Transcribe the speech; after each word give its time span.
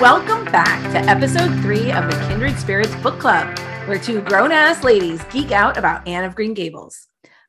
Welcome 0.00 0.44
back 0.46 0.80
to 0.92 0.98
episode 1.10 1.60
three 1.60 1.92
of 1.92 2.10
the 2.10 2.26
Kindred 2.28 2.58
Spirits 2.58 2.94
Book 2.96 3.18
Club, 3.18 3.58
where 3.86 3.98
two 3.98 4.20
grown 4.22 4.52
ass 4.52 4.84
ladies 4.84 5.22
geek 5.24 5.52
out 5.52 5.76
about 5.76 6.06
Anne 6.06 6.24
of 6.24 6.34
Green 6.34 6.54
Gables. 6.54 7.08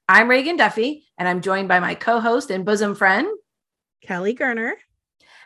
I'm 0.09 0.30
Reagan 0.30 0.57
Duffy, 0.57 1.05
and 1.18 1.27
I'm 1.27 1.41
joined 1.41 1.68
by 1.68 1.80
my 1.80 1.96
co 1.96 2.20
host 2.20 2.50
and 2.50 2.66
bosom 2.66 2.96
friend, 2.96 3.28
Kelly 4.02 4.36
Gerner. 4.36 4.73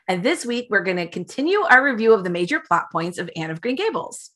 And 0.07 0.23
this 0.23 0.46
week, 0.46 0.68
we're 0.70 0.84
going 0.84 0.98
to 0.98 1.07
continue 1.07 1.59
our 1.59 1.84
review 1.84 2.14
of 2.14 2.23
the 2.23 2.30
major 2.30 2.59
plot 2.59 2.86
points 2.91 3.18
of 3.18 3.30
Anne 3.36 3.52
of 3.52 3.62
Green 3.62 3.75
Gables. 3.75 4.32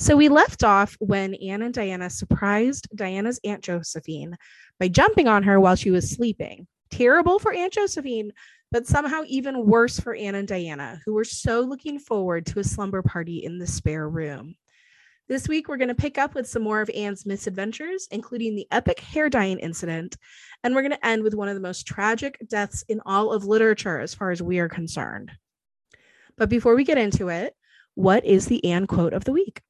So 0.00 0.14
we 0.14 0.28
left 0.28 0.62
off 0.62 0.96
when 1.00 1.34
Anne 1.34 1.60
and 1.60 1.74
Diana 1.74 2.08
surprised 2.08 2.86
Diana's 2.94 3.40
Aunt 3.42 3.64
Josephine 3.64 4.36
by 4.78 4.86
jumping 4.86 5.26
on 5.26 5.42
her 5.42 5.58
while 5.58 5.74
she 5.74 5.90
was 5.90 6.08
sleeping. 6.08 6.68
Terrible 6.88 7.40
for 7.40 7.52
Aunt 7.52 7.72
Josephine, 7.72 8.32
but 8.70 8.86
somehow 8.86 9.22
even 9.26 9.66
worse 9.66 9.98
for 9.98 10.14
Anne 10.14 10.36
and 10.36 10.46
Diana, 10.46 11.00
who 11.04 11.14
were 11.14 11.24
so 11.24 11.62
looking 11.62 11.98
forward 11.98 12.46
to 12.46 12.60
a 12.60 12.64
slumber 12.64 13.02
party 13.02 13.38
in 13.38 13.58
the 13.58 13.66
spare 13.66 14.08
room. 14.08 14.54
This 15.26 15.48
week, 15.48 15.66
we're 15.66 15.78
going 15.78 15.88
to 15.88 15.96
pick 15.96 16.16
up 16.16 16.32
with 16.32 16.48
some 16.48 16.62
more 16.62 16.80
of 16.80 16.90
Anne's 16.90 17.26
misadventures, 17.26 18.06
including 18.12 18.54
the 18.54 18.68
epic 18.70 19.00
hair 19.00 19.28
dyeing 19.28 19.58
incident, 19.58 20.16
and 20.62 20.76
we're 20.76 20.82
going 20.82 20.92
to 20.92 21.06
end 21.06 21.24
with 21.24 21.34
one 21.34 21.48
of 21.48 21.56
the 21.56 21.60
most 21.60 21.88
tragic 21.88 22.38
deaths 22.46 22.84
in 22.88 23.00
all 23.04 23.32
of 23.32 23.46
literature, 23.46 23.98
as 23.98 24.14
far 24.14 24.30
as 24.30 24.40
we 24.40 24.60
are 24.60 24.68
concerned. 24.68 25.32
But 26.36 26.48
before 26.48 26.76
we 26.76 26.84
get 26.84 26.98
into 26.98 27.30
it, 27.30 27.56
what 27.96 28.24
is 28.24 28.46
the 28.46 28.64
Anne 28.64 28.86
quote 28.86 29.12
of 29.12 29.24
the 29.24 29.32
week? 29.32 29.60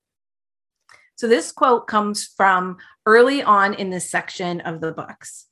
So, 1.19 1.27
this 1.27 1.51
quote 1.51 1.89
comes 1.89 2.29
from 2.37 2.77
early 3.05 3.43
on 3.43 3.75
in 3.75 3.91
this 3.91 4.09
section 4.09 4.61
of 4.61 4.81
the 4.81 4.93
books. 4.93 5.47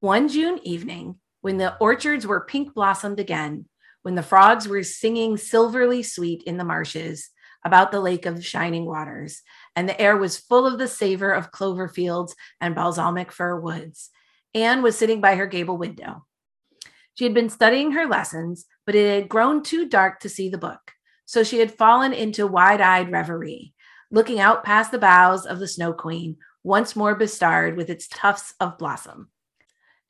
One 0.00 0.28
June 0.28 0.60
evening, 0.62 1.16
when 1.40 1.56
the 1.56 1.78
orchards 1.78 2.26
were 2.26 2.44
pink 2.44 2.74
blossomed 2.74 3.18
again, 3.18 3.64
when 4.02 4.16
the 4.16 4.22
frogs 4.22 4.68
were 4.68 4.82
singing 4.82 5.38
silverly 5.38 6.02
sweet 6.02 6.42
in 6.42 6.58
the 6.58 6.64
marshes 6.64 7.30
about 7.64 7.90
the 7.90 8.02
lake 8.02 8.26
of 8.26 8.44
shining 8.44 8.84
waters, 8.84 9.40
and 9.74 9.88
the 9.88 9.98
air 9.98 10.18
was 10.18 10.36
full 10.36 10.66
of 10.66 10.78
the 10.78 10.88
savor 10.88 11.32
of 11.32 11.52
clover 11.52 11.88
fields 11.88 12.36
and 12.60 12.74
balsamic 12.74 13.32
fir 13.32 13.58
woods, 13.58 14.10
Anne 14.52 14.82
was 14.82 14.94
sitting 14.94 15.22
by 15.22 15.36
her 15.36 15.46
gable 15.46 15.78
window. 15.78 16.26
She 17.14 17.24
had 17.24 17.32
been 17.32 17.48
studying 17.48 17.92
her 17.92 18.06
lessons, 18.06 18.66
but 18.84 18.94
it 18.94 19.20
had 19.20 19.30
grown 19.30 19.62
too 19.62 19.88
dark 19.88 20.20
to 20.20 20.28
see 20.28 20.50
the 20.50 20.58
book, 20.58 20.92
so 21.24 21.42
she 21.42 21.60
had 21.60 21.72
fallen 21.72 22.12
into 22.12 22.46
wide 22.46 22.82
eyed 22.82 23.10
reverie, 23.10 23.72
looking 24.10 24.40
out 24.40 24.64
past 24.64 24.90
the 24.90 24.98
boughs 24.98 25.46
of 25.46 25.58
the 25.58 25.68
Snow 25.68 25.92
Queen, 25.92 26.36
once 26.62 26.96
more 26.96 27.14
bestarred 27.14 27.76
with 27.76 27.88
its 27.88 28.08
tufts 28.08 28.54
of 28.60 28.78
blossom. 28.78 29.28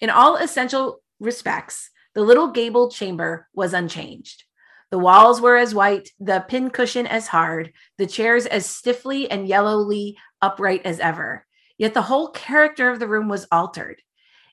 In 0.00 0.10
all 0.10 0.36
essential 0.36 1.02
respects, 1.18 1.90
the 2.14 2.22
little 2.22 2.48
gabled 2.48 2.92
chamber 2.92 3.48
was 3.54 3.74
unchanged. 3.74 4.44
The 4.90 4.98
walls 4.98 5.40
were 5.40 5.56
as 5.56 5.74
white, 5.74 6.10
the 6.18 6.44
pincushion 6.48 7.06
as 7.06 7.28
hard, 7.28 7.72
the 7.98 8.06
chairs 8.06 8.46
as 8.46 8.66
stiffly 8.66 9.30
and 9.30 9.46
yellowly 9.46 10.16
upright 10.42 10.82
as 10.84 10.98
ever. 10.98 11.46
Yet 11.78 11.94
the 11.94 12.02
whole 12.02 12.30
character 12.30 12.90
of 12.90 12.98
the 12.98 13.06
room 13.06 13.28
was 13.28 13.46
altered. 13.52 14.02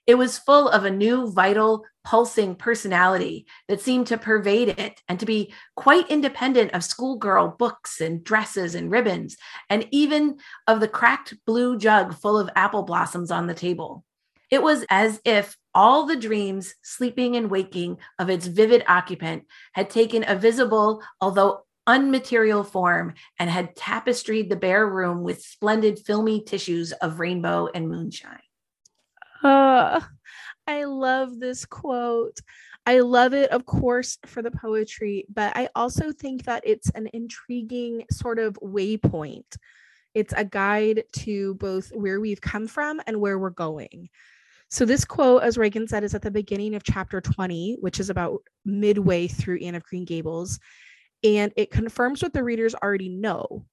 It 0.08 0.18
was 0.18 0.38
full 0.38 0.70
of 0.70 0.86
a 0.86 0.90
new, 0.90 1.30
vital, 1.30 1.84
pulsing 2.06 2.56
personality 2.56 3.46
that 3.68 3.82
seemed 3.82 4.08
to 4.08 4.18
pervade 4.18 4.70
it 4.70 5.02
and 5.10 5.20
to 5.20 5.26
be 5.26 5.54
quite 5.76 6.10
independent 6.10 6.72
of 6.74 6.86
schoolgirl 6.86 7.58
books 7.60 8.00
and 8.00 8.24
dresses 8.24 8.74
and 8.74 8.90
ribbons, 8.90 9.36
and 9.70 9.86
even 9.92 10.38
of 10.66 10.80
the 10.80 10.88
cracked 10.88 11.34
blue 11.46 11.78
jug 11.78 12.16
full 12.16 12.40
of 12.40 12.50
apple 12.56 12.84
blossoms 12.84 13.32
on 13.32 13.48
the 13.48 13.54
table. 13.54 14.06
It 14.50 14.64
was 14.64 14.86
as 14.90 15.20
if 15.26 15.58
all 15.76 16.06
the 16.06 16.16
dreams, 16.16 16.74
sleeping 16.82 17.36
and 17.36 17.52
waking, 17.52 17.98
of 18.18 18.30
its 18.30 18.48
vivid 18.48 18.86
occupant 18.88 19.44
had 19.74 19.90
taken 19.90 20.24
a 20.26 20.38
visible, 20.38 21.04
although 21.20 21.66
unmaterial 21.86 22.66
form 22.66 23.14
and 23.40 23.50
had 23.50 23.76
tapestried 23.76 24.50
the 24.50 24.56
bare 24.56 24.88
room 24.88 25.24
with 25.24 25.42
splendid 25.42 26.00
filmy 26.00 26.42
tissues 26.42 26.94
of 26.94 27.20
rainbow 27.20 27.68
and 27.76 27.90
moonshine. 27.90 28.40
Uh, 29.48 30.02
I 30.68 30.84
love 30.84 31.40
this 31.40 31.66
quote. 31.66 32.40
I 32.86 33.00
love 33.00 33.34
it, 33.34 33.52
of 33.52 33.66
course, 33.66 34.18
for 34.26 34.42
the 34.42 34.52
poetry, 34.52 35.26
but 35.34 35.56
I 35.56 35.70
also 35.76 36.12
think 36.12 36.44
that 36.44 36.64
it's 36.66 36.90
an 36.92 37.10
intriguing 37.14 38.06
sort 38.12 38.40
of 38.40 38.58
waypoint. 38.62 39.58
It's 40.14 40.34
a 40.36 40.46
guide 40.46 41.04
to 41.18 41.56
both 41.56 41.90
where 41.94 42.20
we've 42.20 42.42
come 42.42 42.68
from 42.68 43.02
and 43.08 43.20
where 43.20 43.40
we're 43.40 43.50
going. 43.50 44.10
So, 44.70 44.84
this 44.84 45.06
quote, 45.06 45.44
as 45.44 45.58
Reagan 45.58 45.88
said, 45.88 46.04
is 46.04 46.16
at 46.16 46.22
the 46.22 46.32
beginning 46.32 46.76
of 46.76 46.84
chapter 46.84 47.22
20, 47.22 47.78
which 47.80 48.00
is 48.00 48.10
about 48.10 48.42
midway 48.66 49.28
through 49.28 49.60
Anne 49.60 49.76
of 49.76 49.84
Green 49.84 50.06
Gables. 50.06 50.60
And 51.24 51.54
it 51.56 51.72
confirms 51.72 52.22
what 52.22 52.34
the 52.34 52.44
readers 52.44 52.76
already 52.76 53.10
know. 53.10 53.66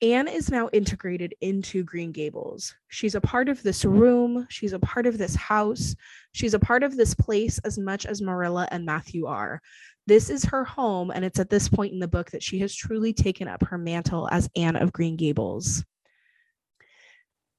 Anne 0.00 0.28
is 0.28 0.50
now 0.50 0.68
integrated 0.72 1.34
into 1.40 1.82
Green 1.82 2.12
Gables. 2.12 2.74
She's 2.88 3.16
a 3.16 3.20
part 3.20 3.48
of 3.48 3.62
this 3.62 3.84
room. 3.84 4.46
She's 4.48 4.72
a 4.72 4.78
part 4.78 5.06
of 5.06 5.18
this 5.18 5.34
house. 5.34 5.96
She's 6.32 6.54
a 6.54 6.58
part 6.58 6.84
of 6.84 6.96
this 6.96 7.14
place 7.14 7.58
as 7.60 7.78
much 7.78 8.06
as 8.06 8.22
Marilla 8.22 8.68
and 8.70 8.84
Matthew 8.84 9.26
are. 9.26 9.60
This 10.06 10.30
is 10.30 10.44
her 10.44 10.64
home, 10.64 11.10
and 11.10 11.24
it's 11.24 11.40
at 11.40 11.50
this 11.50 11.68
point 11.68 11.92
in 11.92 11.98
the 11.98 12.08
book 12.08 12.30
that 12.30 12.42
she 12.42 12.60
has 12.60 12.74
truly 12.74 13.12
taken 13.12 13.48
up 13.48 13.64
her 13.64 13.76
mantle 13.76 14.28
as 14.30 14.48
Anne 14.54 14.76
of 14.76 14.92
Green 14.92 15.16
Gables. 15.16 15.84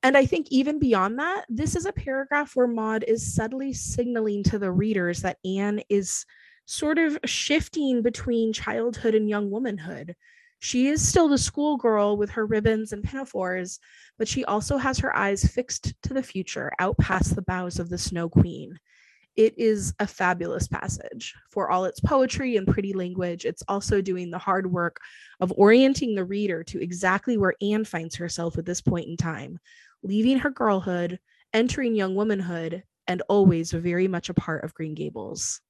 And 0.02 0.16
I 0.16 0.26
think 0.26 0.48
even 0.50 0.80
beyond 0.80 1.20
that, 1.20 1.46
this 1.50 1.76
is 1.76 1.86
a 1.86 1.92
paragraph 1.92 2.56
where 2.56 2.68
Maud 2.68 3.04
is 3.04 3.36
subtly 3.36 3.74
signaling 3.74 4.44
to 4.44 4.58
the 4.58 4.72
readers 4.72 5.22
that 5.24 5.40
Anne 5.44 5.82
is 5.90 6.26
sort 6.66 6.98
of 6.98 7.20
shifting 7.26 8.02
between 8.02 8.54
childhood 8.54 9.14
and 9.14 9.28
young 9.28 9.52
womanhood. 9.52 10.16
She 10.60 10.88
is 10.88 11.08
still 11.08 11.30
the 11.30 11.38
schoolgirl 11.38 12.18
with 12.18 12.30
her 12.32 12.46
ribbons 12.46 12.92
and 12.92 13.04
pinafores, 13.04 13.80
but 14.18 14.28
she 14.28 14.44
also 14.44 14.78
has 14.78 15.00
her 15.00 15.16
eyes 15.16 15.44
fixed 15.46 15.94
to 16.04 16.14
the 16.14 16.22
future, 16.22 16.72
out 16.80 16.98
past 16.98 17.36
the 17.36 17.42
boughs 17.42 17.80
of 17.80 17.90
the 17.90 17.98
Snow 17.98 18.28
Queen. 18.28 18.78
It 19.38 19.58
is 19.58 19.94
a 20.00 20.08
fabulous 20.08 20.68
passage. 20.68 21.34
For 21.50 21.70
all 21.70 21.86
its 21.86 22.02
poetry 22.02 22.58
and 22.58 22.68
pretty 22.68 22.92
language, 22.92 23.46
it's 23.46 23.64
also 23.70 24.02
doing 24.02 24.30
the 24.30 24.38
hard 24.38 24.70
work 24.70 25.00
of 25.40 25.54
orienting 25.56 26.14
the 26.14 26.26
reader 26.26 26.62
to 26.66 26.84
exactly 26.84 27.38
where 27.38 27.56
Anne 27.62 27.86
finds 27.86 28.16
herself 28.16 28.58
at 28.58 28.66
this 28.66 28.82
point 28.82 29.08
in 29.08 29.16
time, 29.16 29.58
leaving 30.04 30.40
her 30.40 30.50
girlhood, 30.50 31.20
entering 31.54 31.96
young 31.96 32.16
womanhood, 32.16 32.84
and 33.08 33.22
always 33.30 33.72
very 33.72 34.10
much 34.10 34.28
a 34.28 34.34
part 34.34 34.66
of 34.66 34.74
Green 34.74 34.94
Gables. 34.94 35.62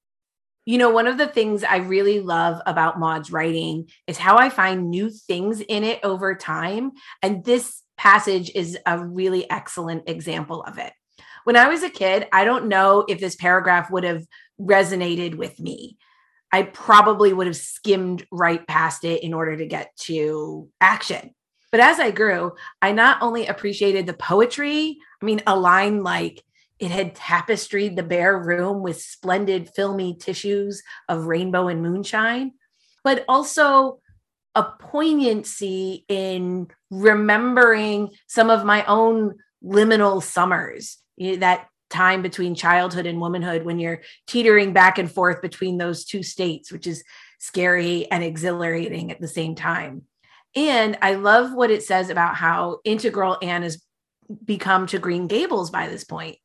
You 0.66 0.78
know, 0.78 0.90
one 0.92 1.08
of 1.08 1.18
the 1.18 1.28
things 1.28 1.64
I 1.64 1.78
really 1.78 2.20
love 2.20 2.62
about 2.66 3.00
Maud's 3.00 3.32
writing 3.32 3.90
is 4.08 4.18
how 4.18 4.38
I 4.38 4.50
find 4.50 4.90
new 4.90 5.10
things 5.10 5.62
in 5.62 5.84
it 5.84 6.00
over 6.04 6.36
time. 6.36 6.92
And 7.24 7.44
this 7.44 7.82
passage 7.98 8.52
is 8.54 8.78
a 8.86 9.04
really 9.04 9.50
excellent 9.50 10.08
example 10.08 10.64
of 10.64 10.78
it. 10.78 10.94
When 11.44 11.56
I 11.56 11.70
was 11.70 11.84
a 11.84 11.90
kid, 11.90 12.28
I 12.32 12.46
don't 12.46 12.68
know 12.68 13.06
if 13.08 13.20
this 13.20 13.36
paragraph 13.36 13.90
would 13.90 14.04
have 14.04 14.26
resonated 14.60 15.36
with 15.36 15.60
me. 15.60 15.98
I 16.52 16.64
probably 16.64 17.34
would 17.34 17.48
have 17.48 17.58
skimmed 17.58 18.26
right 18.32 18.66
past 18.68 19.06
it 19.06 19.24
in 19.24 19.34
order 19.34 19.56
to 19.56 19.66
get 19.66 19.96
to 20.02 20.70
action. 20.82 21.34
But 21.72 21.82
as 21.82 22.00
I 22.00 22.12
grew, 22.12 22.54
I 22.82 22.92
not 22.92 23.22
only 23.22 23.48
appreciated 23.48 24.08
the 24.08 24.14
poetry, 24.14 24.98
I 25.22 25.26
mean, 25.26 25.42
a 25.46 25.58
line 25.58 26.04
like, 26.04 26.44
it 26.80 26.92
had 26.92 27.16
tapestried 27.16 27.96
the 27.96 28.04
bare 28.04 28.38
room 28.38 28.82
with 28.82 29.02
splendid 29.02 29.70
filmy 29.76 30.16
tissues 30.16 30.82
of 31.08 31.26
rainbow 31.26 31.68
and 31.68 31.82
moonshine, 31.82 32.54
but 33.04 33.26
also 33.28 34.00
a 34.56 34.64
poignancy 34.64 36.06
in 36.08 36.68
remembering 36.90 38.10
some 38.28 38.50
of 38.50 38.66
my 38.66 38.84
own 38.86 39.36
liminal 39.64 40.24
summers, 40.24 40.98
that 41.18 41.68
time 41.90 42.22
between 42.22 42.56
childhood 42.56 43.06
and 43.06 43.20
womanhood 43.20 43.64
when 43.64 43.80
you're 43.80 44.02
teetering 44.28 44.74
back 44.74 44.98
and 44.98 45.12
forth 45.12 45.42
between 45.42 45.78
those 45.78 46.06
two 46.06 46.24
states, 46.24 46.72
which 46.72 46.88
is 46.88 47.04
scary 47.40 48.10
and 48.12 48.24
exhilarating 48.24 49.12
at 49.12 49.20
the 49.20 49.28
same 49.28 49.56
time. 49.56 50.04
And 50.56 50.98
I 51.02 51.16
love 51.16 51.54
what 51.54 51.72
it 51.72 51.84
says 51.84 52.10
about 52.10 52.36
how 52.36 52.80
integral 52.84 53.38
Anne 53.42 53.64
has 53.64 53.84
become 54.44 54.88
to 54.88 55.00
Green 55.00 55.28
Gables 55.28 55.72
by 55.72 55.88
this 55.88 56.04
point. 56.04 56.38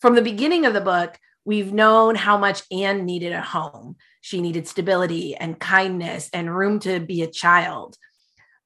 From 0.00 0.14
the 0.14 0.22
beginning 0.22 0.64
of 0.64 0.74
the 0.74 0.80
book, 0.80 1.18
we've 1.44 1.72
known 1.72 2.14
how 2.14 2.38
much 2.38 2.62
Anne 2.70 3.04
needed 3.04 3.32
a 3.32 3.40
home. 3.40 3.96
She 4.20 4.40
needed 4.40 4.68
stability 4.68 5.34
and 5.34 5.58
kindness 5.58 6.30
and 6.32 6.54
room 6.54 6.78
to 6.80 7.00
be 7.00 7.22
a 7.22 7.30
child. 7.30 7.96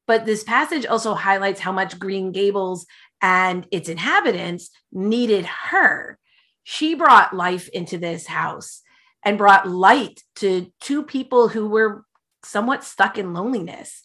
But 0.06 0.26
this 0.26 0.44
passage 0.44 0.84
also 0.84 1.14
highlights 1.14 1.60
how 1.60 1.72
much 1.72 1.98
Green 1.98 2.32
Gables 2.32 2.86
and 3.22 3.66
its 3.70 3.88
inhabitants 3.88 4.70
needed 4.90 5.46
her. 5.46 6.18
She 6.64 6.94
brought 6.94 7.34
life 7.34 7.68
into 7.68 7.98
this 7.98 8.26
house 8.26 8.82
and 9.24 9.38
brought 9.38 9.68
light 9.68 10.20
to 10.36 10.70
two 10.80 11.02
people 11.02 11.48
who 11.48 11.68
were 11.68 12.04
somewhat 12.44 12.84
stuck 12.84 13.16
in 13.16 13.32
loneliness. 13.32 14.02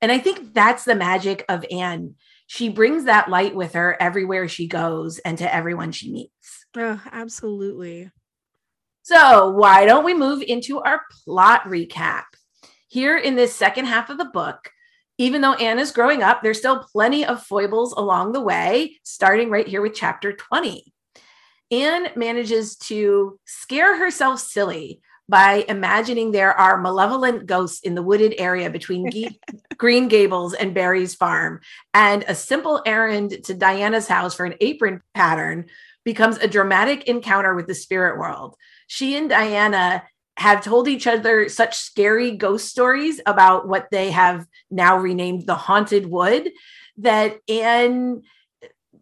And 0.00 0.10
I 0.10 0.18
think 0.18 0.54
that's 0.54 0.84
the 0.84 0.94
magic 0.94 1.44
of 1.48 1.66
Anne. 1.70 2.14
she 2.46 2.68
brings 2.68 3.04
that 3.04 3.28
light 3.28 3.54
with 3.54 3.74
her 3.74 3.96
everywhere 4.00 4.48
she 4.48 4.66
goes 4.66 5.18
and 5.20 5.38
to 5.38 5.54
everyone 5.54 5.92
she 5.92 6.10
meets. 6.10 6.59
Oh, 6.76 7.00
absolutely. 7.10 8.10
So, 9.02 9.50
why 9.50 9.86
don't 9.86 10.04
we 10.04 10.14
move 10.14 10.42
into 10.42 10.80
our 10.80 11.02
plot 11.24 11.64
recap? 11.64 12.24
Here 12.88 13.16
in 13.16 13.34
this 13.34 13.54
second 13.54 13.86
half 13.86 14.10
of 14.10 14.18
the 14.18 14.24
book, 14.26 14.70
even 15.18 15.40
though 15.40 15.54
Anne 15.54 15.78
Anna's 15.78 15.92
growing 15.92 16.22
up, 16.22 16.42
there's 16.42 16.58
still 16.58 16.86
plenty 16.92 17.24
of 17.26 17.42
foibles 17.42 17.92
along 17.92 18.32
the 18.32 18.40
way, 18.40 18.98
starting 19.02 19.50
right 19.50 19.66
here 19.66 19.82
with 19.82 19.94
chapter 19.94 20.32
20. 20.32 20.92
Anne 21.70 22.08
manages 22.16 22.76
to 22.76 23.38
scare 23.44 23.98
herself 23.98 24.40
silly 24.40 25.00
by 25.28 25.64
imagining 25.68 26.32
there 26.32 26.52
are 26.52 26.80
malevolent 26.80 27.46
ghosts 27.46 27.80
in 27.82 27.94
the 27.94 28.02
wooded 28.02 28.34
area 28.38 28.68
between 28.68 29.10
Ge- 29.10 29.38
Green 29.76 30.08
Gables 30.08 30.54
and 30.54 30.74
Barry's 30.74 31.14
farm. 31.14 31.60
And 31.94 32.24
a 32.26 32.34
simple 32.34 32.82
errand 32.84 33.44
to 33.44 33.54
Diana's 33.54 34.08
house 34.08 34.34
for 34.34 34.44
an 34.44 34.54
apron 34.60 35.00
pattern 35.14 35.66
becomes 36.04 36.38
a 36.38 36.48
dramatic 36.48 37.04
encounter 37.04 37.54
with 37.54 37.66
the 37.66 37.74
spirit 37.74 38.18
world. 38.18 38.56
She 38.86 39.16
and 39.16 39.28
Diana 39.28 40.02
have 40.36 40.64
told 40.64 40.88
each 40.88 41.06
other 41.06 41.48
such 41.48 41.76
scary 41.76 42.32
ghost 42.32 42.68
stories 42.68 43.20
about 43.26 43.68
what 43.68 43.88
they 43.90 44.10
have 44.10 44.46
now 44.70 44.96
renamed 44.96 45.46
the 45.46 45.54
haunted 45.54 46.06
wood 46.06 46.50
that 46.98 47.38
Anne 47.48 48.22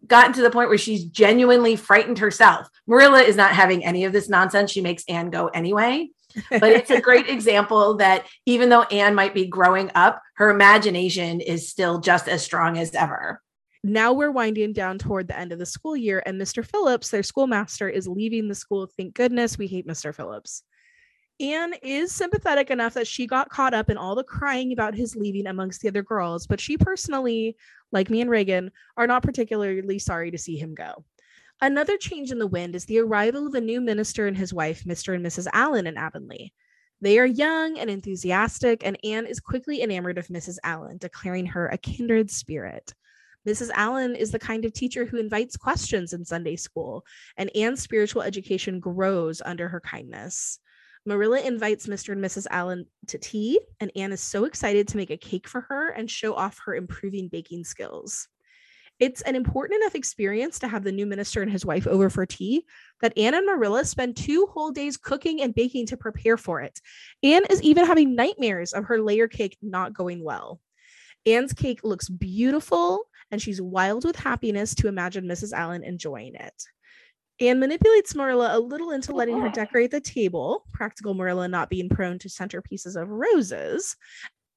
gotten 0.07 0.33
to 0.33 0.43
the 0.43 0.51
point 0.51 0.69
where 0.69 0.79
she's 0.79 1.05
genuinely 1.05 1.77
frightened 1.77 2.19
herself. 2.19 2.69
Marilla 2.87 3.23
is 3.23 3.37
not 3.37 3.53
having 3.53 3.85
any 3.85 4.05
of 4.05 4.13
this 4.13 4.29
nonsense. 4.29 4.71
She 4.71 4.81
makes 4.81 5.05
Anne 5.09 5.31
go 5.31 5.49
anyway. 5.49 6.09
but 6.51 6.73
it's 6.73 6.91
a 6.91 7.01
great 7.09 7.29
example 7.29 7.99
that 7.99 8.27
even 8.47 8.69
though 8.69 8.83
Anne 8.83 9.15
might 9.15 9.35
be 9.35 9.47
growing 9.47 9.91
up, 9.95 10.21
her 10.37 10.51
imagination 10.51 11.41
is 11.41 11.69
still 11.69 12.01
just 12.01 12.29
as 12.29 12.43
strong 12.43 12.79
as 12.79 12.95
ever. 12.95 13.41
Now 13.85 14.13
we're 14.13 14.33
winding 14.33 14.73
down 14.73 14.99
toward 14.99 15.29
the 15.29 15.39
end 15.39 15.53
of 15.53 15.59
the 15.59 15.67
school 15.67 15.97
year, 15.97 16.23
and 16.27 16.41
Mr. 16.41 16.67
Phillips, 16.67 17.11
their 17.11 17.23
schoolmaster, 17.23 17.89
is 17.89 18.09
leaving 18.09 18.49
the 18.49 18.55
school. 18.55 18.89
Thank 18.97 19.15
goodness 19.15 19.57
we 19.57 19.69
hate 19.69 19.87
Mr. 19.87 20.15
Phillips. 20.15 20.65
Anne 21.41 21.75
is 21.83 22.11
sympathetic 22.11 22.71
enough 22.71 22.95
that 22.95 23.07
she 23.07 23.27
got 23.27 23.49
caught 23.49 23.73
up 23.73 23.89
in 23.89 23.97
all 23.97 24.17
the 24.17 24.25
crying 24.25 24.73
about 24.73 24.97
his 24.97 25.15
leaving 25.15 25.47
amongst 25.47 25.81
the 25.81 25.89
other 25.89 26.03
girls, 26.03 26.49
but 26.49 26.61
she 26.61 26.77
personally, 26.77 27.57
like 27.93 28.11
me 28.11 28.21
and 28.21 28.29
Reagan, 28.29 28.73
are 28.97 29.07
not 29.07 29.23
particularly 29.23 30.01
sorry 30.01 30.33
to 30.33 30.39
see 30.39 30.57
him 30.57 30.75
go. 30.75 31.05
Another 31.61 31.97
change 31.97 32.33
in 32.33 32.41
the 32.41 32.47
wind 32.47 32.75
is 32.75 32.85
the 32.87 32.99
arrival 32.99 33.47
of 33.47 33.55
a 33.55 33.61
new 33.61 33.81
minister 33.81 34.27
and 34.27 34.37
his 34.37 34.53
wife, 34.53 34.83
Mr. 34.83 35.15
and 35.15 35.25
Mrs. 35.25 35.47
Allen 35.53 35.87
in 35.87 35.97
Avonlea. 35.97 36.53
They 37.01 37.21
are 37.21 37.27
young 37.27 37.79
and 37.79 37.89
enthusiastic, 37.89 38.85
and 38.85 38.99
Anne 39.05 39.27
is 39.27 39.39
quickly 39.39 39.83
enamored 39.83 40.19
of 40.19 40.27
Mrs. 40.27 40.57
Allen, 40.65 40.99
declaring 40.99 41.47
her 41.47 41.69
a 41.69 41.79
kindred 41.79 42.33
spirit. 42.33 42.93
Mrs. 43.47 43.71
Allen 43.75 44.15
is 44.15 44.31
the 44.31 44.39
kind 44.39 44.65
of 44.65 44.73
teacher 44.73 45.05
who 45.05 45.17
invites 45.17 45.57
questions 45.57 46.13
in 46.13 46.25
Sunday 46.25 46.57
school, 46.57 47.05
and 47.37 47.55
Anne's 47.57 47.83
spiritual 47.83 48.23
education 48.23 48.81
grows 48.81 49.41
under 49.45 49.69
her 49.69 49.81
kindness. 49.81 50.59
Marilla 51.07 51.41
invites 51.41 51.87
Mr. 51.87 52.13
and 52.13 52.23
Mrs. 52.23 52.47
Allen 52.51 52.87
to 53.07 53.19
tea, 53.19 53.61
and 53.81 53.91
Anne 53.97 54.13
is 54.13 54.21
so 54.21 54.45
excited 54.45 54.89
to 54.89 54.97
make 54.97 55.11
a 55.11 55.17
cake 55.17 55.49
for 55.49 55.63
her 55.63 55.91
and 55.91 56.11
show 56.11 56.35
off 56.35 56.61
her 56.65 56.75
improving 56.75 57.29
baking 57.29 57.65
skills. 57.65 58.29
It's 59.01 59.23
an 59.23 59.37
important 59.37 59.81
enough 59.81 59.95
experience 59.95 60.59
to 60.59 60.69
have 60.69 60.83
the 60.83 60.91
new 60.91 61.07
minister 61.07 61.41
and 61.41 61.51
his 61.51 61.65
wife 61.65 61.87
over 61.87 62.11
for 62.11 62.27
tea 62.27 62.65
that 63.01 63.17
Anne 63.17 63.35
and 63.35 63.47
Marilla 63.47 63.85
spend 63.85 64.17
two 64.17 64.47
whole 64.47 64.73
days 64.73 64.97
cooking 64.97 65.41
and 65.41 65.55
baking 65.55 65.87
to 65.87 65.97
prepare 65.97 66.37
for 66.37 66.61
it. 66.61 66.81
Anne 67.23 67.45
is 67.49 67.63
even 67.63 67.87
having 67.87 68.17
nightmares 68.17 68.73
of 68.73 68.85
her 68.87 69.01
layer 69.01 69.29
cake 69.29 69.57
not 69.63 69.95
going 69.95 70.25
well. 70.25 70.61
Anne's 71.27 71.53
cake 71.53 71.85
looks 71.85 72.09
beautiful, 72.09 73.05
and 73.31 73.41
she's 73.41 73.61
wild 73.61 74.05
with 74.05 74.17
happiness 74.17 74.75
to 74.77 74.89
imagine 74.89 75.25
Mrs. 75.25 75.53
Allen 75.53 75.83
enjoying 75.83 76.35
it. 76.35 76.63
Anne 77.41 77.61
manipulates 77.61 78.15
Marilla 78.15 78.57
a 78.57 78.59
little 78.59 78.91
into 78.91 79.13
letting 79.13 79.41
her 79.41 79.49
decorate 79.49 79.93
the 79.93 80.01
table, 80.01 80.65
practical 80.73 81.15
Marilla 81.15 81.47
not 81.47 81.71
being 81.71 81.89
prone 81.89 82.19
to 82.19 82.29
centerpieces 82.29 83.01
of 83.01 83.09
roses, 83.09 83.97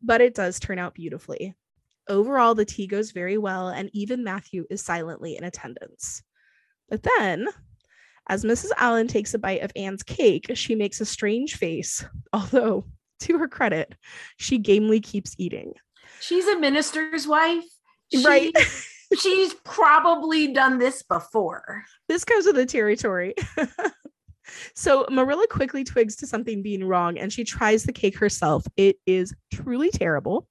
but 0.02 0.22
it 0.22 0.34
does 0.34 0.60
turn 0.60 0.80
out 0.80 0.96
beautifully. 0.96 1.56
Overall, 2.10 2.56
the 2.56 2.66
tea 2.66 2.88
goes 2.88 3.12
very 3.12 3.38
well, 3.38 3.70
and 3.70 3.90
even 3.94 4.24
Matthew 4.24 4.66
is 4.70 4.82
silently 4.82 5.38
in 5.38 5.44
attendance. 5.44 6.24
But 6.90 7.08
then, 7.18 7.48
as 8.28 8.44
Mrs. 8.44 8.72
Allen 8.78 9.08
takes 9.08 9.34
a 9.34 9.40
bite 9.40 9.62
of 9.62 9.72
Anne's 9.76 10.04
cake, 10.04 10.52
she 10.56 10.74
makes 10.74 11.00
a 11.02 11.06
strange 11.06 11.58
face, 11.58 12.04
although, 12.34 12.86
to 13.22 13.38
her 13.38 13.48
credit, 13.48 13.94
she 14.38 14.58
gamely 14.58 15.00
keeps 15.00 15.36
eating. 15.38 15.74
She's 16.20 16.48
a 16.48 16.60
minister's 16.60 17.28
wife. 17.28 17.66
She, 18.12 18.26
Right. 18.26 18.56
she's 19.20 19.54
probably 19.64 20.54
done 20.54 20.78
this 20.80 21.04
before. 21.04 21.84
this 22.08 22.26
goes 22.26 22.46
with 22.46 22.56
the 22.56 22.66
territory. 22.66 23.34
so 24.76 25.06
Marilla 25.10 25.48
quickly 25.50 25.84
twigs 25.84 26.16
to 26.18 26.28
something 26.28 26.62
being 26.62 26.84
wrong 26.84 27.18
and 27.18 27.32
she 27.32 27.44
tries 27.44 27.84
the 27.84 27.94
cake 27.94 28.18
herself. 28.18 28.66
It 28.78 28.98
is 29.06 29.34
truly 29.54 29.90
terrible. 29.92 30.48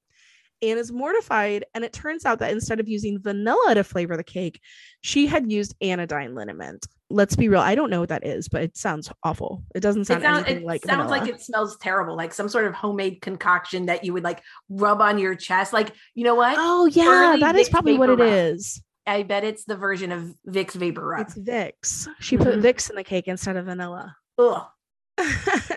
Anne 0.62 0.77
is 0.77 0.93
mortified, 0.93 1.65
and 1.75 1.85
it 1.85 1.93
turns 1.93 2.27
out 2.27 2.41
that 2.41 2.53
instead 2.53 2.81
of 2.81 2.89
using 2.89 3.19
vanilla 3.19 3.75
to 3.75 3.85
flavor 3.85 4.17
the 4.17 4.25
cake, 4.25 4.61
she 5.01 5.27
had 5.27 5.51
used 5.51 5.75
anodyne 5.81 6.35
liniment. 6.35 6.87
Let's 7.12 7.35
be 7.37 7.49
real, 7.49 7.61
I 7.61 7.75
don't 7.75 7.91
know 7.91 8.01
what 8.01 8.09
that 8.11 8.25
is, 8.25 8.49
but 8.49 8.62
it 8.62 8.77
sounds 8.77 9.11
awful. 9.25 9.65
It 9.75 9.81
doesn't 9.81 10.03
It 10.03 10.07
sound 10.07 10.25
anything 10.25 10.59
it 10.59 10.65
like 10.65 10.85
sounds 10.85 11.09
vanilla. 11.09 11.11
like 11.11 11.29
it 11.29 11.41
smells 11.41 11.77
terrible, 11.79 12.17
like 12.17 12.33
some 12.33 12.49
sort 12.49 12.67
of 12.67 12.75
homemade 12.75 13.21
concoction 13.21 13.87
that 13.87 14.05
you 14.05 14.12
would 14.12 14.23
like 14.25 14.43
rub 14.69 15.01
on 15.01 15.19
your 15.19 15.35
chest. 15.35 15.73
Like, 15.73 15.93
you 16.15 16.23
know 16.25 16.37
what? 16.37 16.55
oh 16.59 16.87
yeah, 16.87 17.31
early 17.33 17.41
that 17.41 17.57
is 17.57 17.69
Vicks 17.69 17.73
probably 17.73 17.99
what 17.99 18.11
it 18.11 18.19
Rub. 18.19 18.29
is. 18.33 18.83
I 19.07 19.25
bet 19.25 19.43
it's 19.43 19.65
the 19.65 19.77
version 19.77 20.12
of 20.12 20.33
Vicks 20.49 20.73
Vapor 20.75 21.05
Rub. 21.05 21.27
It's 21.27 21.37
Vicks. 21.37 22.07
She 22.21 22.37
put 22.37 22.55
Mhm. 22.55 22.62
Vicks 22.62 22.89
in 22.91 22.95
the 22.97 23.03
cake 23.05 23.27
instead 23.27 23.57
of 23.57 23.65
vanilla. 23.67 24.15
Ugh. 24.39 24.62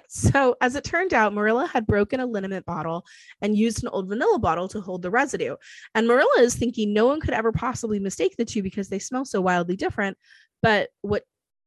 so, 0.07 0.55
as 0.61 0.75
it 0.75 0.83
turned 0.83 1.13
out, 1.13 1.33
Marilla 1.33 1.67
had 1.67 1.85
broken 1.87 2.19
a 2.19 2.25
liniment 2.25 2.65
bottle 2.65 3.05
and 3.41 3.57
used 3.57 3.83
an 3.83 3.89
old 3.89 4.07
vanilla 4.07 4.39
bottle 4.39 4.67
to 4.69 4.81
hold 4.81 5.01
the 5.01 5.09
residue. 5.09 5.55
And 5.95 6.07
Marilla 6.07 6.41
is 6.41 6.55
thinking 6.55 6.93
no 6.93 7.07
one 7.07 7.19
could 7.19 7.33
ever 7.33 7.51
possibly 7.51 7.99
mistake 7.99 8.35
the 8.37 8.45
two 8.45 8.63
because 8.63 8.89
they 8.89 8.99
smell 8.99 9.25
so 9.25 9.41
wildly 9.41 9.75
different. 9.75 10.17
But 10.63 10.89
what 11.01 11.25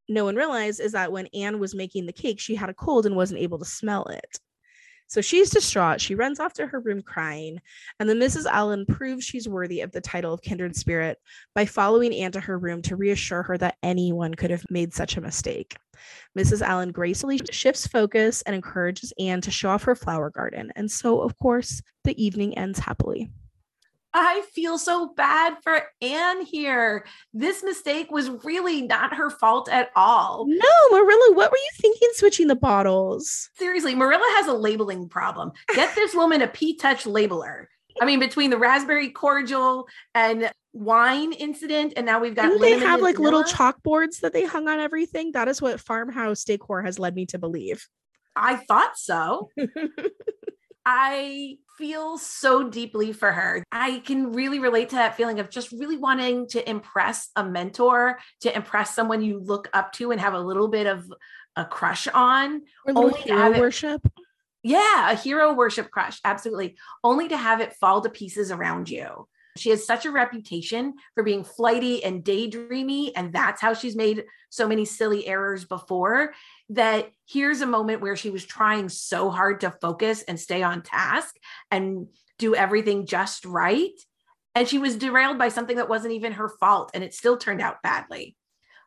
no 0.08 0.24
one 0.24 0.34
realized 0.34 0.80
is 0.80 0.92
that 0.92 1.12
when 1.12 1.28
Anne 1.28 1.60
was 1.60 1.74
making 1.74 2.06
the 2.06 2.12
cake, 2.12 2.40
she 2.40 2.56
had 2.56 2.70
a 2.70 2.74
cold 2.74 3.06
and 3.06 3.14
wasn't 3.14 3.40
able 3.40 3.58
to 3.58 3.64
smell 3.64 4.04
it. 4.06 4.40
So 5.08 5.20
she's 5.20 5.50
distraught. 5.50 6.00
She 6.00 6.16
runs 6.16 6.40
off 6.40 6.54
to 6.54 6.66
her 6.66 6.80
room 6.80 7.00
crying. 7.00 7.60
And 8.00 8.08
then 8.08 8.18
Mrs. 8.18 8.46
Allen 8.46 8.86
proves 8.86 9.24
she's 9.24 9.48
worthy 9.48 9.80
of 9.82 9.92
the 9.92 10.00
title 10.00 10.32
of 10.34 10.42
kindred 10.42 10.74
spirit 10.74 11.18
by 11.54 11.64
following 11.64 12.12
Anne 12.12 12.32
to 12.32 12.40
her 12.40 12.58
room 12.58 12.82
to 12.82 12.96
reassure 12.96 13.44
her 13.44 13.56
that 13.58 13.76
anyone 13.84 14.34
could 14.34 14.50
have 14.50 14.64
made 14.68 14.92
such 14.92 15.16
a 15.16 15.20
mistake. 15.20 15.76
Mrs. 16.36 16.60
Allen 16.60 16.90
gracefully 16.90 17.38
shifts 17.52 17.86
focus 17.86 18.42
and 18.42 18.56
encourages 18.56 19.12
Anne 19.18 19.42
to 19.42 19.50
show 19.52 19.70
off 19.70 19.84
her 19.84 19.94
flower 19.94 20.30
garden. 20.30 20.72
And 20.74 20.90
so, 20.90 21.20
of 21.20 21.38
course, 21.38 21.82
the 22.02 22.20
evening 22.22 22.58
ends 22.58 22.80
happily. 22.80 23.30
I 24.18 24.42
feel 24.54 24.78
so 24.78 25.12
bad 25.14 25.58
for 25.62 25.82
Anne 26.00 26.40
here. 26.40 27.04
This 27.34 27.62
mistake 27.62 28.10
was 28.10 28.30
really 28.44 28.80
not 28.80 29.14
her 29.14 29.28
fault 29.28 29.68
at 29.68 29.90
all. 29.94 30.46
No, 30.48 30.90
Marilla, 30.90 31.34
what 31.34 31.50
were 31.50 31.58
you 31.58 31.70
thinking 31.74 32.08
switching 32.14 32.46
the 32.46 32.56
bottles? 32.56 33.50
Seriously, 33.58 33.94
Marilla 33.94 34.26
has 34.36 34.46
a 34.46 34.54
labeling 34.54 35.10
problem. 35.10 35.52
Get 35.74 35.94
this 35.94 36.14
woman 36.14 36.40
a 36.40 36.48
P 36.48 36.76
Touch 36.76 37.04
labeler. 37.04 37.66
I 38.00 38.06
mean, 38.06 38.18
between 38.18 38.48
the 38.48 38.56
raspberry 38.56 39.10
cordial 39.10 39.86
and 40.14 40.50
wine 40.72 41.32
incident, 41.34 41.92
and 41.98 42.06
now 42.06 42.18
we've 42.18 42.34
got 42.34 42.48
Didn't 42.48 42.62
they 42.62 42.78
have 42.78 43.02
like 43.02 43.18
little 43.18 43.42
vanilla, 43.42 43.74
chalkboards 43.74 44.20
that 44.20 44.32
they 44.32 44.46
hung 44.46 44.66
on 44.66 44.80
everything? 44.80 45.32
That 45.32 45.48
is 45.48 45.60
what 45.60 45.78
farmhouse 45.78 46.44
decor 46.44 46.82
has 46.82 46.98
led 46.98 47.14
me 47.14 47.26
to 47.26 47.38
believe. 47.38 47.86
I 48.34 48.56
thought 48.56 48.96
so. 48.96 49.50
I 50.88 51.58
feel 51.76 52.16
so 52.16 52.70
deeply 52.70 53.12
for 53.12 53.32
her. 53.32 53.64
I 53.72 53.98
can 53.98 54.32
really 54.32 54.60
relate 54.60 54.90
to 54.90 54.96
that 54.96 55.16
feeling 55.16 55.40
of 55.40 55.50
just 55.50 55.72
really 55.72 55.96
wanting 55.96 56.46
to 56.50 56.70
impress 56.70 57.28
a 57.34 57.44
mentor, 57.44 58.18
to 58.42 58.54
impress 58.54 58.94
someone 58.94 59.20
you 59.20 59.40
look 59.40 59.68
up 59.74 59.92
to 59.94 60.12
and 60.12 60.20
have 60.20 60.34
a 60.34 60.40
little 60.40 60.68
bit 60.68 60.86
of 60.86 61.12
a 61.56 61.64
crush 61.64 62.06
on. 62.08 62.62
Or 62.86 62.92
Only 62.96 63.20
hero 63.20 63.52
it- 63.52 63.60
worship. 63.60 64.06
Yeah, 64.62 65.10
a 65.10 65.14
hero 65.16 65.54
worship 65.54 65.90
crush. 65.90 66.20
Absolutely. 66.24 66.76
Only 67.04 67.28
to 67.28 67.36
have 67.36 67.60
it 67.60 67.74
fall 67.74 68.00
to 68.00 68.08
pieces 68.08 68.50
around 68.50 68.88
you. 68.88 69.28
She 69.58 69.70
has 69.70 69.86
such 69.86 70.04
a 70.04 70.10
reputation 70.10 70.94
for 71.14 71.22
being 71.22 71.44
flighty 71.44 72.04
and 72.04 72.24
daydreamy. 72.24 73.12
And 73.16 73.32
that's 73.32 73.60
how 73.60 73.74
she's 73.74 73.96
made 73.96 74.24
so 74.50 74.68
many 74.68 74.84
silly 74.84 75.26
errors 75.26 75.64
before. 75.64 76.34
That 76.70 77.10
here's 77.26 77.60
a 77.60 77.66
moment 77.66 78.00
where 78.00 78.16
she 78.16 78.30
was 78.30 78.44
trying 78.44 78.88
so 78.88 79.30
hard 79.30 79.60
to 79.60 79.70
focus 79.70 80.22
and 80.22 80.38
stay 80.38 80.62
on 80.62 80.82
task 80.82 81.36
and 81.70 82.08
do 82.38 82.54
everything 82.54 83.06
just 83.06 83.44
right. 83.44 83.92
And 84.54 84.66
she 84.68 84.78
was 84.78 84.96
derailed 84.96 85.38
by 85.38 85.50
something 85.50 85.76
that 85.76 85.88
wasn't 85.88 86.14
even 86.14 86.32
her 86.32 86.48
fault. 86.48 86.90
And 86.94 87.04
it 87.04 87.14
still 87.14 87.36
turned 87.36 87.60
out 87.60 87.82
badly. 87.82 88.36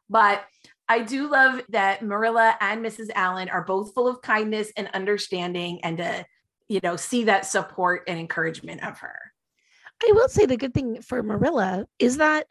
But 0.10 0.44
I 0.88 1.04
do 1.04 1.30
love 1.30 1.62
that 1.70 2.02
Marilla 2.02 2.58
and 2.60 2.84
Mrs. 2.84 3.10
Allen 3.14 3.48
are 3.50 3.64
both 3.64 3.94
full 3.94 4.08
of 4.08 4.24
kindness 4.24 4.72
and 4.76 4.90
understanding 4.94 5.82
and 5.84 6.00
to, 6.00 6.26
you 6.68 6.80
know, 6.82 6.96
see 6.96 7.26
that 7.26 7.46
support 7.46 8.04
and 8.08 8.20
encouragement 8.20 8.84
of 8.84 8.98
her. 9.00 9.29
I 10.02 10.12
will 10.14 10.30
say 10.30 10.46
the 10.46 10.58
good 10.58 10.74
thing 10.74 11.02
for 11.02 11.22
Marilla 11.24 11.86
is 11.98 12.18
that 12.18 12.48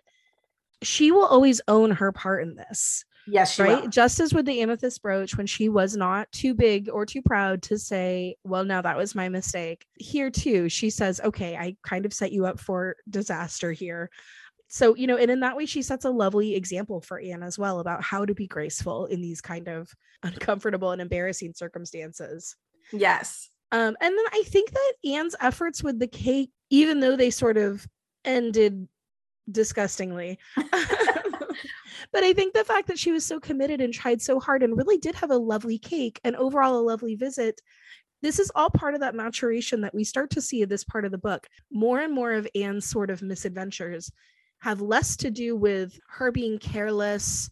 she 0.83 1.11
will 1.11 1.25
always 1.25 1.61
own 1.67 1.91
her 1.93 2.13
part 2.13 2.43
in 2.43 2.55
this. 2.55 3.05
Yes, 3.27 3.59
right? 3.59 3.83
will. 3.83 3.89
Just 3.89 4.21
as 4.21 4.33
with 4.33 4.47
the 4.47 4.63
amethyst 4.63 5.03
brooch, 5.03 5.37
when 5.37 5.47
she 5.47 5.69
was 5.69 5.97
not 5.97 6.31
too 6.33 6.55
big 6.55 6.89
or 6.89 7.05
too 7.05 7.21
proud 7.21 7.63
to 7.65 7.79
say, 7.79 8.37
Well, 8.45 8.65
no, 8.65 8.81
that 8.81 8.97
was 8.97 9.15
my 9.15 9.29
mistake. 9.29 9.87
Here, 9.99 10.31
too, 10.31 10.69
she 10.69 10.89
says, 10.89 11.21
Okay, 11.23 11.57
I 11.57 11.77
kind 11.83 12.07
of 12.07 12.15
set 12.15 12.33
you 12.33 12.47
up 12.47 12.59
for 12.59 12.97
disaster 13.11 13.73
here. 13.73 14.11
So, 14.69 14.95
you 14.95 15.07
know, 15.07 15.17
and 15.17 15.31
in 15.31 15.41
that 15.41 15.57
way, 15.57 15.67
she 15.67 15.83
sets 15.83 16.05
a 16.05 16.11
lovely 16.11 16.55
example 16.55 17.01
for 17.01 17.21
Anne 17.21 17.43
as 17.43 17.59
well 17.59 17.81
about 17.81 18.03
how 18.03 18.25
to 18.25 18.35
be 18.35 18.47
graceful 18.47 19.07
in 19.07 19.21
these 19.21 19.41
kind 19.41 19.69
of 19.69 19.91
uncomfortable 20.23 20.93
and 20.93 21.01
embarrassing 21.01 21.55
circumstances. 21.55 22.57
Yes. 22.93 23.51
Um, 23.71 23.97
and 24.01 24.17
then 24.17 24.25
I 24.33 24.43
think 24.47 24.71
that 24.71 24.93
Anne's 25.05 25.37
efforts 25.41 25.83
with 25.83 25.99
the 25.99 26.07
cake, 26.07 26.51
even 26.71 27.01
though 27.01 27.17
they 27.17 27.31
sort 27.31 27.57
of 27.57 27.87
ended 28.25 28.89
disgustingly, 29.51 30.39
but 32.13 32.25
I 32.25 32.33
think 32.33 32.55
the 32.55 32.65
fact 32.65 32.89
that 32.89 32.99
she 32.99 33.13
was 33.13 33.25
so 33.25 33.39
committed 33.39 33.81
and 33.81 33.93
tried 33.93 34.23
so 34.23 34.41
hard 34.41 34.63
and 34.63 34.77
really 34.77 34.99
did 34.99 35.15
have 35.17 35.31
a 35.31 35.37
lovely 35.37 35.79
cake 35.79 36.21
and 36.25 36.35
overall 36.37 36.79
a 36.79 36.81
lovely 36.81 37.15
visit. 37.15 37.61
This 38.21 38.39
is 38.39 38.51
all 38.55 38.71
part 38.71 38.95
of 38.95 39.01
that 39.01 39.15
maturation 39.15 39.81
that 39.83 39.95
we 39.95 40.03
start 40.03 40.31
to 40.31 40.41
see 40.41 40.63
in 40.63 40.69
this 40.69 40.85
part 40.85 41.05
of 41.05 41.13
the 41.13 41.19
book. 41.19 41.47
More 41.71 42.01
and 42.01 42.13
more 42.13 42.33
of 42.33 42.49
Anne's 42.55 42.87
sort 42.89 43.11
of 43.11 43.23
misadventures 43.23 44.11
have 44.61 44.81
less 44.81 45.17
to 45.19 45.31
do 45.31 45.55
with 45.55 45.99
her 46.09 46.33
being 46.33 46.59
careless 46.59 47.49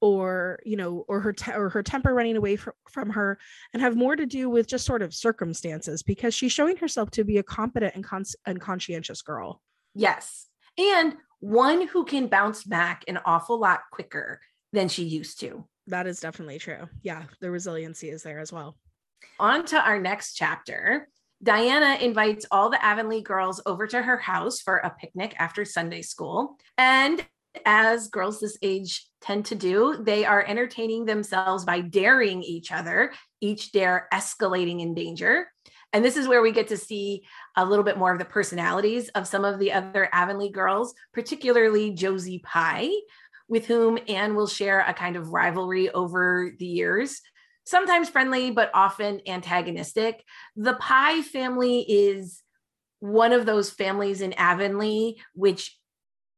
or 0.00 0.58
you 0.64 0.76
know 0.76 1.04
or 1.08 1.20
her 1.20 1.32
te- 1.32 1.52
or 1.52 1.68
her 1.68 1.82
temper 1.82 2.14
running 2.14 2.36
away 2.36 2.56
fr- 2.56 2.70
from 2.88 3.10
her 3.10 3.38
and 3.72 3.82
have 3.82 3.96
more 3.96 4.14
to 4.16 4.26
do 4.26 4.48
with 4.48 4.66
just 4.66 4.84
sort 4.84 5.02
of 5.02 5.12
circumstances 5.14 6.02
because 6.02 6.34
she's 6.34 6.52
showing 6.52 6.76
herself 6.76 7.10
to 7.10 7.24
be 7.24 7.38
a 7.38 7.42
competent 7.42 7.94
and, 7.94 8.04
cons- 8.04 8.36
and 8.46 8.60
conscientious 8.60 9.22
girl 9.22 9.60
Yes. 9.94 10.46
And 10.78 11.16
one 11.40 11.88
who 11.88 12.04
can 12.04 12.28
bounce 12.28 12.62
back 12.62 13.02
an 13.08 13.18
awful 13.24 13.58
lot 13.58 13.80
quicker 13.90 14.40
than 14.72 14.88
she 14.88 15.02
used 15.04 15.40
to. 15.40 15.64
that 15.88 16.06
is 16.06 16.20
definitely 16.20 16.58
true 16.58 16.88
yeah 17.02 17.24
the 17.40 17.50
resiliency 17.50 18.10
is 18.10 18.22
there 18.22 18.38
as 18.38 18.52
well 18.52 18.76
On 19.40 19.64
to 19.66 19.76
our 19.80 19.98
next 19.98 20.34
chapter. 20.34 21.08
Diana 21.42 21.96
invites 22.00 22.46
all 22.50 22.68
the 22.70 22.84
Avonlea 22.84 23.22
girls 23.22 23.60
over 23.66 23.86
to 23.86 24.02
her 24.02 24.16
house 24.18 24.60
for 24.60 24.76
a 24.78 24.90
picnic 24.90 25.34
after 25.38 25.64
Sunday 25.64 26.02
school. 26.02 26.56
And 26.76 27.24
as 27.64 28.08
girls 28.08 28.40
this 28.40 28.58
age 28.62 29.06
tend 29.20 29.46
to 29.46 29.54
do, 29.54 29.96
they 30.00 30.24
are 30.24 30.44
entertaining 30.46 31.04
themselves 31.04 31.64
by 31.64 31.80
daring 31.80 32.42
each 32.42 32.72
other, 32.72 33.12
each 33.40 33.72
dare 33.72 34.08
escalating 34.12 34.80
in 34.80 34.94
danger. 34.94 35.48
And 35.92 36.04
this 36.04 36.16
is 36.16 36.28
where 36.28 36.42
we 36.42 36.52
get 36.52 36.68
to 36.68 36.76
see 36.76 37.24
a 37.56 37.64
little 37.64 37.84
bit 37.84 37.96
more 37.96 38.12
of 38.12 38.18
the 38.18 38.24
personalities 38.24 39.08
of 39.10 39.26
some 39.26 39.44
of 39.44 39.58
the 39.58 39.72
other 39.72 40.08
Avonlea 40.12 40.52
girls, 40.52 40.94
particularly 41.14 41.92
Josie 41.92 42.42
Pye, 42.44 42.90
with 43.48 43.66
whom 43.66 43.98
Anne 44.06 44.34
will 44.34 44.46
share 44.46 44.80
a 44.80 44.92
kind 44.92 45.16
of 45.16 45.30
rivalry 45.30 45.90
over 45.90 46.52
the 46.58 46.66
years 46.66 47.20
sometimes 47.68 48.08
friendly, 48.08 48.50
but 48.50 48.70
often 48.72 49.20
antagonistic. 49.26 50.24
The 50.56 50.74
Pye 50.74 51.20
family 51.20 51.80
is 51.80 52.42
one 53.00 53.32
of 53.32 53.44
those 53.44 53.70
families 53.70 54.22
in 54.22 54.32
Avonlea, 54.32 55.16
which 55.34 55.77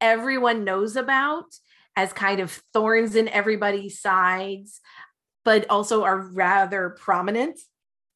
everyone 0.01 0.63
knows 0.63 0.95
about 0.95 1.45
as 1.95 2.11
kind 2.13 2.39
of 2.39 2.51
thorns 2.73 3.15
in 3.15 3.27
everybody's 3.27 3.99
sides, 3.99 4.81
but 5.45 5.69
also 5.69 6.03
are 6.03 6.19
rather 6.19 6.91
prominent. 6.91 7.59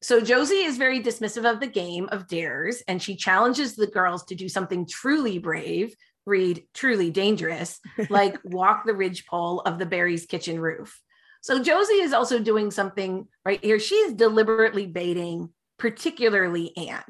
So 0.02 0.20
Josie 0.20 0.56
is 0.56 0.76
very 0.76 1.00
dismissive 1.02 1.50
of 1.50 1.60
the 1.60 1.66
game 1.66 2.08
of 2.12 2.28
dares, 2.28 2.82
and 2.86 3.02
she 3.02 3.16
challenges 3.16 3.76
the 3.76 3.86
girls 3.86 4.24
to 4.26 4.34
do 4.34 4.48
something 4.48 4.86
truly 4.86 5.38
brave, 5.38 5.94
read 6.26 6.64
truly 6.74 7.10
dangerous, 7.10 7.80
like 8.10 8.38
walk 8.44 8.84
the 8.84 8.94
ridgepole 8.94 9.60
of 9.60 9.78
the 9.78 9.86
Barry's 9.86 10.26
kitchen 10.26 10.60
roof. 10.60 11.00
So 11.42 11.62
Josie 11.62 11.94
is 11.94 12.12
also 12.12 12.40
doing 12.40 12.70
something 12.70 13.26
right 13.44 13.62
here. 13.62 13.78
She's 13.78 14.12
deliberately 14.12 14.86
baiting, 14.86 15.50
particularly 15.78 16.76
Anne. 16.76 17.04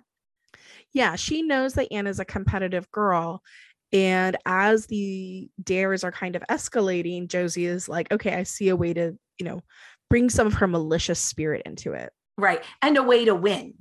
yeah 0.92 1.16
she 1.16 1.42
knows 1.42 1.74
that 1.74 1.92
anne 1.92 2.06
is 2.06 2.20
a 2.20 2.24
competitive 2.24 2.90
girl 2.90 3.42
and 3.92 4.36
as 4.44 4.86
the 4.86 5.48
dares 5.62 6.04
are 6.04 6.12
kind 6.12 6.36
of 6.36 6.42
escalating 6.50 7.28
josie 7.28 7.66
is 7.66 7.88
like 7.88 8.10
okay 8.12 8.34
i 8.34 8.42
see 8.42 8.68
a 8.68 8.76
way 8.76 8.92
to 8.92 9.16
you 9.38 9.46
know 9.46 9.62
bring 10.10 10.28
some 10.30 10.46
of 10.46 10.54
her 10.54 10.66
malicious 10.66 11.20
spirit 11.20 11.62
into 11.66 11.92
it 11.92 12.12
Right. 12.38 12.62
And 12.82 12.96
a 12.96 13.02
way 13.02 13.24
to 13.24 13.34
win. 13.34 13.74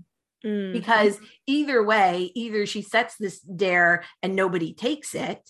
Mm, 0.46 0.72
Because 0.74 1.20
either 1.48 1.84
way, 1.84 2.32
either 2.36 2.66
she 2.66 2.82
sets 2.82 3.16
this 3.18 3.40
dare 3.40 4.04
and 4.22 4.36
nobody 4.36 4.74
takes 4.74 5.16
it, 5.16 5.42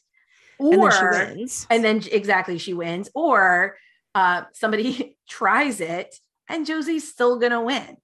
or 0.57 0.73
and 0.73 0.81
then 0.81 0.91
she 0.91 1.35
wins 1.35 1.67
and 1.69 1.83
then 1.83 2.01
exactly 2.11 2.57
she 2.57 2.73
wins, 2.73 3.09
or 3.13 3.77
uh, 4.15 4.43
somebody 4.53 5.17
tries 5.29 5.81
it 5.81 6.15
and 6.49 6.65
Josie's 6.65 7.11
still 7.11 7.37
gonna 7.37 7.61
win. 7.61 7.97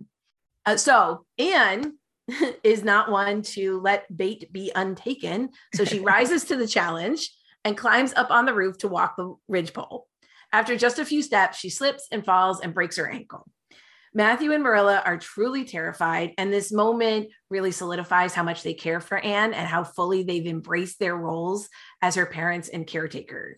Uh, 0.65 0.77
so 0.77 1.25
Anne 1.39 1.93
is 2.63 2.83
not 2.83 3.11
one 3.11 3.41
to 3.41 3.79
let 3.79 4.15
bait 4.15 4.51
be 4.51 4.71
untaken. 4.75 5.49
So 5.73 5.85
she 5.85 5.99
rises 6.13 6.45
to 6.45 6.55
the 6.55 6.67
challenge 6.67 7.29
and 7.63 7.77
climbs 7.77 8.13
up 8.15 8.31
on 8.31 8.45
the 8.45 8.53
roof 8.53 8.77
to 8.79 8.87
walk 8.87 9.15
the 9.17 9.35
ridgepole. 9.47 10.07
After 10.53 10.75
just 10.75 10.99
a 10.99 11.05
few 11.05 11.21
steps, 11.21 11.57
she 11.57 11.69
slips 11.69 12.07
and 12.11 12.25
falls 12.25 12.59
and 12.61 12.73
breaks 12.73 12.97
her 12.97 13.09
ankle. 13.09 13.47
Matthew 14.13 14.51
and 14.51 14.61
Marilla 14.61 15.01
are 15.05 15.17
truly 15.17 15.63
terrified, 15.63 16.33
and 16.37 16.51
this 16.51 16.73
moment 16.73 17.29
really 17.49 17.71
solidifies 17.71 18.33
how 18.33 18.43
much 18.43 18.61
they 18.61 18.73
care 18.73 18.99
for 18.99 19.17
Anne 19.17 19.53
and 19.53 19.65
how 19.65 19.85
fully 19.85 20.23
they've 20.23 20.47
embraced 20.47 20.99
their 20.99 21.15
roles 21.15 21.69
as 22.01 22.15
her 22.15 22.25
parents 22.25 22.67
and 22.67 22.85
caretaker. 22.85 23.57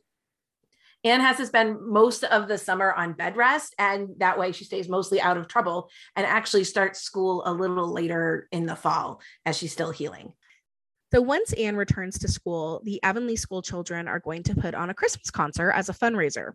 Anne 1.03 1.19
has 1.19 1.37
to 1.37 1.45
spend 1.45 1.81
most 1.81 2.23
of 2.23 2.47
the 2.47 2.57
summer 2.57 2.93
on 2.93 3.13
bed 3.13 3.35
rest, 3.35 3.75
and 3.77 4.09
that 4.17 4.39
way 4.39 4.51
she 4.51 4.63
stays 4.63 4.87
mostly 4.87 5.19
out 5.19 5.37
of 5.37 5.47
trouble 5.47 5.89
and 6.15 6.25
actually 6.25 6.63
starts 6.63 7.01
school 7.01 7.43
a 7.45 7.51
little 7.51 7.91
later 7.91 8.47
in 8.51 8.65
the 8.65 8.75
fall 8.75 9.21
as 9.45 9.57
she's 9.57 9.73
still 9.73 9.91
healing. 9.91 10.33
So 11.13 11.21
once 11.21 11.53
Anne 11.53 11.75
returns 11.75 12.17
to 12.19 12.27
school, 12.27 12.81
the 12.85 13.03
Avonlea 13.03 13.35
school 13.35 13.61
children 13.61 14.07
are 14.07 14.19
going 14.19 14.43
to 14.43 14.55
put 14.55 14.73
on 14.73 14.89
a 14.89 14.95
Christmas 14.95 15.29
concert 15.29 15.71
as 15.71 15.89
a 15.89 15.93
fundraiser. 15.93 16.53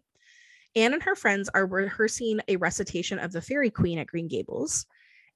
Anne 0.74 0.94
and 0.94 1.02
her 1.02 1.14
friends 1.14 1.48
are 1.54 1.66
rehearsing 1.66 2.40
a 2.48 2.56
recitation 2.56 3.18
of 3.18 3.32
the 3.32 3.42
Fairy 3.42 3.70
Queen 3.70 3.98
at 3.98 4.06
Green 4.06 4.28
Gables, 4.28 4.86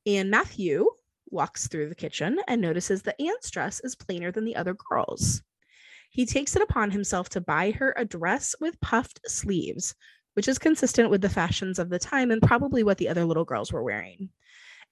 and 0.07 0.31
Matthew 0.31 0.89
walks 1.31 1.69
through 1.69 1.89
the 1.89 1.95
kitchen 1.95 2.41
and 2.49 2.61
notices 2.61 3.03
that 3.03 3.21
Anne's 3.21 3.51
dress 3.51 3.81
is 3.85 3.95
plainer 3.95 4.33
than 4.33 4.45
the 4.45 4.57
other 4.57 4.75
girls. 4.75 5.43
He 6.13 6.27
takes 6.27 6.55
it 6.55 6.63
upon 6.63 6.91
himself 6.91 7.31
to 7.31 7.41
buy 7.41 7.71
her 7.73 7.95
a 7.97 8.05
dress 8.05 8.55
with 8.61 8.81
puffed 8.81 9.21
sleeves, 9.27 9.95
which 10.35 10.47
is 10.47 10.59
consistent 10.59 11.09
with 11.09 11.23
the 11.23 11.31
fashions 11.31 11.79
of 11.79 11.89
the 11.89 11.99
time 11.99 12.31
and 12.31 12.41
probably 12.41 12.83
what 12.83 12.99
the 12.99 13.09
other 13.09 13.25
little 13.25 13.47
girls 13.47 13.73
were 13.73 13.83
wearing. 13.83 14.29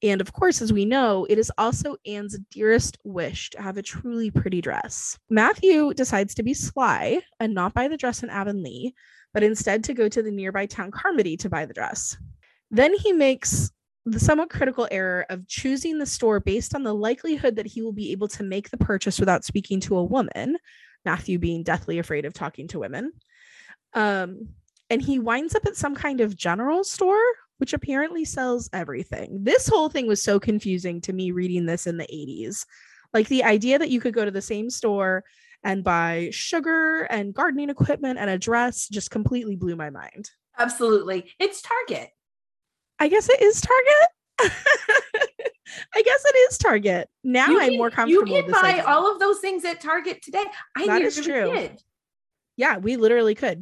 And 0.02 0.22
of 0.22 0.32
course, 0.32 0.62
as 0.62 0.72
we 0.72 0.86
know, 0.86 1.26
it 1.28 1.38
is 1.38 1.52
also 1.58 1.96
Anne's 2.06 2.38
dearest 2.50 2.96
wish 3.04 3.50
to 3.50 3.60
have 3.60 3.76
a 3.76 3.82
truly 3.82 4.30
pretty 4.30 4.62
dress. 4.62 5.18
Matthew 5.28 5.92
decides 5.92 6.34
to 6.34 6.42
be 6.42 6.54
sly 6.54 7.20
and 7.38 7.52
not 7.52 7.74
buy 7.74 7.86
the 7.86 7.98
dress 7.98 8.22
in 8.22 8.30
Avonlea, 8.30 8.92
but 9.34 9.42
instead 9.42 9.84
to 9.84 9.94
go 9.94 10.08
to 10.08 10.22
the 10.22 10.30
nearby 10.30 10.64
town 10.64 10.90
Carmody 10.90 11.36
to 11.36 11.50
buy 11.50 11.66
the 11.66 11.74
dress. 11.74 12.16
Then 12.70 12.94
he 12.94 13.12
makes 13.12 13.70
the 14.06 14.18
somewhat 14.18 14.48
critical 14.48 14.88
error 14.90 15.26
of 15.28 15.46
choosing 15.46 15.98
the 15.98 16.06
store 16.06 16.40
based 16.40 16.74
on 16.74 16.82
the 16.82 16.94
likelihood 16.94 17.56
that 17.56 17.66
he 17.66 17.82
will 17.82 17.92
be 17.92 18.10
able 18.12 18.28
to 18.28 18.42
make 18.42 18.70
the 18.70 18.78
purchase 18.78 19.20
without 19.20 19.44
speaking 19.44 19.80
to 19.80 19.98
a 19.98 20.04
woman, 20.04 20.56
Matthew 21.04 21.38
being 21.38 21.62
deathly 21.62 21.99
afraid 21.99 22.25
of 22.25 22.35
talking 22.35 22.69
to 22.69 22.78
women. 22.78 23.12
Um, 23.95 24.49
and 24.88 25.00
he 25.00 25.19
winds 25.19 25.54
up 25.54 25.66
at 25.66 25.76
some 25.76 25.95
kind 25.95 26.21
of 26.21 26.37
general 26.37 26.85
store, 26.85 27.23
which 27.59 27.73
apparently 27.73 28.25
sells 28.25 28.69
everything. 28.73 29.45
This 29.45 29.69
whole 29.69 29.88
thing 29.88 30.07
was 30.07 30.23
so 30.23 30.40
confusing 30.40 31.00
to 31.02 31.12
me 31.12 31.30
reading 31.30 31.66
this 31.66 31.87
in 31.87 31.97
the 31.97 32.07
80s. 32.07 32.64
Like 33.12 33.28
the 33.28 33.45
idea 33.45 33.78
that 33.78 33.90
you 33.90 34.00
could 34.00 34.14
go 34.14 34.25
to 34.25 34.30
the 34.30 34.42
same 34.42 34.71
store 34.71 35.25
and 35.62 35.85
buy 35.85 36.28
sugar 36.33 37.02
and 37.02 37.35
gardening 37.35 37.71
equipment 37.71 38.19
and 38.19 38.30
a 38.30 38.38
dress 38.38 38.88
just 38.88 39.11
completely 39.11 39.57
blew 39.57 39.76
my 39.76 39.90
mind. 39.90 40.30
Absolutely. 40.59 41.30
It's 41.38 41.62
Target. 41.62 42.11
I 42.99 43.09
guess 43.09 43.28
it 43.28 43.40
is 43.40 43.61
Target. 43.61 44.50
I 45.94 46.02
guess 46.02 46.24
it 46.24 46.36
is 46.50 46.58
Target. 46.58 47.08
Now 47.24 47.48
You 47.48 47.60
I'm 47.60 47.76
more 47.76 47.90
comfortable. 47.90 48.28
You 48.28 48.42
can 48.42 48.52
buy 48.52 48.80
all 48.80 49.12
of 49.12 49.18
those 49.18 49.40
things 49.40 49.64
at 49.64 49.80
Target 49.80 50.22
today. 50.22 50.44
I 50.76 50.86
That 50.86 51.02
is 51.02 51.16
true. 51.16 51.52
did. 51.52 51.82
Yeah, 52.56 52.78
we 52.78 52.96
literally 52.96 53.34
could. 53.34 53.60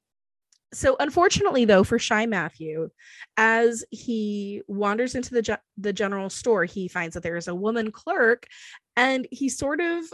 So 0.74 0.96
unfortunately 1.00 1.64
though 1.64 1.84
for 1.84 1.98
Shy 1.98 2.26
Matthew, 2.26 2.90
as 3.36 3.84
he 3.90 4.62
wanders 4.68 5.14
into 5.14 5.32
the 5.32 5.42
ge- 5.42 5.62
the 5.78 5.92
general 5.92 6.28
store, 6.28 6.64
he 6.64 6.88
finds 6.88 7.14
that 7.14 7.22
there 7.22 7.36
is 7.36 7.48
a 7.48 7.54
woman 7.54 7.90
clerk 7.90 8.46
and 8.96 9.26
he 9.30 9.48
sort 9.48 9.80
of 9.80 10.04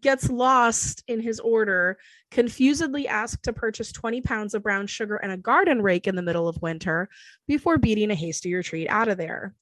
gets 0.00 0.28
lost 0.28 1.02
in 1.08 1.20
his 1.20 1.40
order, 1.40 1.98
confusedly 2.30 3.08
asked 3.08 3.44
to 3.44 3.52
purchase 3.52 3.92
20 3.92 4.20
pounds 4.20 4.54
of 4.54 4.62
brown 4.62 4.86
sugar 4.86 5.16
and 5.16 5.32
a 5.32 5.36
garden 5.36 5.80
rake 5.80 6.06
in 6.06 6.16
the 6.16 6.22
middle 6.22 6.48
of 6.48 6.60
winter 6.60 7.08
before 7.46 7.78
beating 7.78 8.10
a 8.10 8.14
hasty 8.14 8.52
retreat 8.54 8.88
out 8.90 9.08
of 9.08 9.16
there. 9.16 9.54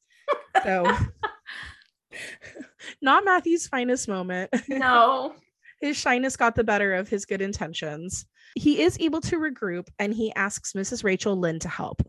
So 0.64 0.90
not 3.02 3.24
Matthew's 3.24 3.66
finest 3.66 4.08
moment. 4.08 4.50
No. 4.68 5.34
his 5.80 5.96
shyness 5.96 6.36
got 6.36 6.54
the 6.54 6.64
better 6.64 6.94
of 6.94 7.08
his 7.08 7.24
good 7.24 7.42
intentions. 7.42 8.26
He 8.54 8.82
is 8.82 8.96
able 9.00 9.20
to 9.22 9.36
regroup 9.36 9.88
and 9.98 10.14
he 10.14 10.34
asks 10.34 10.72
Mrs. 10.72 11.04
Rachel 11.04 11.36
Lynde 11.36 11.62
to 11.62 11.68
help. 11.68 12.02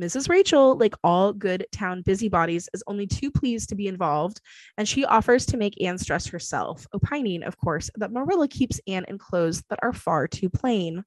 Mrs. 0.00 0.28
Rachel, 0.28 0.76
like 0.76 0.94
all 1.02 1.32
good 1.32 1.66
town 1.72 2.02
busybodies, 2.02 2.68
is 2.72 2.84
only 2.86 3.06
too 3.06 3.32
pleased 3.32 3.68
to 3.68 3.74
be 3.74 3.88
involved, 3.88 4.40
and 4.76 4.88
she 4.88 5.04
offers 5.04 5.44
to 5.46 5.56
make 5.56 5.82
Anne's 5.82 6.06
dress 6.06 6.28
herself, 6.28 6.86
opining, 6.92 7.42
of 7.42 7.58
course, 7.58 7.90
that 7.96 8.12
Marilla 8.12 8.46
keeps 8.46 8.80
Anne 8.86 9.04
in 9.08 9.18
clothes 9.18 9.64
that 9.70 9.80
are 9.82 9.92
far 9.92 10.28
too 10.28 10.48
plain. 10.48 11.04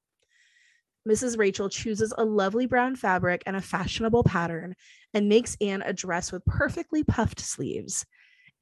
Mrs. 1.08 1.38
Rachel 1.38 1.68
chooses 1.68 2.14
a 2.16 2.24
lovely 2.24 2.66
brown 2.66 2.96
fabric 2.96 3.42
and 3.46 3.56
a 3.56 3.60
fashionable 3.60 4.24
pattern 4.24 4.74
and 5.14 5.28
makes 5.28 5.56
Anne 5.60 5.82
a 5.82 5.92
dress 5.92 6.30
with 6.30 6.44
perfectly 6.44 7.02
puffed 7.02 7.40
sleeves. 7.40 8.06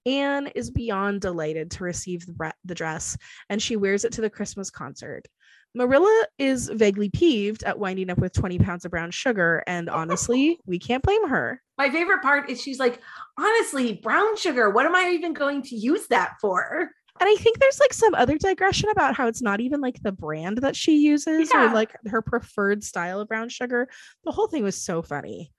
Anne 0.06 0.46
is 0.54 0.70
beyond 0.70 1.20
delighted 1.20 1.70
to 1.72 1.84
receive 1.84 2.24
the, 2.24 2.52
the 2.64 2.74
dress, 2.74 3.18
and 3.50 3.60
she 3.60 3.76
wears 3.76 4.04
it 4.04 4.12
to 4.12 4.22
the 4.22 4.30
Christmas 4.30 4.70
concert. 4.70 5.26
Marilla 5.74 6.26
is 6.38 6.68
vaguely 6.68 7.10
peeved 7.10 7.62
at 7.62 7.78
winding 7.78 8.10
up 8.10 8.18
with 8.18 8.32
20 8.32 8.58
pounds 8.58 8.84
of 8.84 8.90
brown 8.90 9.10
sugar, 9.10 9.62
and 9.66 9.88
honestly, 9.90 10.58
we 10.66 10.78
can't 10.78 11.02
blame 11.02 11.28
her. 11.28 11.62
My 11.78 11.90
favorite 11.90 12.22
part 12.22 12.50
is 12.50 12.60
she's 12.60 12.78
like, 12.78 13.00
honestly, 13.38 13.94
brown 14.02 14.36
sugar, 14.36 14.70
what 14.70 14.86
am 14.86 14.96
I 14.96 15.10
even 15.10 15.32
going 15.32 15.62
to 15.64 15.76
use 15.76 16.06
that 16.08 16.34
for? 16.40 16.90
And 17.20 17.28
I 17.28 17.34
think 17.36 17.58
there's 17.58 17.78
like 17.78 17.92
some 17.92 18.14
other 18.14 18.38
digression 18.38 18.88
about 18.88 19.14
how 19.14 19.28
it's 19.28 19.42
not 19.42 19.60
even 19.60 19.82
like 19.82 20.02
the 20.02 20.10
brand 20.10 20.58
that 20.58 20.74
she 20.74 20.96
uses 20.96 21.50
yeah. 21.52 21.70
or 21.70 21.74
like 21.74 21.94
her 22.06 22.22
preferred 22.22 22.82
style 22.82 23.20
of 23.20 23.28
brown 23.28 23.50
sugar. 23.50 23.88
The 24.24 24.32
whole 24.32 24.48
thing 24.48 24.64
was 24.64 24.80
so 24.80 25.02
funny. 25.02 25.52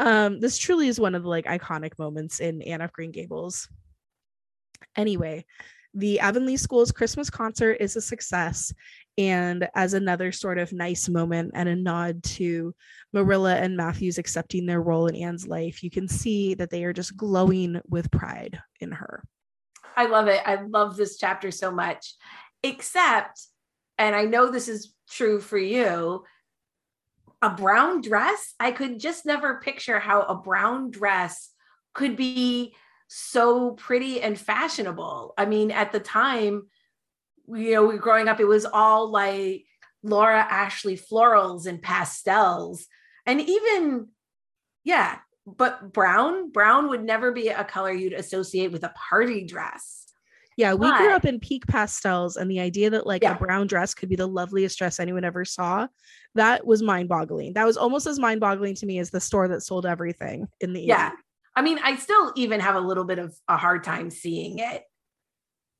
Um, 0.00 0.40
this 0.40 0.56
truly 0.56 0.88
is 0.88 0.98
one 0.98 1.14
of 1.14 1.22
the 1.22 1.28
like 1.28 1.44
iconic 1.44 1.98
moments 1.98 2.40
in 2.40 2.62
Anne 2.62 2.80
of 2.80 2.92
Green 2.92 3.12
Gables. 3.12 3.68
Anyway, 4.96 5.44
the 5.94 6.20
Avonlea 6.20 6.56
School's 6.56 6.92
Christmas 6.92 7.28
concert 7.28 7.76
is 7.78 7.94
a 7.96 8.00
success. 8.00 8.72
And 9.18 9.68
as 9.74 9.92
another 9.92 10.32
sort 10.32 10.58
of 10.58 10.72
nice 10.72 11.08
moment 11.08 11.50
and 11.54 11.68
a 11.68 11.76
nod 11.76 12.22
to 12.24 12.74
Marilla 13.12 13.56
and 13.56 13.76
Matthews 13.76 14.16
accepting 14.16 14.64
their 14.64 14.80
role 14.80 15.06
in 15.06 15.16
Anne's 15.16 15.46
life, 15.46 15.82
you 15.82 15.90
can 15.90 16.08
see 16.08 16.54
that 16.54 16.70
they 16.70 16.84
are 16.84 16.94
just 16.94 17.16
glowing 17.16 17.80
with 17.86 18.10
pride 18.10 18.58
in 18.80 18.92
her. 18.92 19.22
I 19.96 20.06
love 20.06 20.28
it. 20.28 20.40
I 20.44 20.62
love 20.62 20.96
this 20.96 21.16
chapter 21.18 21.50
so 21.50 21.70
much. 21.70 22.14
Except, 22.62 23.40
and 23.98 24.14
I 24.14 24.24
know 24.24 24.50
this 24.50 24.68
is 24.68 24.94
true 25.10 25.40
for 25.40 25.58
you, 25.58 26.24
a 27.42 27.50
brown 27.50 28.00
dress, 28.00 28.54
I 28.60 28.70
could 28.70 29.00
just 29.00 29.26
never 29.26 29.60
picture 29.60 29.98
how 29.98 30.22
a 30.22 30.36
brown 30.36 30.90
dress 30.90 31.50
could 31.92 32.16
be 32.16 32.74
so 33.08 33.72
pretty 33.72 34.22
and 34.22 34.38
fashionable. 34.38 35.34
I 35.36 35.44
mean, 35.46 35.72
at 35.72 35.92
the 35.92 36.00
time, 36.00 36.68
you 37.48 37.74
know, 37.74 37.86
we 37.86 37.98
growing 37.98 38.28
up, 38.28 38.38
it 38.38 38.46
was 38.46 38.64
all 38.64 39.10
like 39.10 39.64
Laura 40.04 40.38
Ashley 40.38 40.96
florals 40.96 41.66
and 41.66 41.82
pastels. 41.82 42.86
And 43.26 43.40
even, 43.40 44.08
yeah, 44.84 45.18
but 45.46 45.92
brown, 45.92 46.50
brown 46.50 46.88
would 46.88 47.04
never 47.04 47.32
be 47.32 47.48
a 47.48 47.64
color 47.64 47.92
you'd 47.92 48.12
associate 48.12 48.72
with 48.72 48.84
a 48.84 48.92
party 49.10 49.44
dress. 49.44 50.06
Yeah, 50.56 50.74
we 50.74 50.86
but, 50.86 50.98
grew 50.98 51.10
up 51.10 51.24
in 51.24 51.40
peak 51.40 51.66
pastels, 51.66 52.36
and 52.36 52.50
the 52.50 52.60
idea 52.60 52.90
that 52.90 53.06
like 53.06 53.22
yeah. 53.22 53.34
a 53.34 53.38
brown 53.38 53.66
dress 53.66 53.94
could 53.94 54.08
be 54.08 54.16
the 54.16 54.26
loveliest 54.26 54.78
dress 54.78 55.00
anyone 55.00 55.24
ever 55.24 55.44
saw, 55.44 55.88
that 56.34 56.66
was 56.66 56.82
mind 56.82 57.08
boggling. 57.08 57.54
That 57.54 57.66
was 57.66 57.76
almost 57.76 58.06
as 58.06 58.18
mind 58.18 58.40
boggling 58.40 58.74
to 58.76 58.86
me 58.86 58.98
as 58.98 59.10
the 59.10 59.20
store 59.20 59.48
that 59.48 59.62
sold 59.62 59.86
everything 59.86 60.46
in 60.60 60.72
the 60.72 60.82
yeah. 60.82 61.10
80s. 61.10 61.14
I 61.54 61.62
mean, 61.62 61.78
I 61.82 61.96
still 61.96 62.32
even 62.36 62.60
have 62.60 62.74
a 62.74 62.80
little 62.80 63.04
bit 63.04 63.18
of 63.18 63.34
a 63.48 63.56
hard 63.56 63.84
time 63.84 64.10
seeing 64.10 64.58
it, 64.58 64.82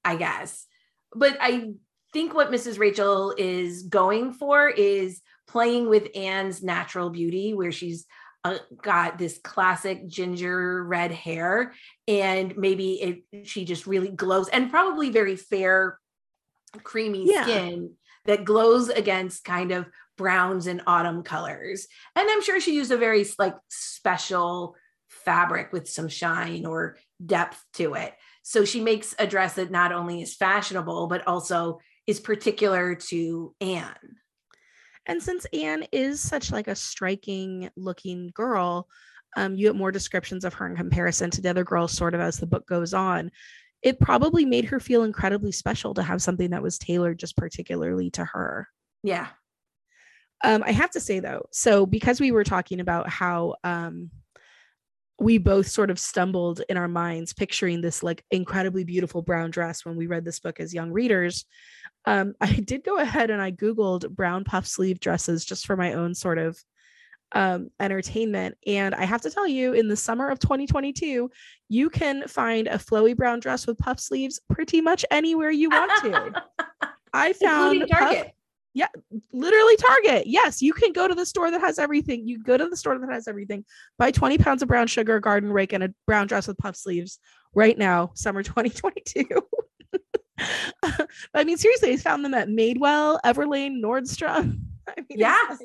I 0.04 0.16
guess. 0.16 0.66
But 1.14 1.36
I 1.40 1.72
think 2.12 2.34
what 2.34 2.50
Mrs. 2.50 2.78
Rachel 2.78 3.34
is 3.36 3.84
going 3.84 4.32
for 4.32 4.68
is 4.68 5.20
playing 5.48 5.88
with 5.88 6.08
Anne's 6.14 6.62
natural 6.62 7.10
beauty, 7.10 7.54
where 7.54 7.72
she's 7.72 8.06
uh, 8.44 8.58
got 8.82 9.18
this 9.18 9.38
classic 9.38 10.06
ginger 10.08 10.82
red 10.84 11.12
hair, 11.12 11.74
and 12.08 12.56
maybe 12.56 13.00
it 13.00 13.46
she 13.46 13.64
just 13.64 13.86
really 13.86 14.10
glows, 14.10 14.48
and 14.48 14.70
probably 14.70 15.10
very 15.10 15.36
fair, 15.36 15.98
creamy 16.82 17.30
yeah. 17.30 17.42
skin 17.42 17.92
that 18.26 18.44
glows 18.44 18.88
against 18.88 19.44
kind 19.44 19.72
of 19.72 19.86
browns 20.16 20.66
and 20.66 20.82
autumn 20.86 21.22
colors. 21.22 21.86
And 22.14 22.28
I'm 22.30 22.42
sure 22.42 22.60
she 22.60 22.74
used 22.74 22.92
a 22.92 22.96
very 22.96 23.26
like 23.38 23.56
special 23.68 24.76
fabric 25.08 25.72
with 25.72 25.88
some 25.88 26.08
shine 26.08 26.66
or 26.66 26.96
depth 27.24 27.62
to 27.74 27.94
it. 27.94 28.12
So 28.42 28.64
she 28.64 28.80
makes 28.80 29.14
a 29.18 29.26
dress 29.26 29.54
that 29.54 29.70
not 29.70 29.92
only 29.92 30.22
is 30.22 30.34
fashionable, 30.34 31.06
but 31.06 31.26
also 31.26 31.80
is 32.06 32.20
particular 32.20 32.94
to 32.94 33.54
Anne. 33.60 34.16
And 35.06 35.22
since 35.22 35.46
Anne 35.52 35.84
is 35.92 36.20
such 36.20 36.52
like 36.52 36.68
a 36.68 36.74
striking 36.74 37.70
looking 37.76 38.30
girl, 38.34 38.88
um, 39.36 39.54
you 39.54 39.66
get 39.66 39.76
more 39.76 39.90
descriptions 39.90 40.44
of 40.44 40.54
her 40.54 40.66
in 40.66 40.76
comparison 40.76 41.30
to 41.30 41.40
the 41.40 41.50
other 41.50 41.64
girls, 41.64 41.92
sort 41.92 42.14
of 42.14 42.20
as 42.20 42.36
the 42.36 42.46
book 42.46 42.66
goes 42.66 42.94
on. 42.94 43.30
It 43.82 43.98
probably 43.98 44.44
made 44.44 44.66
her 44.66 44.78
feel 44.78 45.02
incredibly 45.02 45.50
special 45.50 45.94
to 45.94 46.02
have 46.02 46.22
something 46.22 46.50
that 46.50 46.62
was 46.62 46.78
tailored 46.78 47.18
just 47.18 47.36
particularly 47.36 48.10
to 48.10 48.24
her. 48.24 48.68
Yeah. 49.02 49.28
Um, 50.44 50.62
I 50.64 50.72
have 50.72 50.90
to 50.92 51.00
say 51.00 51.20
though, 51.20 51.46
so 51.50 51.86
because 51.86 52.20
we 52.20 52.32
were 52.32 52.44
talking 52.44 52.80
about 52.80 53.08
how 53.08 53.54
um, 53.64 54.10
we 55.22 55.38
both 55.38 55.68
sort 55.68 55.90
of 55.90 55.98
stumbled 55.98 56.62
in 56.68 56.76
our 56.76 56.88
minds 56.88 57.32
picturing 57.32 57.80
this 57.80 58.02
like 58.02 58.24
incredibly 58.30 58.82
beautiful 58.82 59.22
brown 59.22 59.50
dress 59.50 59.84
when 59.84 59.96
we 59.96 60.08
read 60.08 60.24
this 60.24 60.40
book 60.40 60.58
as 60.58 60.74
young 60.74 60.90
readers. 60.90 61.44
Um, 62.04 62.34
i 62.40 62.52
did 62.52 62.82
go 62.84 62.98
ahead 62.98 63.30
and 63.30 63.40
i 63.40 63.52
googled 63.52 64.10
brown 64.10 64.42
puff 64.42 64.66
sleeve 64.66 64.98
dresses 64.98 65.44
just 65.44 65.66
for 65.66 65.76
my 65.76 65.92
own 65.92 66.14
sort 66.14 66.38
of 66.38 66.58
um, 67.34 67.70
entertainment. 67.80 68.58
And 68.66 68.94
i 68.94 69.04
have 69.04 69.22
to 69.22 69.30
tell 69.30 69.46
you 69.46 69.72
in 69.72 69.88
the 69.88 69.96
summer 69.96 70.28
of 70.28 70.40
2022 70.40 71.30
you 71.68 71.90
can 71.90 72.26
find 72.26 72.66
a 72.66 72.76
flowy 72.76 73.16
brown 73.16 73.40
dress 73.40 73.66
with 73.66 73.78
puff 73.78 74.00
sleeves 74.00 74.40
pretty 74.50 74.80
much 74.80 75.04
anywhere 75.10 75.50
you 75.50 75.70
want 75.70 75.92
to. 76.02 76.42
I 77.14 77.32
found 77.34 77.86
puff, 77.88 78.26
yeah, 78.74 78.88
literally 79.32 79.76
Target. 79.76 80.26
Yes, 80.26 80.62
you 80.62 80.72
can 80.72 80.92
go 80.92 81.06
to 81.06 81.14
the 81.14 81.26
store 81.26 81.50
that 81.50 81.60
has 81.60 81.78
everything. 81.78 82.26
You 82.26 82.42
go 82.42 82.56
to 82.56 82.68
the 82.68 82.76
store 82.76 82.98
that 82.98 83.12
has 83.12 83.28
everything. 83.28 83.64
Buy 83.98 84.10
20 84.10 84.38
pounds 84.38 84.62
of 84.62 84.68
brown 84.68 84.86
sugar, 84.86 85.20
garden 85.20 85.52
rake, 85.52 85.72
and 85.72 85.84
a 85.84 85.94
brown 86.06 86.26
dress 86.26 86.48
with 86.48 86.58
puff 86.58 86.76
sleeves 86.76 87.18
right 87.54 87.76
now, 87.76 88.12
summer 88.14 88.42
2022. 88.42 89.26
I 91.34 91.44
mean, 91.44 91.58
seriously, 91.58 91.92
I 91.92 91.96
found 91.96 92.24
them 92.24 92.34
at 92.34 92.48
Madewell, 92.48 93.20
Everlane, 93.24 93.82
Nordstrom. 93.82 94.60
I 94.88 94.94
mean, 94.96 95.18
yeah. 95.18 95.56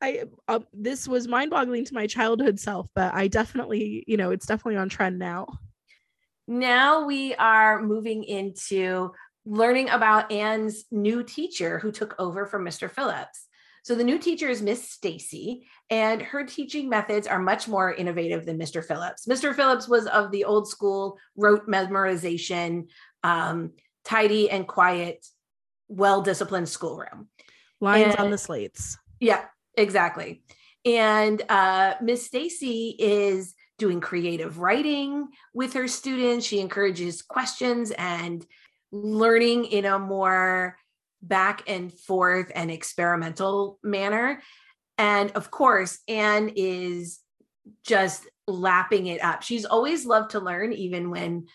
I 0.00 0.24
uh, 0.46 0.60
this 0.72 1.08
was 1.08 1.26
mind-boggling 1.26 1.84
to 1.86 1.94
my 1.94 2.06
childhood 2.06 2.60
self, 2.60 2.86
but 2.94 3.12
I 3.12 3.26
definitely, 3.26 4.04
you 4.06 4.16
know, 4.16 4.30
it's 4.30 4.46
definitely 4.46 4.76
on 4.76 4.88
trend 4.88 5.18
now. 5.18 5.46
Now 6.46 7.04
we 7.04 7.34
are 7.34 7.82
moving 7.82 8.22
into 8.22 9.12
learning 9.48 9.88
about 9.88 10.30
Anne's 10.30 10.84
new 10.90 11.22
teacher 11.22 11.78
who 11.78 11.90
took 11.90 12.14
over 12.18 12.44
from 12.44 12.64
Mr. 12.64 12.90
Phillips. 12.90 13.46
So 13.82 13.94
the 13.94 14.04
new 14.04 14.18
teacher 14.18 14.48
is 14.48 14.60
Miss 14.60 14.90
Stacy, 14.90 15.66
and 15.88 16.20
her 16.20 16.44
teaching 16.44 16.90
methods 16.90 17.26
are 17.26 17.38
much 17.38 17.66
more 17.66 17.94
innovative 17.94 18.44
than 18.44 18.58
Mr. 18.58 18.84
Phillips. 18.84 19.24
Mr. 19.26 19.54
Phillips 19.54 19.88
was 19.88 20.06
of 20.06 20.30
the 20.30 20.44
old 20.44 20.68
school 20.68 21.16
rote 21.36 21.66
memorization, 21.66 22.88
um, 23.24 23.72
tidy 24.04 24.50
and 24.50 24.68
quiet, 24.68 25.26
well 25.88 26.20
disciplined 26.20 26.68
schoolroom. 26.68 27.28
Lines 27.80 28.14
and, 28.14 28.26
on 28.26 28.30
the 28.30 28.36
slates. 28.36 28.98
Yeah, 29.20 29.44
exactly. 29.74 30.42
And 30.84 31.40
uh, 31.48 31.94
Miss 32.02 32.26
Stacy 32.26 32.94
is 32.98 33.54
doing 33.78 34.00
creative 34.00 34.58
writing 34.58 35.28
with 35.54 35.72
her 35.72 35.88
students. 35.88 36.44
She 36.44 36.60
encourages 36.60 37.22
questions 37.22 37.90
and 37.92 38.44
learning 38.92 39.66
in 39.66 39.84
a 39.84 39.98
more 39.98 40.76
back 41.22 41.64
and 41.66 41.92
forth 41.92 42.50
and 42.54 42.70
experimental 42.70 43.78
manner. 43.82 44.42
And 44.96 45.30
of 45.32 45.50
course, 45.50 45.98
Anne 46.08 46.52
is 46.56 47.20
just 47.84 48.26
lapping 48.46 49.06
it 49.06 49.22
up. 49.22 49.42
She's 49.42 49.64
always 49.64 50.06
loved 50.06 50.30
to 50.30 50.40
learn, 50.40 50.72
even 50.72 51.10
when 51.10 51.46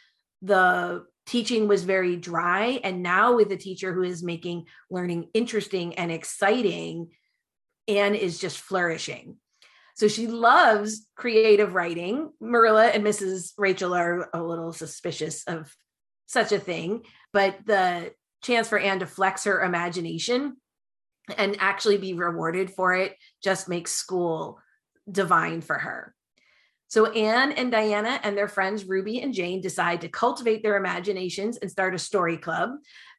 the 0.42 1.06
teaching 1.26 1.68
was 1.68 1.84
very 1.84 2.16
dry. 2.18 2.80
And 2.84 3.02
now, 3.02 3.36
with 3.36 3.52
a 3.52 3.58
teacher 3.58 3.94
who 3.94 4.04
is 4.04 4.24
making 4.24 4.66
learning 4.90 5.30
interesting 5.34 5.96
and 5.96 6.12
exciting, 6.12 7.10
Anne 7.88 8.16
is 8.16 8.40
just 8.40 8.60
flourishing. 8.60 9.38
So 9.96 10.08
she 10.08 10.28
loves 10.28 11.08
creative 11.16 11.76
writing. 11.76 12.32
Marilla 12.42 12.88
and 12.88 13.04
Mrs. 13.04 13.54
Rachel 13.58 13.94
are 13.94 14.30
a 14.34 14.42
little 14.42 14.74
suspicious 14.74 15.44
of 15.46 15.74
such 16.26 16.52
a 16.52 16.60
thing, 16.60 17.04
but 17.32 17.58
the 17.66 18.14
chance 18.44 18.68
for 18.68 18.78
Anne 18.78 19.00
to 19.00 19.08
flex 19.08 19.46
her 19.46 19.62
imagination 19.62 20.58
and 21.38 21.56
actually 21.60 21.98
be 21.98 22.14
rewarded 22.14 22.70
for 22.70 22.94
it 22.94 23.16
just 23.42 23.70
makes 23.70 23.94
school 23.94 24.60
divine 25.10 25.62
for 25.62 25.78
her. 25.78 26.14
So 26.88 27.08
Anne 27.12 27.54
and 27.54 27.72
Diana 27.72 28.20
and 28.22 28.38
their 28.38 28.48
friends 28.48 28.86
Ruby 28.86 29.20
and 29.22 29.34
Jane 29.34 29.62
decide 29.62 30.02
to 30.02 30.10
cultivate 30.10 30.62
their 30.62 30.78
imaginations 30.78 31.58
and 31.58 31.72
start 31.72 31.96
a 31.96 32.00
story 32.00 32.38
club. 32.38 32.72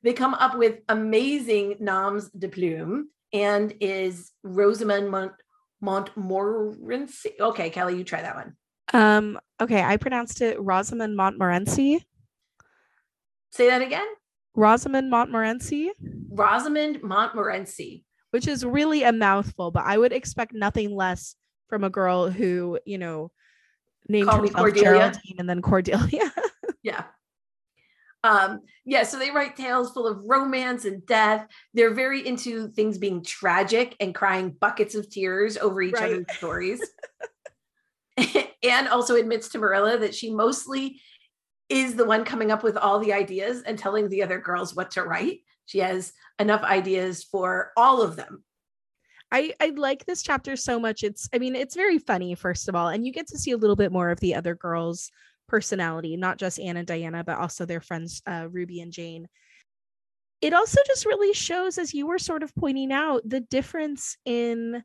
they 0.04 0.12
come 0.12 0.34
up 0.34 0.56
with 0.56 0.78
amazing 0.88 1.76
noms 1.80 2.30
de 2.30 2.48
plume 2.48 3.08
and 3.32 3.74
is 3.80 4.30
Rosamond 4.44 5.10
Mont 5.10 5.32
Montmorency. 5.80 7.32
Okay, 7.40 7.68
Kelly, 7.68 7.96
you 7.96 8.04
try 8.04 8.22
that 8.22 8.36
one. 8.36 8.56
Um, 8.92 9.40
okay, 9.60 9.82
I 9.82 9.96
pronounced 9.96 10.40
it 10.40 10.60
Rosamond 10.60 11.16
Montmorency. 11.16 12.06
Say 13.54 13.68
that 13.68 13.82
again. 13.82 14.06
Rosamond 14.56 15.10
Montmorency. 15.10 15.92
Rosamond 16.28 17.02
Montmorency. 17.04 18.04
Which 18.32 18.48
is 18.48 18.64
really 18.64 19.04
a 19.04 19.12
mouthful, 19.12 19.70
but 19.70 19.84
I 19.84 19.96
would 19.96 20.12
expect 20.12 20.52
nothing 20.52 20.92
less 20.96 21.36
from 21.68 21.84
a 21.84 21.90
girl 21.90 22.28
who, 22.30 22.80
you 22.84 22.98
know, 22.98 23.30
named 24.08 24.28
Call 24.28 24.40
herself 24.40 24.56
Cordelia. 24.56 24.84
Geraldine 24.84 25.36
and 25.38 25.48
then 25.48 25.62
Cordelia. 25.62 26.32
Yeah. 26.82 27.04
Um, 28.24 28.60
yeah, 28.84 29.04
so 29.04 29.18
they 29.18 29.30
write 29.30 29.56
tales 29.56 29.90
full 29.92 30.06
of 30.06 30.22
romance 30.26 30.84
and 30.84 31.06
death. 31.06 31.46
They're 31.72 31.94
very 31.94 32.26
into 32.26 32.68
things 32.68 32.98
being 32.98 33.24
tragic 33.24 33.96
and 34.00 34.14
crying 34.14 34.50
buckets 34.50 34.94
of 34.94 35.08
tears 35.08 35.56
over 35.56 35.80
each 35.80 35.94
Right. 35.94 36.12
other's 36.12 36.36
stories. 36.36 36.86
and 38.62 38.88
also 38.88 39.16
admits 39.16 39.48
to 39.50 39.58
Marilla 39.58 39.96
that 39.98 40.14
she 40.14 40.30
mostly 40.30 41.00
is 41.68 41.94
the 41.94 42.05
one 42.05 42.24
coming 42.24 42.50
up 42.50 42.62
with 42.62 42.77
all 42.77 42.98
the 42.98 43.12
ideas 43.12 43.62
and 43.62 43.79
telling 43.79 44.09
the 44.09 44.22
other 44.22 44.38
girls 44.38 44.74
what 44.74 44.92
to 44.92 45.03
write. 45.03 45.40
She 45.66 45.79
has 45.79 46.12
enough 46.38 46.62
ideas 46.62 47.24
for 47.24 47.72
all 47.77 48.03
of 48.03 48.16
them. 48.16 48.44
I 49.33 49.55
I 49.61 49.70
like 49.70 50.05
this 50.05 50.22
chapter 50.22 50.57
so 50.57 50.79
much. 50.79 51.03
It's 51.03 51.29
I 51.33 51.38
mean, 51.38 51.57
it's 51.57 51.74
very 51.74 51.98
funny 51.98 52.35
first 52.35 52.68
of 52.68 52.74
all, 52.74 52.88
and 52.88 53.05
you 53.05 53.12
get 53.12 53.29
to 53.29 53.38
see 53.38 53.53
a 53.53 53.57
little 53.57 53.77
bit 53.77 53.92
more 53.92 54.11
of 54.11 54.20
the 54.20 54.35
other 54.35 54.55
girls' 54.55 55.11
personality, 55.48 56.16
not 56.16 56.38
just 56.38 56.61
Anne 56.61 56.77
and 56.77 56.87
Diana, 56.87 57.24
but 57.24 57.38
also 57.38 57.64
their 57.64 57.81
friends 57.81 58.22
uh, 58.27 58.46
Ruby 58.50 58.81
and 58.81 58.92
Jane. 58.92 59.29
It 60.40 60.53
also 60.53 60.79
just 60.87 61.07
really 61.07 61.33
shows, 61.33 61.79
as 61.79 61.94
you 61.94 62.07
were 62.07 62.18
sort 62.18 62.42
of 62.42 62.55
pointing 62.55 62.92
out, 62.92 63.22
the 63.24 63.40
difference 63.40 64.18
in 64.27 64.85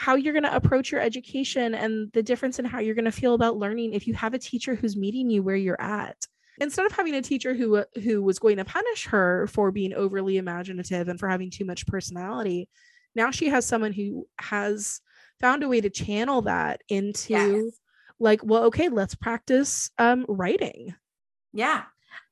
how 0.00 0.14
you're 0.14 0.32
going 0.32 0.44
to 0.44 0.56
approach 0.56 0.90
your 0.90 1.00
education 1.02 1.74
and 1.74 2.10
the 2.12 2.22
difference 2.22 2.58
in 2.58 2.64
how 2.64 2.78
you're 2.80 2.94
going 2.94 3.04
to 3.04 3.12
feel 3.12 3.34
about 3.34 3.58
learning 3.58 3.92
if 3.92 4.06
you 4.06 4.14
have 4.14 4.32
a 4.32 4.38
teacher 4.38 4.74
who's 4.74 4.96
meeting 4.96 5.28
you 5.28 5.42
where 5.42 5.56
you're 5.56 5.80
at 5.80 6.16
instead 6.58 6.86
of 6.86 6.92
having 6.92 7.14
a 7.14 7.20
teacher 7.20 7.52
who 7.52 7.84
who 8.02 8.22
was 8.22 8.38
going 8.38 8.56
to 8.56 8.64
punish 8.64 9.04
her 9.04 9.46
for 9.48 9.70
being 9.70 9.92
overly 9.92 10.38
imaginative 10.38 11.08
and 11.08 11.20
for 11.20 11.28
having 11.28 11.50
too 11.50 11.66
much 11.66 11.86
personality 11.86 12.66
now 13.14 13.30
she 13.30 13.48
has 13.48 13.66
someone 13.66 13.92
who 13.92 14.26
has 14.40 15.02
found 15.38 15.62
a 15.62 15.68
way 15.68 15.82
to 15.82 15.90
channel 15.90 16.40
that 16.40 16.80
into 16.88 17.34
Yes. 17.34 17.78
like 18.18 18.40
well 18.42 18.64
okay 18.64 18.88
let's 18.88 19.14
practice 19.14 19.90
um 19.98 20.24
writing 20.26 20.94
Yeah. 21.52 21.82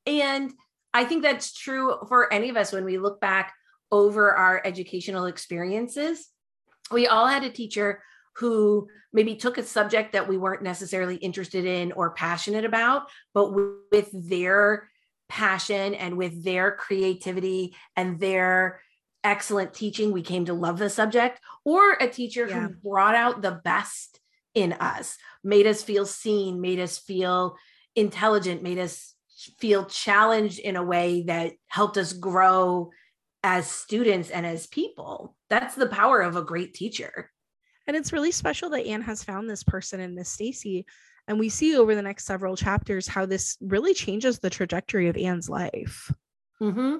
And 0.07 0.53
I 0.91 1.05
think 1.05 1.21
that's 1.21 1.53
true 1.53 1.97
for 2.07 2.33
any 2.33 2.49
of 2.49 2.57
us 2.57 2.71
when 2.71 2.83
we 2.83 2.97
look 2.97 3.21
back 3.21 3.53
over 3.91 4.33
our 4.33 4.59
educational 4.65 5.25
experiences. 5.25 6.29
We 6.91 7.07
all 7.07 7.27
had 7.27 7.43
a 7.43 7.49
teacher 7.49 8.01
who 8.35 8.87
maybe 9.11 9.35
took 9.35 9.57
a 9.57 9.63
subject 9.63 10.13
that 10.13 10.27
we 10.27 10.37
weren't 10.37 10.63
necessarily 10.63 11.15
interested 11.17 11.65
in 11.65 11.91
or 11.91 12.11
passionate 12.11 12.63
about, 12.65 13.09
but 13.33 13.51
with 13.91 14.09
their 14.13 14.89
passion 15.27 15.93
and 15.93 16.17
with 16.17 16.43
their 16.43 16.71
creativity 16.71 17.75
and 17.95 18.19
their 18.19 18.81
excellent 19.23 19.73
teaching, 19.73 20.11
we 20.11 20.21
came 20.21 20.45
to 20.45 20.53
love 20.53 20.79
the 20.79 20.89
subject, 20.89 21.39
or 21.65 21.93
a 21.93 22.07
teacher 22.07 22.47
Yeah. 22.47 22.61
who 22.61 22.69
brought 22.69 23.15
out 23.15 23.41
the 23.41 23.59
best 23.63 24.19
in 24.53 24.73
us, 24.73 25.17
made 25.43 25.67
us 25.67 25.83
feel 25.83 26.05
seen, 26.05 26.61
made 26.61 26.79
us 26.79 26.97
feel 26.97 27.57
intelligent, 27.95 28.63
made 28.63 28.79
us 28.79 29.13
feel 29.59 29.85
challenged 29.85 30.59
in 30.59 30.75
a 30.75 30.83
way 30.83 31.23
that 31.23 31.53
helped 31.67 31.97
us 31.97 32.13
grow 32.13 32.91
as 33.43 33.69
students 33.69 34.29
and 34.29 34.45
as 34.45 34.67
people. 34.67 35.35
That's 35.49 35.75
the 35.75 35.87
power 35.87 36.21
of 36.21 36.35
a 36.35 36.43
great 36.43 36.73
teacher. 36.73 37.31
and 37.87 37.97
it's 37.97 38.13
really 38.13 38.31
special 38.31 38.69
that 38.69 38.85
anne 38.85 39.01
has 39.01 39.23
found 39.23 39.49
this 39.49 39.63
person 39.63 39.99
in 39.99 40.13
miss 40.15 40.29
stacy 40.29 40.85
and 41.27 41.39
we 41.39 41.49
see 41.49 41.75
over 41.77 41.95
the 41.95 42.01
next 42.01 42.25
several 42.25 42.55
chapters 42.55 43.07
how 43.07 43.25
this 43.25 43.57
really 43.61 43.93
changes 43.93 44.39
the 44.39 44.49
trajectory 44.49 45.07
of 45.07 45.17
anne's 45.17 45.49
life 45.49 46.11
hmm 46.59 46.97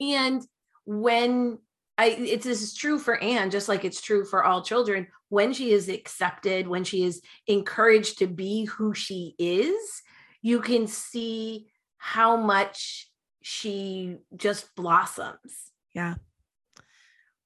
And 0.00 0.42
when 0.84 1.58
I, 1.98 2.06
it's 2.06 2.44
this 2.46 2.62
is 2.62 2.74
true 2.74 2.98
for 2.98 3.22
Anne, 3.22 3.50
just 3.50 3.68
like 3.68 3.84
it's 3.84 4.00
true 4.00 4.24
for 4.24 4.42
all 4.44 4.62
children. 4.62 5.06
When 5.28 5.52
she 5.52 5.72
is 5.72 5.88
accepted, 5.88 6.66
when 6.66 6.82
she 6.84 7.04
is 7.04 7.20
encouraged 7.46 8.18
to 8.18 8.26
be 8.26 8.64
who 8.64 8.94
she 8.94 9.34
is, 9.38 10.02
you 10.40 10.60
can 10.60 10.86
see 10.86 11.68
how 11.98 12.36
much 12.36 13.09
she 13.42 14.18
just 14.36 14.74
blossoms. 14.74 15.72
yeah. 15.94 16.14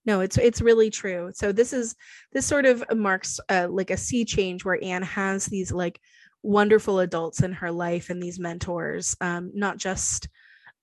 No 0.07 0.21
it's 0.21 0.37
it's 0.37 0.61
really 0.61 0.91
true. 0.91 1.31
So 1.35 1.51
this 1.53 1.73
is 1.73 1.95
this 2.33 2.47
sort 2.47 2.67
of 2.67 2.85
marks 2.95 3.41
uh, 3.49 3.69
like 3.71 3.91
a 3.91 3.97
sea 3.97 4.25
change 4.25 4.65
where 4.65 4.83
anne 4.83 5.03
has 5.03 5.47
these 5.47 5.73
like 5.73 5.99
wonderful 6.43 7.01
adults 7.01 7.43
in 7.43 7.53
her 7.53 7.71
life 7.73 8.11
and 8.11 8.23
these 8.23 8.39
mentors 8.39 9.17
um 9.23 9.51
not 9.55 9.79
just 9.79 10.29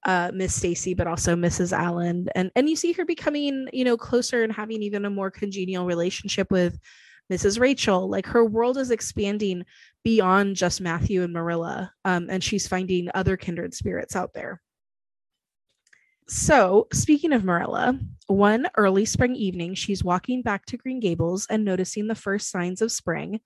uh 0.07 0.31
miss 0.33 0.55
stacy 0.55 0.95
but 0.95 1.05
also 1.05 1.35
mrs 1.35 1.71
allen. 1.71 2.27
And 2.33 2.51
and 2.55 2.67
you 2.67 2.75
see 2.75 2.93
her 2.93 3.05
becoming 3.05 3.67
you 3.71 3.83
know 3.83 3.97
closer 3.97 4.43
and 4.43 4.51
having 4.51 4.81
even 4.81 5.05
a 5.05 5.09
more 5.11 5.29
congenial 5.29 5.85
relationship 5.85 6.49
with 6.49 6.79
mrs 7.31 7.59
rachel. 7.59 8.09
Like 8.09 8.25
her 8.25 8.43
world 8.43 8.77
is 8.77 8.89
expanding 8.89 9.65
beyond 10.03 10.55
just 10.55 10.81
matthew 10.81 11.21
and 11.21 11.31
marilla 11.31 11.93
um 12.05 12.27
and 12.31 12.43
she's 12.43 12.67
finding 12.67 13.07
other 13.13 13.37
kindred 13.37 13.75
spirits 13.75 14.15
out 14.15 14.33
there 14.33 14.59
so, 16.33 16.87
speaking 16.93 17.33
of 17.33 17.43
Marilla, 17.43 17.99
one 18.27 18.69
early 18.77 19.03
spring 19.03 19.35
evening, 19.35 19.75
she's 19.75 20.01
walking 20.01 20.41
back 20.41 20.65
to 20.67 20.77
Green 20.77 21.01
Gables 21.01 21.45
and 21.49 21.65
noticing 21.65 22.07
the 22.07 22.15
first 22.15 22.49
signs 22.49 22.81
of 22.81 22.89
spring, 22.89 23.41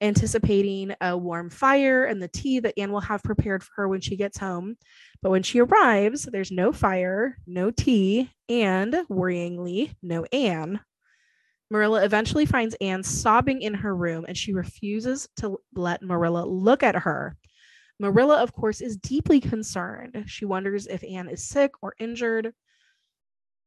anticipating 0.00 0.94
a 1.02 1.14
warm 1.14 1.50
fire 1.50 2.06
and 2.06 2.22
the 2.22 2.28
tea 2.28 2.58
that 2.60 2.72
Anne 2.78 2.90
will 2.90 3.00
have 3.00 3.22
prepared 3.22 3.62
for 3.62 3.72
her 3.76 3.86
when 3.86 4.00
she 4.00 4.16
gets 4.16 4.38
home. 4.38 4.78
But 5.20 5.28
when 5.28 5.42
she 5.42 5.60
arrives, 5.60 6.22
there's 6.22 6.50
no 6.50 6.72
fire, 6.72 7.36
no 7.46 7.70
tea, 7.70 8.30
and 8.48 8.94
worryingly, 9.10 9.94
no 10.02 10.24
Anne. 10.32 10.80
Marilla 11.70 12.02
eventually 12.02 12.46
finds 12.46 12.74
Anne 12.80 13.02
sobbing 13.02 13.60
in 13.60 13.74
her 13.74 13.94
room 13.94 14.24
and 14.26 14.38
she 14.38 14.54
refuses 14.54 15.28
to 15.36 15.58
let 15.74 16.00
Marilla 16.00 16.46
look 16.46 16.82
at 16.82 16.94
her. 16.94 17.36
Marilla, 17.98 18.42
of 18.42 18.52
course, 18.52 18.80
is 18.80 18.96
deeply 18.96 19.40
concerned. 19.40 20.24
She 20.26 20.44
wonders 20.44 20.86
if 20.86 21.04
Anne 21.04 21.28
is 21.28 21.44
sick 21.44 21.72
or 21.82 21.94
injured, 21.98 22.52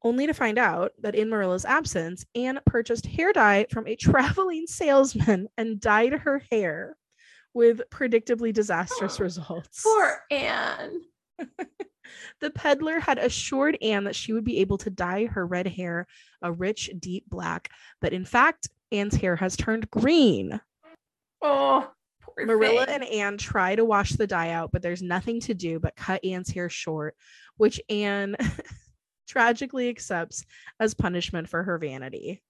only 0.03 0.27
to 0.27 0.33
find 0.33 0.57
out 0.57 0.91
that 1.01 1.15
in 1.15 1.29
Marilla's 1.29 1.65
absence, 1.65 2.25
Anne 2.35 2.59
purchased 2.65 3.05
hair 3.05 3.33
dye 3.33 3.65
from 3.71 3.87
a 3.87 3.95
traveling 3.95 4.67
salesman 4.67 5.47
and 5.57 5.79
dyed 5.79 6.13
her 6.13 6.43
hair 6.51 6.97
with 7.53 7.81
predictably 7.89 8.53
disastrous 8.53 9.19
Oh, 9.19 9.23
results. 9.23 9.83
Poor 9.83 10.21
Anne. 10.29 11.01
The 12.39 12.51
peddler 12.51 12.99
had 12.99 13.17
assured 13.17 13.77
Anne 13.81 14.03
that 14.05 14.15
she 14.15 14.33
would 14.33 14.43
be 14.43 14.59
able 14.59 14.77
to 14.79 14.89
dye 14.89 15.25
her 15.25 15.45
red 15.45 15.67
hair 15.67 16.07
a 16.41 16.51
rich, 16.51 16.89
deep 16.99 17.25
black, 17.27 17.69
but 18.01 18.13
in 18.13 18.25
fact, 18.25 18.69
Anne's 18.91 19.15
hair 19.15 19.35
has 19.35 19.57
turned 19.57 19.89
green. 19.89 20.59
Oh, 21.41 21.89
poor 22.37 22.45
Marilla 22.45 22.85
and 22.87 23.03
Anne 23.03 23.37
try 23.37 23.75
to 23.75 23.85
wash 23.85 24.11
the 24.11 24.27
dye 24.27 24.51
out, 24.51 24.71
but 24.71 24.81
there's 24.81 25.01
nothing 25.01 25.39
to 25.41 25.53
do 25.53 25.79
but 25.79 25.95
cut 25.95 26.23
Anne's 26.25 26.49
hair 26.49 26.69
short, 26.69 27.15
which 27.57 27.81
Anne 27.89 28.35
tragically 29.27 29.89
accepts 29.89 30.45
as 30.79 30.93
punishment 30.93 31.49
for 31.49 31.63
her 31.63 31.77
vanity. 31.77 32.41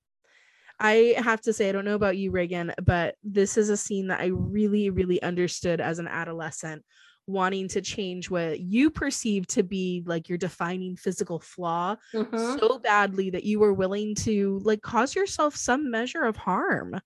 I 0.79 1.15
have 1.17 1.39
to 1.41 1.53
say, 1.53 1.69
I 1.69 1.71
don't 1.71 1.85
know 1.85 1.95
about 1.95 2.17
you, 2.17 2.31
Reagan, 2.31 2.73
but 2.83 3.15
this 3.23 3.57
is 3.57 3.69
a 3.69 3.77
scene 3.77 4.07
that 4.07 4.19
I 4.19 4.25
really, 4.27 4.89
really 4.89 5.21
understood 5.23 5.79
as 5.79 5.99
an 5.99 6.07
adolescent, 6.09 6.83
wanting 7.27 7.69
to 7.69 7.81
change 7.81 8.29
what 8.29 8.59
you 8.59 8.89
perceive 8.89 9.47
to 9.47 9.63
be 9.63 10.03
like 10.05 10.27
your 10.27 10.37
defining 10.37 10.95
physical 10.97 11.39
flaw 11.39 11.95
Mhm. 12.13 12.59
so 12.59 12.77
badly 12.79 13.29
that 13.29 13.45
you 13.45 13.59
were 13.59 13.73
willing 13.73 14.15
to 14.15 14.59
like 14.63 14.81
cause 14.81 15.15
yourself 15.15 15.55
some 15.55 15.89
measure 15.89 16.23
of 16.23 16.35
harm. 16.35 16.99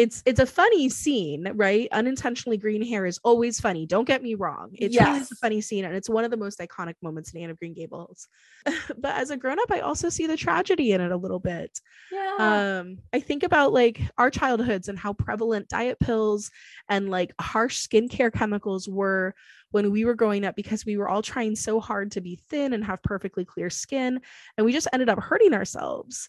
It's 0.00 0.22
it's 0.24 0.40
a 0.40 0.46
funny 0.46 0.88
scene, 0.88 1.50
right? 1.54 1.88
Unintentionally 1.92 2.56
green 2.56 2.82
hair 2.82 3.04
is 3.06 3.20
always 3.22 3.60
funny. 3.60 3.86
Don't 3.86 4.06
get 4.06 4.22
me 4.22 4.34
wrong. 4.34 4.70
It's 4.72 4.94
is 4.96 5.30
a 5.30 5.36
funny 5.36 5.60
scene 5.60 5.84
and 5.84 5.94
it's 5.94 6.08
one 6.08 6.24
of 6.24 6.30
the 6.30 6.36
most 6.36 6.58
iconic 6.58 6.94
moments 7.02 7.32
in 7.32 7.40
Anne 7.42 7.50
of 7.50 7.58
Green 7.58 7.74
Gables. 7.74 8.28
but 8.98 9.14
as 9.14 9.30
a 9.30 9.36
grown-up, 9.36 9.70
I 9.70 9.80
also 9.80 10.08
see 10.08 10.26
the 10.26 10.36
tragedy 10.36 10.92
in 10.92 11.00
it 11.00 11.12
a 11.12 11.16
little 11.16 11.38
bit 11.38 11.80
Yeah. 12.12 12.36
um 12.80 12.98
i 13.12 13.20
think 13.20 13.42
about 13.42 13.72
like 13.72 14.00
our 14.18 14.30
childhoods 14.30 14.88
and 14.88 14.98
how 14.98 15.12
prevalent 15.12 15.68
diet 15.68 15.98
pills 15.98 16.50
and 16.88 17.10
like 17.10 17.32
harsh 17.40 17.76
skincare 17.86 18.32
chemicals 18.32 18.88
were 18.88 19.34
when 19.70 19.90
we 19.90 20.04
were 20.04 20.14
growing 20.14 20.44
up 20.44 20.56
because 20.56 20.84
we 20.86 20.96
were 20.96 21.08
all 21.08 21.22
trying 21.22 21.56
so 21.56 21.80
hard 21.80 22.10
to 22.12 22.20
be 22.20 22.40
thin 22.48 22.72
and 22.72 22.84
have 22.84 23.02
perfectly 23.02 23.44
clear 23.44 23.70
skin 23.70 24.20
and 24.56 24.64
we 24.64 24.72
just 24.72 24.88
ended 24.92 25.08
up 25.08 25.20
hurting 25.20 25.54
ourselves 25.54 26.28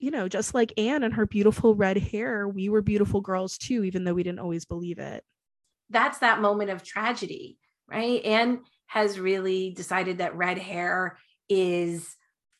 you 0.00 0.10
know 0.10 0.28
just 0.28 0.54
like 0.54 0.72
anne 0.76 1.04
and 1.04 1.14
her 1.14 1.26
beautiful 1.26 1.74
red 1.74 1.96
hair 1.96 2.48
we 2.48 2.68
were 2.68 2.82
beautiful 2.82 3.20
girls 3.20 3.56
too 3.56 3.84
even 3.84 4.02
though 4.02 4.14
we 4.14 4.22
didn't 4.22 4.40
always 4.40 4.64
believe 4.64 4.98
it 4.98 5.22
that's 5.90 6.18
that 6.18 6.40
moment 6.40 6.70
of 6.70 6.82
tragedy, 6.82 7.58
right? 7.88 8.24
Anne 8.24 8.60
has 8.86 9.20
really 9.20 9.72
decided 9.72 10.18
that 10.18 10.36
red 10.36 10.56
hair 10.56 11.18
is 11.48 12.16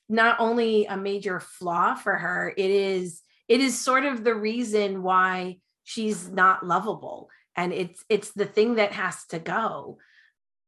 not 0.09 0.41
only 0.41 0.87
a 0.87 0.97
major 0.97 1.39
flaw 1.41 1.95
for 1.95 2.17
her, 2.17 2.53
it 2.57 2.71
is 2.71 3.23
it 3.49 3.61
is 3.61 3.81
sort 3.81 4.05
of 4.05 4.23
the 4.23 4.35
reason 4.35 5.03
why 5.03 5.59
she's 5.85 6.29
not 6.29 6.67
lovable 6.67 7.31
and 7.57 7.73
it's 7.73 8.05
it's 8.09 8.33
the 8.33 8.47
thing 8.47 8.77
that 8.77 8.93
has 8.93 9.27
to 9.27 9.41
go 9.41 9.99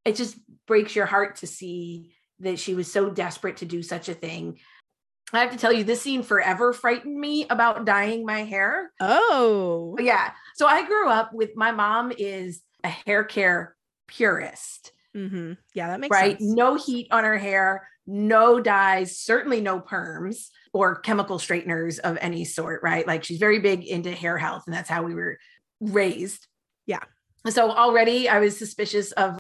it 0.04 0.16
just 0.16 0.36
breaks 0.66 0.96
your 0.96 1.06
heart 1.06 1.36
to 1.36 1.46
see 1.46 2.12
that 2.40 2.58
she 2.58 2.74
was 2.74 2.90
so 2.90 3.08
desperate 3.08 3.58
to 3.58 3.64
do 3.64 3.84
such 3.84 4.08
a 4.08 4.14
thing 4.14 4.58
i 5.32 5.40
have 5.40 5.50
to 5.50 5.58
tell 5.58 5.72
you 5.72 5.84
this 5.84 6.02
scene 6.02 6.22
forever 6.22 6.72
frightened 6.72 7.18
me 7.18 7.46
about 7.48 7.84
dyeing 7.84 8.24
my 8.24 8.44
hair 8.44 8.92
oh 9.00 9.96
yeah 10.00 10.32
so 10.54 10.66
i 10.66 10.86
grew 10.86 11.08
up 11.08 11.32
with 11.32 11.50
my 11.56 11.70
mom 11.72 12.12
is 12.16 12.62
a 12.84 12.88
hair 12.88 13.24
care 13.24 13.76
purist 14.08 14.92
mm-hmm. 15.16 15.52
yeah 15.74 15.88
that 15.88 16.00
makes 16.00 16.12
right 16.12 16.38
sense. 16.38 16.50
Right. 16.50 16.56
No 16.56 16.76
heat 16.76 17.08
on 17.10 17.24
her 17.24 17.38
hair 17.38 17.88
no 18.06 18.60
dyes 18.60 19.18
certainly 19.18 19.60
no 19.60 19.80
perms 19.80 20.48
or 20.72 20.96
chemical 21.00 21.38
straighteners 21.38 21.98
of 21.98 22.18
any 22.20 22.44
sort, 22.44 22.82
right? 22.82 23.06
Like 23.06 23.24
she's 23.24 23.38
very 23.38 23.58
big 23.58 23.84
into 23.84 24.10
hair 24.12 24.38
health, 24.38 24.64
and 24.66 24.74
that's 24.74 24.88
how 24.88 25.02
we 25.02 25.14
were 25.14 25.38
raised. 25.80 26.46
Yeah. 26.86 27.00
So 27.48 27.70
already 27.70 28.28
I 28.28 28.40
was 28.40 28.58
suspicious 28.58 29.12
of 29.12 29.38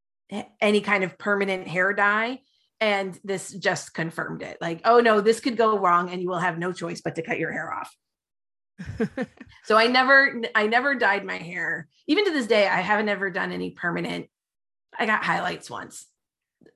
any 0.60 0.80
kind 0.80 1.04
of 1.04 1.18
permanent 1.18 1.68
hair 1.68 1.92
dye. 1.92 2.40
And 2.82 3.16
this 3.22 3.52
just 3.52 3.94
confirmed 3.94 4.42
it. 4.42 4.58
Like, 4.60 4.80
oh 4.84 4.98
no, 4.98 5.20
this 5.20 5.38
could 5.38 5.56
go 5.56 5.78
wrong, 5.78 6.10
and 6.10 6.20
you 6.20 6.28
will 6.28 6.40
have 6.40 6.58
no 6.58 6.72
choice 6.72 7.00
but 7.00 7.14
to 7.14 7.22
cut 7.22 7.38
your 7.38 7.52
hair 7.52 7.72
off. 7.72 7.96
so 9.64 9.76
I 9.76 9.86
never, 9.86 10.42
I 10.52 10.66
never 10.66 10.96
dyed 10.96 11.24
my 11.24 11.36
hair. 11.36 11.86
Even 12.08 12.24
to 12.24 12.32
this 12.32 12.48
day, 12.48 12.66
I 12.66 12.80
haven't 12.80 13.08
ever 13.08 13.30
done 13.30 13.52
any 13.52 13.70
permanent. 13.70 14.26
I 14.98 15.06
got 15.06 15.22
highlights 15.22 15.70
once. 15.70 16.06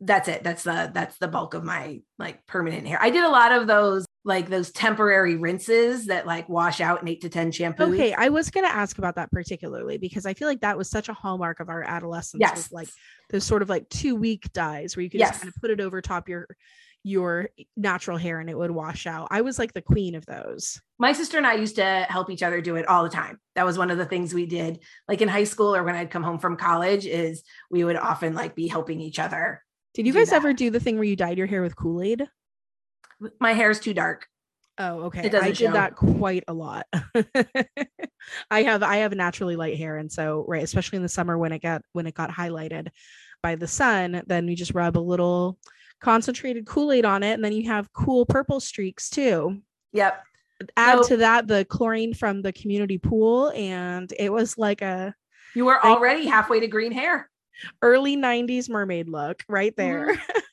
That's 0.00 0.28
it. 0.28 0.44
That's 0.44 0.62
the 0.62 0.92
that's 0.94 1.18
the 1.18 1.26
bulk 1.26 1.54
of 1.54 1.64
my 1.64 2.02
like 2.20 2.46
permanent 2.46 2.86
hair. 2.86 3.02
I 3.02 3.10
did 3.10 3.24
a 3.24 3.28
lot 3.28 3.50
of 3.50 3.66
those 3.66 4.06
like 4.26 4.48
those 4.48 4.72
temporary 4.72 5.36
rinses 5.36 6.06
that 6.06 6.26
like 6.26 6.48
wash 6.48 6.80
out 6.80 7.00
in 7.00 7.06
eight 7.08 7.20
to 7.20 7.28
10 7.28 7.52
shampoos. 7.52 7.94
Okay. 7.94 8.12
I 8.12 8.28
was 8.28 8.50
going 8.50 8.66
to 8.66 8.74
ask 8.74 8.98
about 8.98 9.14
that 9.14 9.30
particularly 9.30 9.98
because 9.98 10.26
I 10.26 10.34
feel 10.34 10.48
like 10.48 10.60
that 10.62 10.76
was 10.76 10.90
such 10.90 11.08
a 11.08 11.14
hallmark 11.14 11.60
of 11.60 11.68
our 11.68 11.84
adolescence. 11.84 12.40
Yes. 12.40 12.72
Like 12.72 12.88
those 13.30 13.44
sort 13.44 13.62
of 13.62 13.68
like 13.68 13.88
two 13.88 14.16
week 14.16 14.52
dyes 14.52 14.96
where 14.96 15.04
you 15.04 15.10
could 15.10 15.20
Yes. 15.20 15.30
just 15.30 15.42
kind 15.42 15.52
of 15.54 15.60
put 15.60 15.70
it 15.70 15.80
over 15.80 16.02
top 16.02 16.28
your 16.28 16.48
your 17.04 17.50
natural 17.76 18.18
hair 18.18 18.40
and 18.40 18.50
it 18.50 18.58
would 18.58 18.72
wash 18.72 19.06
out. 19.06 19.28
I 19.30 19.42
was 19.42 19.60
like 19.60 19.72
the 19.72 19.80
queen 19.80 20.16
of 20.16 20.26
those. 20.26 20.80
My 20.98 21.12
sister 21.12 21.38
and 21.38 21.46
I 21.46 21.54
used 21.54 21.76
to 21.76 22.04
help 22.08 22.30
each 22.30 22.42
other 22.42 22.60
do 22.60 22.74
it 22.74 22.88
all 22.88 23.04
the 23.04 23.10
time. 23.10 23.38
That 23.54 23.64
was 23.64 23.78
one 23.78 23.92
of 23.92 23.98
the 23.98 24.06
things 24.06 24.34
we 24.34 24.44
did 24.44 24.80
like 25.08 25.22
in 25.22 25.28
high 25.28 25.44
school 25.44 25.76
or 25.76 25.84
when 25.84 25.94
I'd 25.94 26.10
come 26.10 26.24
home 26.24 26.40
from 26.40 26.56
college 26.56 27.06
is 27.06 27.44
we 27.70 27.84
would 27.84 27.94
often 27.94 28.34
like 28.34 28.56
be 28.56 28.66
helping 28.66 29.00
each 29.00 29.20
other. 29.20 29.62
Did 29.94 30.08
you 30.08 30.12
guys 30.12 30.30
that. 30.30 30.36
ever 30.36 30.52
do 30.52 30.68
the 30.70 30.80
thing 30.80 30.96
where 30.96 31.04
you 31.04 31.14
dyed 31.14 31.38
your 31.38 31.46
hair 31.46 31.62
with 31.62 31.76
Kool-Aid? 31.76 32.26
My 33.40 33.52
hair's 33.52 33.80
too 33.80 33.94
dark. 33.94 34.26
Oh, 34.78 35.04
okay. 35.04 35.24
It 35.26 35.32
doesn't 35.32 35.46
I 35.46 35.50
did 35.52 35.56
show. 35.56 35.72
that 35.72 35.96
quite 35.96 36.44
a 36.48 36.52
lot. 36.52 36.86
I 38.50 38.62
have 38.62 38.82
I 38.82 38.96
have 38.98 39.14
naturally 39.14 39.56
light 39.56 39.78
hair, 39.78 39.96
and 39.96 40.10
so 40.10 40.44
right, 40.48 40.62
especially 40.62 40.96
in 40.96 41.02
the 41.02 41.08
summer 41.08 41.38
when 41.38 41.52
it 41.52 41.62
got 41.62 41.82
when 41.92 42.06
it 42.06 42.14
got 42.14 42.30
highlighted 42.30 42.88
by 43.42 43.54
the 43.54 43.66
sun, 43.68 44.22
then 44.26 44.46
we 44.46 44.54
just 44.54 44.74
rub 44.74 44.96
a 44.96 45.00
little 45.00 45.58
concentrated 46.00 46.66
Kool-Aid 46.66 47.04
on 47.06 47.22
it, 47.22 47.32
and 47.34 47.44
then 47.44 47.52
you 47.52 47.70
have 47.70 47.92
cool 47.92 48.26
purple 48.26 48.60
streaks 48.60 49.08
too. 49.08 49.62
Yep. 49.92 50.22
Add 50.76 51.04
So- 51.04 51.08
to 51.10 51.16
that 51.18 51.46
the 51.48 51.64
chlorine 51.64 52.12
from 52.14 52.42
the 52.42 52.52
community 52.52 52.98
pool, 52.98 53.50
and 53.52 54.12
it 54.18 54.30
was 54.32 54.58
like 54.58 54.82
a 54.82 55.14
You 55.54 55.64
were 55.64 55.82
already 55.84 56.26
halfway 56.26 56.60
to 56.60 56.66
green 56.66 56.92
hair. 56.92 57.30
early 57.80 58.16
90s 58.16 58.68
mermaid 58.68 59.08
look 59.08 59.42
right 59.48 59.74
there. 59.76 60.14
Mhm. 60.16 60.40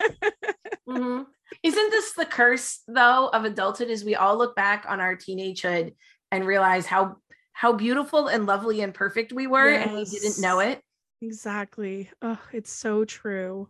Isn't 1.61 1.91
this 1.91 2.13
the 2.13 2.25
curse 2.25 2.81
though 2.87 3.27
of 3.27 3.45
adulthood 3.45 3.89
is 3.89 4.03
we 4.03 4.15
all 4.15 4.37
look 4.37 4.55
back 4.55 4.85
on 4.87 4.99
our 4.99 5.15
teenagehood 5.15 5.93
and 6.31 6.45
realize 6.45 6.85
how 6.85 7.17
how 7.51 7.73
beautiful 7.73 8.27
and 8.27 8.45
lovely 8.47 8.81
and 8.81 8.93
perfect 8.93 9.31
we 9.31 9.45
were 9.47 9.69
and 9.69 9.93
we 9.93 10.05
didn't 10.05 10.39
know 10.41 10.59
it. 10.59 10.81
exactly. 11.21 12.09
Oh, 12.21 12.39
it's 12.51 12.71
so 12.73 13.05
true. 13.05 13.69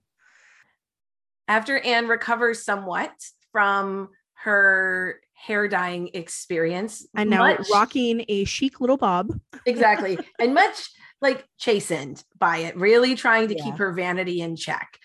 After 1.47 1.77
Anne 1.77 2.07
recovers 2.07 2.63
somewhat 2.63 3.11
from 3.51 4.09
her 4.35 5.19
hair 5.33 5.67
dyeing 5.67 6.09
experience 6.13 7.05
And 7.15 7.29
now 7.29 7.39
much- 7.39 7.67
rocking 7.71 8.23
a 8.29 8.45
chic 8.45 8.79
little 8.79 8.97
bob. 8.97 9.37
exactly 9.65 10.17
and 10.39 10.53
much 10.53 10.89
like 11.21 11.45
chastened 11.57 12.23
by 12.39 12.57
it 12.59 12.75
really 12.77 13.15
trying 13.15 13.49
to 13.49 13.55
Yeah. 13.57 13.63
keep 13.65 13.75
her 13.77 13.91
vanity 13.91 14.39
in 14.41 14.55
check 14.55 14.97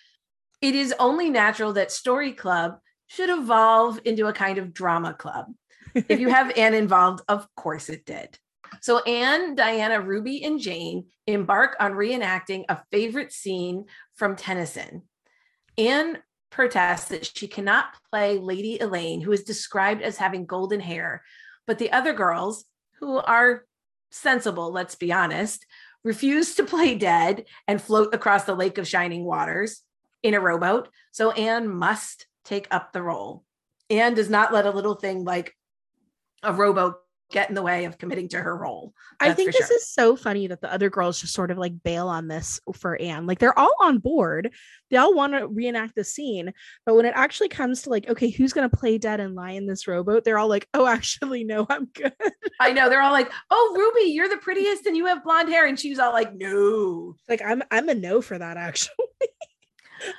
it 0.60 0.74
is 0.74 0.94
only 0.98 1.30
natural 1.30 1.72
that 1.74 1.92
story 1.92 2.32
club 2.32 2.78
should 3.06 3.30
evolve 3.30 4.00
into 4.04 4.26
a 4.26 4.32
kind 4.32 4.58
of 4.58 4.74
drama 4.74 5.14
club. 5.14 5.46
If 5.94 6.20
you 6.20 6.28
have 6.30 6.56
anne 6.56 6.74
involved 6.74 7.22
of 7.28 7.46
course 7.54 7.88
it 7.88 8.04
did. 8.04 8.38
So 8.80 9.00
anne 9.00 9.54
diana 9.54 10.00
ruby 10.00 10.44
and 10.44 10.60
jane 10.60 11.06
embark 11.26 11.76
on 11.80 11.92
reenacting 11.92 12.64
a 12.68 12.80
favorite 12.90 13.32
scene 13.32 13.86
from 14.14 14.36
tennyson. 14.36 15.02
Anne 15.76 16.18
protests 16.50 17.08
that 17.08 17.26
she 17.36 17.46
cannot 17.46 17.86
play 18.10 18.38
lady 18.38 18.80
elaine 18.80 19.20
who 19.20 19.32
is 19.32 19.44
described 19.44 20.02
as 20.02 20.16
having 20.16 20.46
golden 20.46 20.80
hair 20.80 21.22
but 21.66 21.78
the 21.78 21.92
other 21.92 22.14
girls 22.14 22.64
who 22.98 23.18
are 23.18 23.64
sensible, 24.10 24.72
let's 24.72 24.94
be 24.94 25.12
honest, 25.12 25.66
refuse 26.02 26.54
to 26.54 26.64
play 26.64 26.94
dead 26.94 27.44
and 27.68 27.80
float 27.80 28.14
across 28.14 28.44
the 28.44 28.54
lake 28.54 28.78
of 28.78 28.88
shining 28.88 29.24
waters 29.24 29.82
in 30.22 30.34
a 30.34 30.40
rowboat. 30.40 30.88
So 31.12 31.30
Anne 31.32 31.68
must 31.68 32.26
take 32.44 32.66
up 32.70 32.92
the 32.92 33.02
role. 33.02 33.44
Anne 33.90 34.14
does 34.14 34.28
not 34.28 34.52
let 34.52 34.66
a 34.66 34.70
little 34.70 34.94
thing 34.94 35.24
like 35.24 35.54
a 36.42 36.52
rowboat 36.52 36.96
get 37.30 37.48
in 37.48 37.54
the 37.54 37.62
way 37.62 37.84
of 37.84 37.98
committing 37.98 38.28
to 38.28 38.40
her 38.40 38.56
role. 38.56 38.94
I 39.20 39.32
think 39.32 39.52
this 39.52 39.66
sure. 39.66 39.76
is 39.76 39.88
so 39.88 40.16
funny 40.16 40.46
that 40.46 40.62
the 40.62 40.72
other 40.72 40.88
girls 40.88 41.20
just 41.20 41.34
sort 41.34 41.50
of 41.50 41.58
like 41.58 41.82
bail 41.82 42.08
on 42.08 42.26
this 42.26 42.58
for 42.74 43.00
Anne. 43.00 43.26
Like 43.26 43.38
they're 43.38 43.58
all 43.58 43.74
on 43.80 43.98
board. 43.98 44.50
They 44.90 44.96
all 44.96 45.14
want 45.14 45.34
to 45.34 45.46
reenact 45.46 45.94
the 45.94 46.04
scene. 46.04 46.52
But 46.86 46.94
when 46.94 47.04
it 47.04 47.12
actually 47.14 47.50
comes 47.50 47.82
to 47.82 47.90
like, 47.90 48.08
okay, 48.08 48.30
who's 48.30 48.54
going 48.54 48.68
to 48.68 48.74
play 48.74 48.96
dead 48.96 49.20
and 49.20 49.34
lie 49.34 49.50
in 49.50 49.66
this 49.66 49.86
rowboat? 49.86 50.24
They're 50.24 50.38
all 50.38 50.48
like, 50.48 50.68
oh, 50.72 50.86
actually, 50.98 51.44
no, 51.44 51.66
I'm 51.68 51.86
good. 51.86 52.12
I 52.60 52.72
know 52.72 52.88
they're 52.88 53.02
all 53.02 53.12
like, 53.12 53.30
"Oh, 53.50 53.74
Ruby, 53.76 54.10
you're 54.10 54.28
the 54.28 54.36
prettiest 54.38 54.86
and 54.86 54.96
you 54.96 55.06
have 55.06 55.22
blonde 55.22 55.48
hair," 55.48 55.66
and 55.66 55.78
she's 55.78 55.98
all 55.98 56.12
like, 56.12 56.34
"No." 56.34 57.14
Like 57.28 57.40
I'm, 57.40 57.62
I'm 57.70 57.88
a 57.88 57.94
no 57.94 58.20
for 58.20 58.36
that 58.36 58.56
actually. 58.56 58.96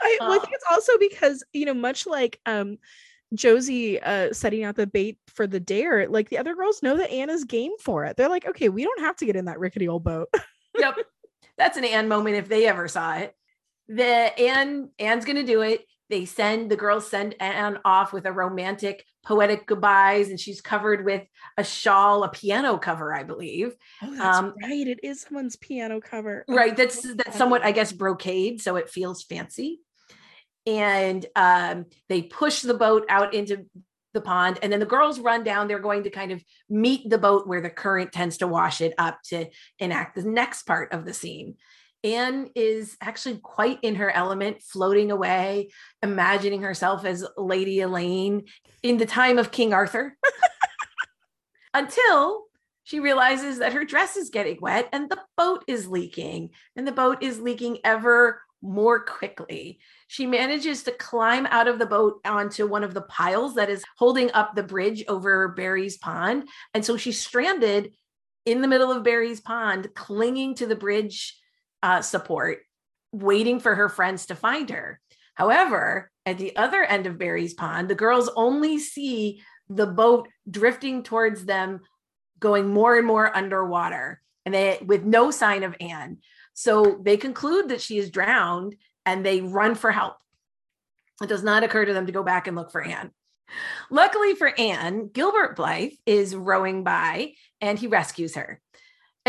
I, 0.01 0.17
well, 0.19 0.31
I 0.31 0.39
think 0.39 0.53
it's 0.53 0.65
also 0.69 0.97
because, 0.97 1.43
you 1.53 1.65
know, 1.65 1.73
much 1.73 2.05
like 2.07 2.39
um 2.45 2.77
Josie 3.33 4.01
uh 4.01 4.33
setting 4.33 4.63
out 4.63 4.75
the 4.75 4.87
bait 4.87 5.17
for 5.27 5.47
the 5.47 5.59
dare, 5.59 6.07
like 6.07 6.29
the 6.29 6.37
other 6.37 6.55
girls 6.55 6.83
know 6.83 6.97
that 6.97 7.11
Anna's 7.11 7.43
game 7.43 7.73
for 7.79 8.05
it. 8.05 8.17
They're 8.17 8.29
like, 8.29 8.47
okay, 8.47 8.69
we 8.69 8.83
don't 8.83 9.01
have 9.01 9.15
to 9.17 9.25
get 9.25 9.35
in 9.35 9.45
that 9.45 9.59
rickety 9.59 9.87
old 9.87 10.03
boat. 10.03 10.29
yep. 10.77 10.95
That's 11.57 11.77
an 11.77 11.83
Anne 11.83 12.07
moment 12.07 12.37
if 12.37 12.47
they 12.47 12.67
ever 12.67 12.87
saw 12.87 13.15
it. 13.15 13.35
The 13.89 14.03
Anne 14.39 14.89
Anne's 14.97 15.25
gonna 15.25 15.43
do 15.43 15.61
it. 15.61 15.85
They 16.10 16.26
send 16.26 16.72
the 16.72 16.76
girls 16.76 17.08
send 17.08 17.36
Anne 17.39 17.78
off 17.86 18.12
with 18.13 18.26
a 18.26 18.32
romantic 18.32 19.06
poetic 19.24 19.67
goodbyes, 19.67 20.30
and 20.30 20.39
she's 20.39 20.60
covered 20.60 21.06
with 21.06 21.22
a 21.58 21.63
shawl, 21.63 22.24
a 22.24 22.30
piano 22.30 22.78
cover, 22.80 23.13
I 23.13 23.24
believe. 23.24 23.76
Oh, 24.02 24.15
that's 24.15 24.38
Um, 24.38 24.56
right. 24.62 24.88
It 24.88 25.00
is 25.04 25.22
someone's 25.22 25.56
piano 25.56 26.02
cover. 26.02 26.45
Right. 26.48 26.76
That's 26.76 27.02
that's 27.13 27.38
somewhat, 27.38 27.63
I 27.63 27.72
guess, 27.72 27.91
brocade, 27.91 28.60
so 28.62 28.76
it 28.76 28.89
feels 28.89 29.24
fancy. 29.24 29.82
And 30.65 31.26
um, 31.36 31.86
they 32.10 32.24
push 32.24 32.62
the 32.62 32.74
boat 32.74 33.06
out 33.08 33.34
into 33.34 33.65
the 34.13 34.22
pond, 34.22 34.58
and 34.63 34.72
then 34.74 34.80
the 34.80 34.86
girls 34.88 35.19
run 35.19 35.43
down. 35.43 35.67
They're 35.67 35.80
going 35.80 36.04
to 36.04 36.10
kind 36.10 36.32
of 36.32 36.43
meet 36.69 37.08
the 37.08 37.19
boat 37.19 37.48
where 37.48 37.62
the 37.62 37.69
current 37.69 38.12
tends 38.12 38.38
to 38.38 38.48
wash 38.48 38.82
it 38.82 38.93
up 38.98 39.19
to 39.26 39.45
enact 39.78 40.15
the 40.15 40.24
next 40.24 40.63
part 40.63 40.91
of 40.91 41.06
the 41.06 41.13
scene. 41.13 41.56
Anne 42.03 42.49
is 42.55 42.95
actually 43.01 43.38
quite 43.38 43.79
in 43.81 43.95
her 43.95 44.09
element, 44.09 44.62
floating 44.62 45.12
away, 45.12 45.69
imagining 46.01 46.62
herself 46.62 47.05
as 47.05 47.25
Lady 47.38 47.81
Elaine 47.81 48.45
in 48.83 48.97
the 48.97 49.05
time 49.05 49.38
of 49.38 49.51
King 49.51 49.73
Arthur. 49.73 50.17
Until 51.73 52.45
she 52.83 52.99
realizes 52.99 53.59
that 53.59 53.73
her 53.73 53.85
dress 53.85 54.15
is 54.15 54.29
getting 54.29 54.59
wet 54.62 54.89
and 54.91 55.09
the 55.09 55.19
boat 55.38 55.63
is 55.67 55.88
leaking, 55.88 56.51
and 56.75 56.88
the 56.88 56.91
boat 56.91 57.21
is 57.21 57.39
leaking 57.39 57.79
ever 57.83 58.41
more 58.62 58.99
quickly. 58.99 59.79
She 60.07 60.25
manages 60.25 60.83
to 60.83 60.91
climb 60.91 61.45
out 61.47 61.67
of 61.67 61.79
the 61.79 61.85
boat 61.85 62.19
onto 62.25 62.67
one 62.67 62.83
of 62.83 62.93
the 62.93 63.01
piles 63.01 63.55
that 63.55 63.69
is 63.69 63.83
holding 63.97 64.31
up 64.31 64.55
the 64.55 64.63
bridge 64.63 65.03
over 65.07 65.49
Barry's 65.49 65.97
pond. 65.97 66.47
And 66.73 66.83
so 66.83 66.97
she's 66.97 67.21
stranded 67.21 67.93
in 68.45 68.62
the 68.62 68.67
middle 68.67 68.91
of 68.91 69.03
Barry's 69.03 69.39
pond, 69.39 69.89
clinging 69.95 70.55
to 70.55 70.65
the 70.65 70.75
bridge 70.75 71.38
uh, 71.83 72.01
support, 72.01 72.59
waiting 73.11 73.59
for 73.59 73.75
her 73.75 73.89
friends 73.89 74.27
to 74.27 74.35
find 74.35 74.69
her. 74.69 74.99
However, 75.33 76.11
at 76.25 76.37
the 76.37 76.55
other 76.55 76.83
end 76.83 77.07
of 77.07 77.17
Barry's 77.17 77.53
pond, 77.53 77.89
the 77.89 77.95
girls 77.95 78.29
only 78.35 78.77
see 78.77 79.41
the 79.69 79.87
boat 79.87 80.27
drifting 80.49 81.03
towards 81.03 81.45
them, 81.45 81.81
going 82.39 82.67
more 82.67 82.97
and 82.97 83.07
more 83.07 83.35
underwater, 83.35 84.21
and 84.45 84.53
they 84.53 84.79
with 84.85 85.03
no 85.03 85.31
sign 85.31 85.63
of 85.63 85.75
Anne. 85.79 86.17
So 86.53 86.99
they 87.01 87.17
conclude 87.17 87.69
that 87.69 87.81
she 87.81 87.97
is 87.97 88.09
drowned 88.09 88.75
and 89.05 89.25
they 89.25 89.41
run 89.41 89.75
for 89.75 89.91
help. 89.91 90.17
It 91.21 91.29
does 91.29 91.43
not 91.43 91.63
occur 91.63 91.85
to 91.85 91.93
them 91.93 92.05
to 92.05 92.11
go 92.11 92.23
back 92.23 92.47
and 92.47 92.55
look 92.55 92.71
for 92.71 92.81
Anne. 92.81 93.11
Luckily 93.89 94.35
for 94.35 94.53
Anne, 94.59 95.07
Gilbert 95.07 95.55
Blythe 95.55 95.93
is 96.05 96.35
rowing 96.35 96.83
by 96.83 97.33
and 97.61 97.79
he 97.79 97.87
rescues 97.87 98.35
her. 98.35 98.61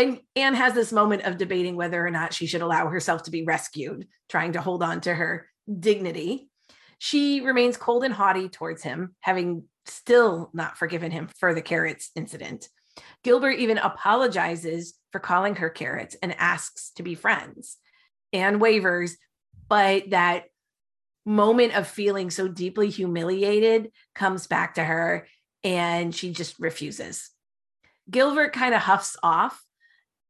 And 0.01 0.19
Anne 0.35 0.55
has 0.55 0.73
this 0.73 0.91
moment 0.91 1.25
of 1.25 1.37
debating 1.37 1.75
whether 1.75 2.03
or 2.03 2.09
not 2.09 2.33
she 2.33 2.47
should 2.47 2.63
allow 2.63 2.87
herself 2.87 3.23
to 3.23 3.31
be 3.31 3.43
rescued, 3.43 4.07
trying 4.29 4.53
to 4.53 4.61
hold 4.61 4.81
on 4.81 4.99
to 5.01 5.13
her 5.13 5.47
dignity. 5.79 6.49
She 6.97 7.41
remains 7.41 7.77
cold 7.77 8.03
and 8.03 8.13
haughty 8.13 8.49
towards 8.49 8.81
him, 8.81 9.15
having 9.19 9.65
still 9.85 10.49
not 10.53 10.75
forgiven 10.75 11.11
him 11.11 11.29
for 11.37 11.53
the 11.53 11.61
carrots 11.61 12.09
incident. 12.15 12.67
Gilbert 13.23 13.59
even 13.59 13.77
apologizes 13.77 14.95
for 15.11 15.19
calling 15.19 15.57
her 15.57 15.69
carrots 15.69 16.15
and 16.23 16.35
asks 16.39 16.91
to 16.95 17.03
be 17.03 17.13
friends. 17.13 17.77
Anne 18.33 18.57
wavers, 18.57 19.17
but 19.69 20.09
that 20.09 20.45
moment 21.25 21.75
of 21.75 21.87
feeling 21.87 22.31
so 22.31 22.47
deeply 22.47 22.89
humiliated 22.89 23.91
comes 24.15 24.47
back 24.47 24.75
to 24.75 24.83
her 24.83 25.27
and 25.63 26.15
she 26.15 26.31
just 26.31 26.59
refuses. 26.59 27.29
Gilbert 28.09 28.51
kind 28.51 28.73
of 28.73 28.81
huffs 28.81 29.15
off, 29.21 29.63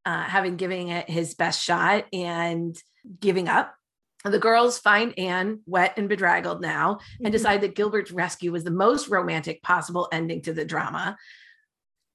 uh, 0.06 0.24
having 0.24 0.56
given 0.56 0.90
it 0.90 1.10
his 1.10 1.34
best 1.36 1.64
shot 1.64 2.06
and 2.14 2.76
giving 3.20 3.48
up. 3.48 3.76
The 4.24 4.40
girls 4.40 4.78
find 4.78 5.18
Anne 5.18 5.62
wet 5.66 5.96
and 5.98 6.08
bedraggled 6.08 6.62
now 6.62 7.00
and 7.20 7.28
mm-hmm. 7.28 7.32
decide 7.32 7.62
that 7.62 7.76
Gilbert's 7.76 8.12
rescue 8.12 8.52
was 8.52 8.64
the 8.64 8.72
most 8.72 9.08
romantic 9.10 9.64
possible 9.64 10.08
ending 10.12 10.42
to 10.44 10.54
the 10.54 10.66
drama. 10.66 11.18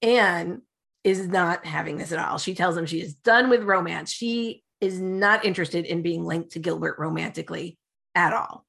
Anne 0.03 0.63
is 1.03 1.27
not 1.27 1.65
having 1.65 1.97
this 1.97 2.13
at 2.13 2.19
all. 2.19 2.39
She 2.39 2.55
tells 2.55 2.77
him 2.77 2.87
she 2.87 3.01
is 3.01 3.15
done 3.15 3.49
with 3.49 3.63
romance. 3.63 4.11
She 4.11 4.63
is 4.81 5.01
not 5.01 5.45
interested 5.45 5.85
in 5.85 6.03
being 6.03 6.25
linked 6.25 6.53
to 6.53 6.59
Gilbert 6.59 6.97
romantically 6.99 7.79
at 8.15 8.33
all. 8.33 8.66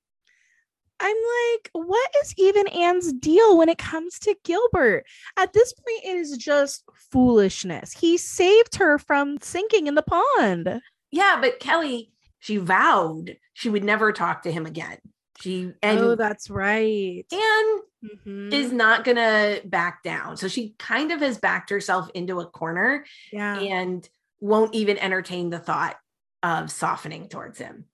I'm 0.99 1.15
like, 1.15 1.69
what 1.73 2.09
is 2.21 2.33
even 2.37 2.67
Anne's 2.67 3.13
deal 3.13 3.57
when 3.57 3.69
it 3.69 3.77
comes 3.77 4.19
to 4.19 4.35
Gilbert? 4.43 5.05
At 5.37 5.53
this 5.53 5.73
point, 5.73 6.05
it 6.05 6.17
is 6.17 6.37
just 6.37 6.83
foolishness. 7.11 7.93
He 7.93 8.17
saved 8.17 8.75
her 8.75 8.97
from 8.97 9.37
sinking 9.39 9.87
in 9.87 9.95
the 9.95 10.03
pond. 10.03 10.81
Yeah, 11.11 11.37
but 11.39 11.59
Kelly, 11.59 12.11
she 12.39 12.57
vowed 12.57 13.37
she 13.57 13.69
would 13.69 13.83
never 13.83 14.11
talk 14.11 14.43
to 14.43 14.51
him 14.51 14.67
again. 14.67 14.97
She 15.39 15.71
and 15.81 15.99
oh, 15.99 16.15
that's 16.15 16.47
right. 16.47 17.25
Anne 17.31 17.79
mm-hmm. 18.03 18.53
is 18.53 18.71
not 18.71 19.03
gonna 19.03 19.57
back 19.65 20.03
down. 20.03 20.37
So 20.37 20.47
she 20.47 20.75
kind 20.77 21.11
of 21.11 21.21
has 21.21 21.39
backed 21.39 21.71
herself 21.71 22.09
into 22.13 22.39
a 22.39 22.45
corner, 22.45 23.03
yeah, 23.31 23.59
and 23.59 24.07
won't 24.39 24.75
even 24.75 24.99
entertain 24.99 25.49
the 25.49 25.57
thought 25.57 25.95
of 26.43 26.69
softening 26.69 27.29
towards 27.29 27.57
him. 27.57 27.85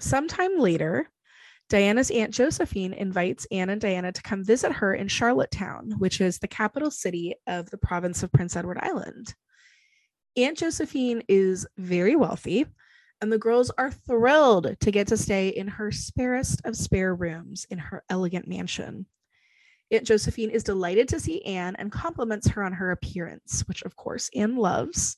Sometime 0.00 0.58
later, 0.58 1.10
Diana's 1.70 2.10
Aunt 2.10 2.34
Josephine 2.34 2.92
invites 2.92 3.46
Anne 3.52 3.70
and 3.70 3.80
Diana 3.80 4.10
to 4.10 4.22
come 4.22 4.44
visit 4.44 4.72
her 4.72 4.92
in 4.92 5.06
Charlottetown, 5.06 5.94
which 5.98 6.20
is 6.20 6.38
the 6.38 6.48
capital 6.48 6.90
city 6.90 7.36
of 7.46 7.70
the 7.70 7.78
province 7.78 8.24
of 8.24 8.32
Prince 8.32 8.56
Edward 8.56 8.78
Island. 8.82 9.32
Aunt 10.36 10.58
Josephine 10.58 11.22
is 11.28 11.68
very 11.78 12.16
wealthy, 12.16 12.66
and 13.20 13.32
the 13.32 13.38
girls 13.38 13.70
are 13.78 13.92
thrilled 13.92 14.74
to 14.80 14.90
get 14.90 15.06
to 15.06 15.16
stay 15.16 15.50
in 15.50 15.68
her 15.68 15.92
sparest 15.92 16.60
of 16.64 16.76
spare 16.76 17.14
rooms 17.14 17.66
in 17.70 17.78
her 17.78 18.02
elegant 18.10 18.48
mansion. 18.48 19.06
Aunt 19.92 20.04
Josephine 20.04 20.50
is 20.50 20.64
delighted 20.64 21.06
to 21.08 21.20
see 21.20 21.44
Anne 21.44 21.76
and 21.76 21.92
compliments 21.92 22.48
her 22.48 22.64
on 22.64 22.72
her 22.72 22.90
appearance, 22.90 23.62
which 23.68 23.82
of 23.82 23.94
course 23.94 24.28
Anne 24.34 24.56
loves. 24.56 25.16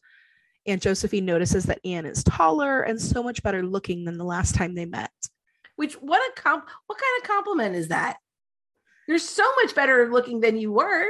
Aunt 0.67 0.83
Josephine 0.83 1.25
notices 1.25 1.65
that 1.65 1.81
Anne 1.83 2.05
is 2.05 2.23
taller 2.23 2.83
and 2.83 3.01
so 3.01 3.23
much 3.23 3.43
better 3.43 3.63
looking 3.63 4.05
than 4.05 4.19
the 4.19 4.25
last 4.25 4.55
time 4.55 4.75
they 4.75 4.85
met. 4.85 5.11
Which 5.83 5.95
what 5.95 6.21
a 6.21 6.41
comp 6.41 6.69
what 6.87 6.97
kind 6.97 7.21
of 7.21 7.29
compliment 7.29 7.75
is 7.75 7.89
that? 7.89 8.19
You're 9.09 9.19
so 9.19 9.43
much 9.61 9.75
better 9.75 10.09
looking 10.13 10.39
than 10.39 10.57
you 10.57 10.71
were. 10.71 11.07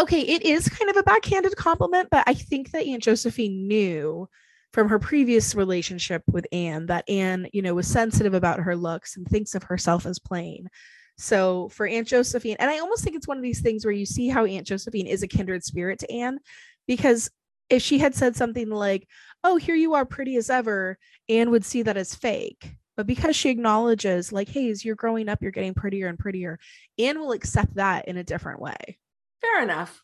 Okay, 0.00 0.22
it 0.22 0.42
is 0.42 0.68
kind 0.68 0.90
of 0.90 0.96
a 0.96 1.04
backhanded 1.04 1.54
compliment, 1.54 2.08
but 2.10 2.24
I 2.26 2.34
think 2.34 2.72
that 2.72 2.84
Aunt 2.84 3.04
Josephine 3.04 3.68
knew 3.68 4.28
from 4.72 4.88
her 4.88 4.98
previous 4.98 5.54
relationship 5.54 6.24
with 6.28 6.44
Anne 6.50 6.86
that 6.86 7.08
Anne, 7.08 7.46
you 7.52 7.62
know, 7.62 7.72
was 7.72 7.86
sensitive 7.86 8.34
about 8.34 8.58
her 8.58 8.74
looks 8.74 9.16
and 9.16 9.24
thinks 9.28 9.54
of 9.54 9.62
herself 9.62 10.06
as 10.06 10.18
plain. 10.18 10.68
So 11.16 11.68
for 11.68 11.86
Aunt 11.86 12.08
Josephine, 12.08 12.56
and 12.58 12.72
I 12.72 12.80
almost 12.80 13.04
think 13.04 13.14
it's 13.14 13.28
one 13.28 13.36
of 13.36 13.44
these 13.44 13.60
things 13.60 13.84
where 13.84 13.94
you 13.94 14.06
see 14.06 14.28
how 14.28 14.44
Aunt 14.44 14.66
Josephine 14.66 15.06
is 15.06 15.22
a 15.22 15.28
kindred 15.28 15.62
spirit 15.62 16.00
to 16.00 16.12
Anne, 16.12 16.40
because 16.88 17.30
if 17.70 17.80
she 17.80 17.98
had 17.98 18.16
said 18.16 18.34
something 18.34 18.70
like, 18.70 19.06
Oh, 19.44 19.54
here 19.54 19.76
you 19.76 19.94
are 19.94 20.04
pretty 20.04 20.34
as 20.34 20.50
ever, 20.50 20.98
Anne 21.28 21.52
would 21.52 21.64
see 21.64 21.82
that 21.82 21.96
as 21.96 22.16
fake. 22.16 22.74
But 22.98 23.06
because 23.06 23.36
she 23.36 23.48
acknowledges, 23.48 24.32
like, 24.32 24.48
hey, 24.48 24.68
as 24.70 24.84
you're 24.84 24.96
growing 24.96 25.28
up, 25.28 25.40
you're 25.40 25.52
getting 25.52 25.72
prettier 25.72 26.08
and 26.08 26.18
prettier, 26.18 26.58
Anne 26.98 27.20
will 27.20 27.30
accept 27.30 27.76
that 27.76 28.08
in 28.08 28.16
a 28.16 28.24
different 28.24 28.60
way. 28.60 28.98
Fair 29.40 29.62
enough. 29.62 30.02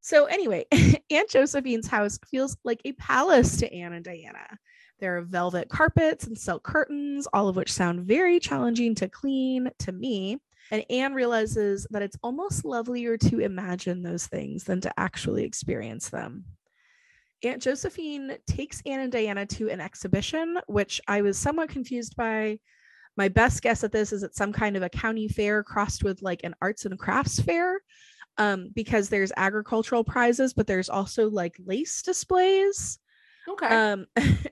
So, 0.00 0.24
anyway, 0.24 0.64
Aunt 1.10 1.28
Josephine's 1.28 1.86
house 1.86 2.18
feels 2.30 2.56
like 2.64 2.80
a 2.86 2.92
palace 2.92 3.58
to 3.58 3.70
Anne 3.70 3.92
and 3.92 4.02
Diana. 4.02 4.56
There 5.00 5.18
are 5.18 5.22
velvet 5.22 5.68
carpets 5.68 6.26
and 6.26 6.38
silk 6.38 6.62
curtains, 6.62 7.28
all 7.30 7.48
of 7.48 7.56
which 7.56 7.70
sound 7.70 8.06
very 8.06 8.40
challenging 8.40 8.94
to 8.94 9.08
clean 9.08 9.70
to 9.80 9.92
me. 9.92 10.38
And 10.70 10.82
Anne 10.88 11.12
realizes 11.12 11.86
that 11.90 12.00
it's 12.00 12.16
almost 12.22 12.64
lovelier 12.64 13.18
to 13.18 13.40
imagine 13.40 14.02
those 14.02 14.26
things 14.26 14.64
than 14.64 14.80
to 14.80 14.92
actually 14.98 15.44
experience 15.44 16.08
them. 16.08 16.46
Aunt 17.42 17.62
Josephine 17.62 18.36
takes 18.46 18.82
Anne 18.84 19.00
and 19.00 19.12
Diana 19.12 19.46
to 19.46 19.68
an 19.70 19.80
exhibition, 19.80 20.58
which 20.66 21.00
I 21.08 21.22
was 21.22 21.38
somewhat 21.38 21.70
confused 21.70 22.16
by. 22.16 22.58
My 23.16 23.28
best 23.28 23.62
guess 23.62 23.82
at 23.82 23.92
this 23.92 24.12
is 24.12 24.22
it's 24.22 24.36
some 24.36 24.52
kind 24.52 24.76
of 24.76 24.82
a 24.82 24.88
county 24.88 25.28
fair 25.28 25.62
crossed 25.62 26.04
with 26.04 26.22
like 26.22 26.40
an 26.44 26.54
arts 26.62 26.84
and 26.84 26.98
crafts 26.98 27.40
fair, 27.40 27.80
um, 28.38 28.70
because 28.74 29.08
there's 29.08 29.32
agricultural 29.36 30.04
prizes, 30.04 30.54
but 30.54 30.66
there's 30.66 30.88
also 30.88 31.28
like 31.28 31.56
lace 31.64 32.02
displays. 32.02 32.98
Okay. 33.48 33.66
Um, 33.66 34.06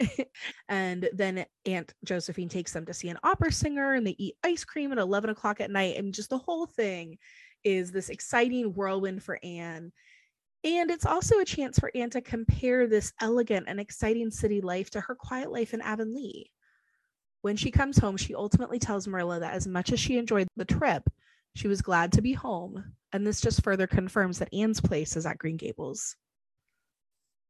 and 0.69 1.09
then 1.13 1.45
Aunt 1.67 1.95
Josephine 2.05 2.49
takes 2.49 2.73
them 2.73 2.87
to 2.87 2.95
see 2.95 3.09
an 3.09 3.19
opera 3.23 3.53
singer, 3.53 3.95
and 3.95 4.07
they 4.07 4.17
eat 4.19 4.35
ice 4.43 4.65
cream 4.65 4.93
at 4.93 4.99
eleven 4.99 5.31
o'clock 5.31 5.61
at 5.61 5.71
night, 5.71 5.97
and 5.97 6.13
just 6.13 6.31
the 6.31 6.39
whole 6.39 6.67
thing 6.67 7.19
is 7.65 7.93
this 7.93 8.09
exciting 8.09 8.75
whirlwind 8.75 9.23
for 9.23 9.39
Anne 9.43 9.93
and 10.65 10.91
it's 10.91 11.07
also 11.07 11.39
a 11.39 11.45
chance 11.45 11.79
for 11.79 11.91
Anne 11.95 12.11
to 12.11 12.21
compare 12.21 12.87
this 12.87 13.13
elegant 13.21 13.67
and 13.69 13.79
exciting 13.79 14.31
city 14.31 14.61
life 14.61 14.91
to 14.91 15.01
her 15.01 15.15
quiet 15.15 15.53
life 15.53 15.75
in 15.75 15.81
Avonlea. 15.81 16.51
When 17.43 17.57
she 17.57 17.71
comes 17.71 17.99
home, 17.99 18.17
she 18.17 18.35
ultimately 18.35 18.79
tells 18.79 19.07
Marilla 19.07 19.41
that 19.41 19.55
as 19.55 19.67
much 19.67 19.93
as 19.93 20.01
she 20.01 20.19
enjoyed 20.19 20.49
the 20.57 20.65
trip, 20.65 21.05
she 21.55 21.69
was 21.69 21.83
glad 21.83 22.13
to 22.13 22.23
be 22.23 22.33
home. 22.33 22.93
And 23.13 23.27
this 23.27 23.41
just 23.41 23.63
further 23.63 23.87
confirms 23.87 24.39
that 24.39 24.53
Anne's 24.53 24.81
place 24.81 25.17
is 25.17 25.25
at 25.25 25.39
Green 25.39 25.57
Gables. 25.57 26.17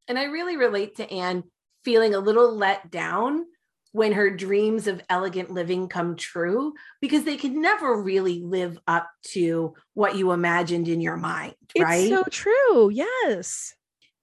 And 0.06 0.18
I 0.18 0.24
really 0.24 0.56
relate 0.56 0.96
to 0.96 1.10
Anne 1.10 1.44
feeling 1.84 2.14
a 2.14 2.20
little 2.20 2.54
let 2.54 2.90
down 2.90 3.46
when 3.92 4.12
her 4.12 4.30
dreams 4.30 4.86
of 4.86 5.02
elegant 5.08 5.50
living 5.50 5.88
come 5.88 6.16
true 6.16 6.74
because 7.00 7.24
they 7.24 7.36
could 7.36 7.52
never 7.52 8.00
really 8.00 8.42
live 8.42 8.78
up 8.86 9.10
to 9.22 9.74
what 9.94 10.16
you 10.16 10.32
imagined 10.32 10.88
in 10.88 11.00
your 11.00 11.16
mind 11.16 11.54
right? 11.78 12.00
it's 12.00 12.10
so 12.10 12.24
true 12.30 12.90
yes. 12.90 13.74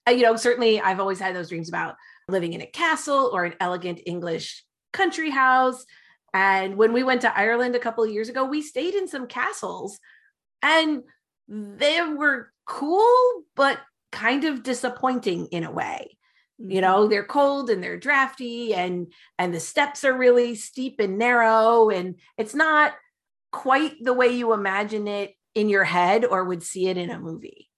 Uh, 0.07 0.11
you 0.11 0.23
know 0.23 0.35
certainly 0.35 0.79
i've 0.79 0.99
always 0.99 1.19
had 1.19 1.35
those 1.35 1.49
dreams 1.49 1.69
about 1.69 1.95
living 2.27 2.53
in 2.53 2.61
a 2.61 2.67
castle 2.67 3.31
or 3.33 3.45
an 3.45 3.53
elegant 3.59 3.99
english 4.05 4.63
country 4.93 5.29
house 5.29 5.85
and 6.33 6.77
when 6.77 6.93
we 6.93 7.03
went 7.03 7.21
to 7.21 7.37
ireland 7.37 7.75
a 7.75 7.79
couple 7.79 8.03
of 8.03 8.11
years 8.11 8.29
ago 8.29 8.45
we 8.45 8.61
stayed 8.61 8.93
in 8.93 9.07
some 9.07 9.27
castles 9.27 9.99
and 10.61 11.03
they 11.47 12.01
were 12.01 12.51
cool 12.65 13.43
but 13.55 13.79
kind 14.11 14.45
of 14.45 14.63
disappointing 14.63 15.47
in 15.47 15.63
a 15.63 15.71
way 15.71 16.17
you 16.57 16.65
mm-hmm. 16.65 16.81
know 16.81 17.07
they're 17.07 17.25
cold 17.25 17.69
and 17.69 17.83
they're 17.83 17.97
drafty 17.97 18.73
and 18.73 19.11
and 19.37 19.53
the 19.53 19.59
steps 19.59 20.03
are 20.03 20.17
really 20.17 20.55
steep 20.55 20.99
and 20.99 21.17
narrow 21.17 21.89
and 21.89 22.15
it's 22.37 22.55
not 22.55 22.93
quite 23.51 23.93
the 24.01 24.13
way 24.13 24.27
you 24.27 24.53
imagine 24.53 25.07
it 25.07 25.33
in 25.53 25.69
your 25.69 25.83
head 25.83 26.25
or 26.25 26.43
would 26.43 26.63
see 26.63 26.87
it 26.87 26.97
in 26.97 27.09
a 27.09 27.19
movie 27.19 27.69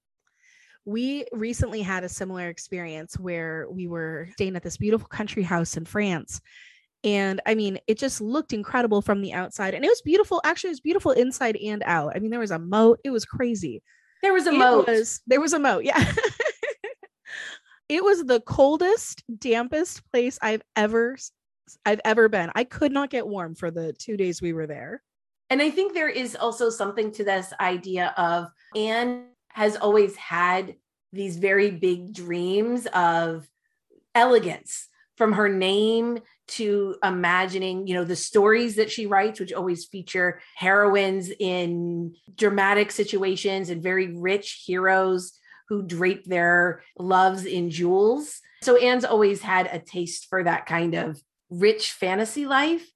we 0.86 1.26
recently 1.34 1.82
had 1.82 2.04
a 2.04 2.10
similar 2.10 2.48
experience 2.48 3.20
where 3.20 3.68
we 3.70 3.88
were 3.88 4.30
staying 4.34 4.56
at 4.56 4.64
this 4.64 4.78
beautiful 4.78 5.08
country 5.08 5.44
house 5.44 5.76
in 5.76 5.86
France 5.86 6.42
and 7.04 7.42
I 7.46 7.56
mean, 7.56 7.78
it 7.88 7.98
just 7.98 8.22
looked 8.22 8.54
incredible 8.54 9.02
from 9.02 9.22
the 9.22 9.34
outside. 9.34 9.74
And 9.74 9.86
it 9.86 9.88
was 9.88 10.02
beautiful. 10.02 10.42
Actually, 10.44 10.70
it 10.70 10.74
was 10.74 10.80
beautiful 10.82 11.12
inside 11.12 11.56
and 11.56 11.84
out. 11.86 12.14
I 12.16 12.20
mean, 12.20 12.32
there 12.32 12.40
was 12.40 12.52
a 12.52 12.60
moat. 12.60 13.00
It 13.04 13.12
was 13.12 13.24
crazy. 13.24 13.82
There 14.24 14.34
was 14.34 14.48
a 14.48 14.52
it 14.52 14.58
moat. 14.58 14.88
Was, 14.88 15.22
there 15.28 15.40
was 15.40 15.54
a 15.54 15.60
moat. 15.60 15.84
Yeah. 15.84 15.98
it 17.90 18.04
was 18.04 18.26
the 18.26 18.42
coldest, 18.42 19.24
dampest 19.32 20.02
place 20.12 20.38
I've 20.42 20.62
ever 20.76 21.18
I've 21.86 22.02
ever 22.06 22.30
been. 22.30 22.50
I 22.56 22.64
could 22.64 22.92
not 22.92 23.10
get 23.10 23.28
warm 23.28 23.56
for 23.56 23.72
the 23.72 23.94
2 23.94 24.16
days 24.18 24.42
we 24.42 24.54
were 24.54 24.68
there. 24.68 25.04
And 25.50 25.62
I 25.62 25.70
think 25.70 25.94
there 25.94 26.10
is 26.10 26.36
also 26.36 26.70
something 26.70 27.12
to 27.14 27.24
this 27.24 27.54
idea 27.60 28.14
of 28.18 28.48
Anne 28.76 29.26
has 29.50 29.76
always 29.76 30.16
had 30.16 30.76
these 31.14 31.38
very 31.38 31.72
big 31.72 32.14
dreams 32.14 32.86
of 32.94 33.48
elegance 34.14 34.88
from 35.16 35.34
her 35.34 35.50
name 35.50 36.20
to 36.48 36.96
imagining, 37.04 37.88
you 37.88 37.94
know, 37.94 38.04
the 38.04 38.16
stories 38.16 38.76
that 38.76 38.92
she 38.92 39.06
writes, 39.06 39.40
which 39.40 39.52
always 39.52 39.86
feature 39.86 40.42
heroines 40.56 41.32
in 41.40 42.16
dramatic 42.36 42.92
situations 42.92 43.70
and 43.70 43.82
very 43.82 44.16
rich 44.16 44.64
heroes 44.66 45.38
who 45.70 45.84
drape 45.84 46.26
their 46.26 46.84
loves 46.98 47.46
in 47.46 47.70
jewels. 47.70 48.42
So 48.62 48.78
Anne's 48.78 49.06
always 49.06 49.42
had 49.42 49.68
a 49.68 49.80
taste 49.80 50.28
for 50.30 50.44
that 50.44 50.66
kind 50.66 50.96
of 50.96 51.22
rich 51.50 51.92
fantasy 51.92 52.46
life. 52.46 52.90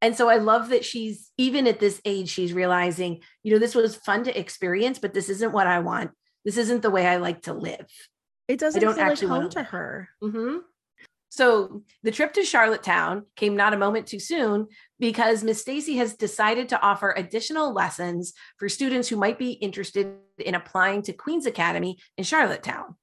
And 0.00 0.16
so 0.16 0.28
I 0.28 0.36
love 0.36 0.70
that 0.70 0.84
she's 0.84 1.30
even 1.38 1.66
at 1.66 1.78
this 1.78 2.00
age, 2.04 2.28
she's 2.28 2.52
realizing, 2.52 3.20
you 3.42 3.52
know, 3.52 3.58
this 3.58 3.74
was 3.74 3.94
fun 3.94 4.24
to 4.24 4.38
experience, 4.38 4.98
but 4.98 5.14
this 5.14 5.28
isn't 5.28 5.52
what 5.52 5.68
I 5.68 5.78
want. 5.78 6.10
This 6.44 6.56
isn't 6.56 6.82
the 6.82 6.90
way 6.90 7.06
I 7.06 7.16
like 7.16 7.42
to 7.42 7.54
live. 7.54 7.86
It 8.48 8.58
doesn't 8.58 8.82
I 8.82 8.84
don't 8.84 8.94
feel 8.96 9.04
actually 9.04 9.28
like 9.28 9.40
home 9.42 9.50
to 9.50 9.62
her. 9.62 10.08
Mm-hmm. 10.22 10.56
So 11.32 11.82
the 12.02 12.10
trip 12.10 12.34
to 12.34 12.44
Charlottetown 12.44 13.24
came 13.36 13.56
not 13.56 13.72
a 13.72 13.78
moment 13.78 14.06
too 14.06 14.18
soon 14.18 14.68
because 14.98 15.42
Miss 15.42 15.62
Stacy 15.62 15.96
has 15.96 16.12
decided 16.14 16.68
to 16.68 16.80
offer 16.82 17.14
additional 17.16 17.72
lessons 17.72 18.34
for 18.58 18.68
students 18.68 19.08
who 19.08 19.16
might 19.16 19.38
be 19.38 19.52
interested 19.52 20.14
in 20.36 20.54
applying 20.54 21.00
to 21.04 21.14
Queen's 21.14 21.46
Academy 21.46 21.96
in 22.18 22.24
Charlottetown. 22.24 22.96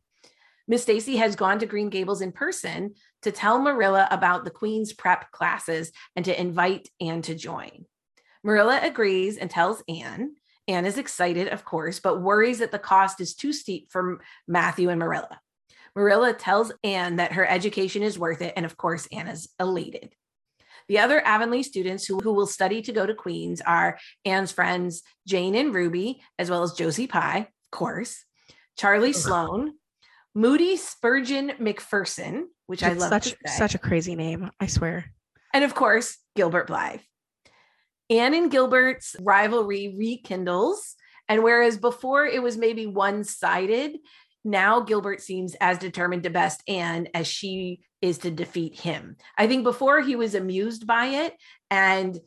Miss 0.67 0.83
Stacy 0.83 1.17
has 1.17 1.35
gone 1.35 1.57
to 1.57 1.65
Green 1.65 1.89
Gables 1.89 2.21
in 2.21 2.31
person 2.31 2.93
to 3.23 3.31
tell 3.31 3.57
Marilla 3.57 4.07
about 4.11 4.45
the 4.45 4.51
Queen's 4.51 4.93
prep 4.93 5.31
classes 5.31 5.91
and 6.15 6.23
to 6.25 6.39
invite 6.39 6.87
Anne 7.01 7.23
to 7.23 7.33
join. 7.33 7.85
Marilla 8.43 8.79
agrees 8.83 9.37
and 9.37 9.49
tells 9.49 9.81
Anne. 9.89 10.35
Anne 10.67 10.85
is 10.85 10.99
excited, 10.99 11.47
of 11.47 11.65
course, 11.65 11.99
but 11.99 12.21
worries 12.21 12.59
that 12.59 12.71
the 12.71 12.77
cost 12.77 13.21
is 13.21 13.33
too 13.33 13.51
steep 13.51 13.91
for 13.91 14.21
Matthew 14.47 14.89
and 14.89 14.99
Marilla. 14.99 15.39
Marilla 15.95 16.33
tells 16.33 16.71
Anne 16.83 17.17
that 17.17 17.33
her 17.33 17.45
education 17.47 18.03
is 18.03 18.19
worth 18.19 18.41
it, 18.41 18.53
and 18.55 18.65
of 18.65 18.77
course, 18.77 19.07
Anne 19.11 19.27
is 19.27 19.49
elated. 19.59 20.13
The 20.87 20.99
other 20.99 21.21
Avonlea 21.25 21.63
students 21.63 22.05
who, 22.05 22.19
who 22.19 22.33
will 22.33 22.47
study 22.47 22.81
to 22.81 22.91
go 22.91 23.05
to 23.05 23.13
Queens 23.13 23.61
are 23.61 23.99
Anne's 24.25 24.51
friends 24.51 25.03
Jane 25.27 25.55
and 25.55 25.73
Ruby, 25.73 26.21
as 26.39 26.49
well 26.49 26.63
as 26.63 26.73
Josie 26.73 27.07
Pye, 27.07 27.39
of 27.39 27.71
course, 27.71 28.25
Charlie 28.77 29.13
Sloane, 29.13 29.73
Moody 30.33 30.77
Spurgeon 30.77 31.53
MacPherson, 31.59 32.45
which 32.67 32.81
it's 32.81 32.89
I 32.89 32.93
love. 32.93 33.09
Such 33.09 33.35
such 33.45 33.75
a 33.75 33.79
crazy 33.79 34.15
name, 34.15 34.49
I 34.59 34.67
swear. 34.67 35.11
And 35.53 35.63
of 35.63 35.75
course, 35.75 36.17
Gilbert 36.35 36.67
Blythe. 36.67 37.01
Anne 38.09 38.33
and 38.33 38.49
Gilbert's 38.49 39.15
rivalry 39.19 39.95
rekindles. 39.97 40.95
And 41.27 41.43
whereas 41.43 41.77
before 41.77 42.25
it 42.25 42.41
was 42.41 42.57
maybe 42.57 42.87
one 42.87 43.23
sided, 43.23 43.97
now 44.49 44.81
Gilbert 44.81 45.21
seems 45.21 45.55
as 45.61 45.77
determined 45.77 46.23
to 46.23 46.29
best 46.29 46.63
Anne 46.67 47.07
as 47.13 47.27
she 47.27 47.81
is 48.01 48.19
to 48.19 48.31
defeat 48.31 48.79
him. 48.79 49.17
I 49.37 49.47
think 49.47 49.63
before 49.63 50.01
he 50.01 50.15
was 50.15 50.35
amused 50.35 50.87
by 50.87 51.05
it 51.07 51.35
and 51.69 52.17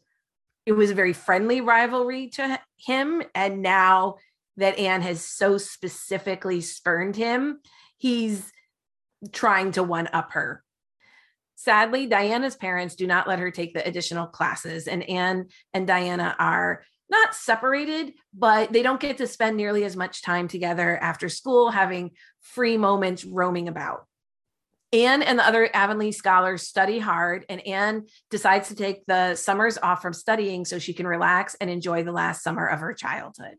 it 0.66 0.72
was 0.72 0.90
a 0.90 0.94
very 0.94 1.12
friendly 1.12 1.60
rivalry 1.60 2.28
to 2.30 2.60
him. 2.76 3.22
And 3.34 3.62
now 3.62 4.16
that 4.56 4.78
Anne 4.78 5.02
has 5.02 5.24
so 5.24 5.58
specifically 5.58 6.60
spurned 6.60 7.16
him, 7.16 7.60
he's 7.96 8.52
trying 9.32 9.72
to 9.72 9.82
one 9.82 10.08
up 10.12 10.32
her. 10.32 10.62
Sadly, 11.56 12.06
Diana's 12.06 12.56
parents 12.56 12.96
do 12.96 13.06
not 13.06 13.28
let 13.28 13.38
her 13.38 13.50
take 13.52 13.72
the 13.72 13.86
additional 13.86 14.26
classes, 14.26 14.88
and 14.88 15.08
Anne 15.08 15.46
and 15.72 15.86
Diana 15.86 16.34
are 16.38 16.82
not 17.12 17.34
separated, 17.34 18.14
but 18.34 18.72
they 18.72 18.82
don't 18.82 19.00
get 19.00 19.18
to 19.18 19.26
spend 19.28 19.56
nearly 19.56 19.84
as 19.84 19.96
much 19.96 20.22
time 20.22 20.48
together 20.48 20.96
after 21.00 21.28
school, 21.28 21.70
having 21.70 22.10
free 22.40 22.76
moments 22.76 23.24
roaming 23.24 23.68
about. 23.68 24.06
Anne 24.92 25.22
and 25.22 25.38
the 25.38 25.46
other 25.46 25.70
Avonlea 25.72 26.12
scholars 26.12 26.62
study 26.62 26.98
hard, 26.98 27.46
and 27.48 27.66
Anne 27.66 28.06
decides 28.30 28.68
to 28.68 28.74
take 28.74 29.06
the 29.06 29.36
summers 29.36 29.78
off 29.78 30.02
from 30.02 30.12
studying 30.12 30.64
so 30.64 30.78
she 30.78 30.92
can 30.92 31.06
relax 31.06 31.54
and 31.60 31.70
enjoy 31.70 32.02
the 32.02 32.12
last 32.12 32.42
summer 32.42 32.66
of 32.66 32.80
her 32.80 32.92
childhood. 32.92 33.56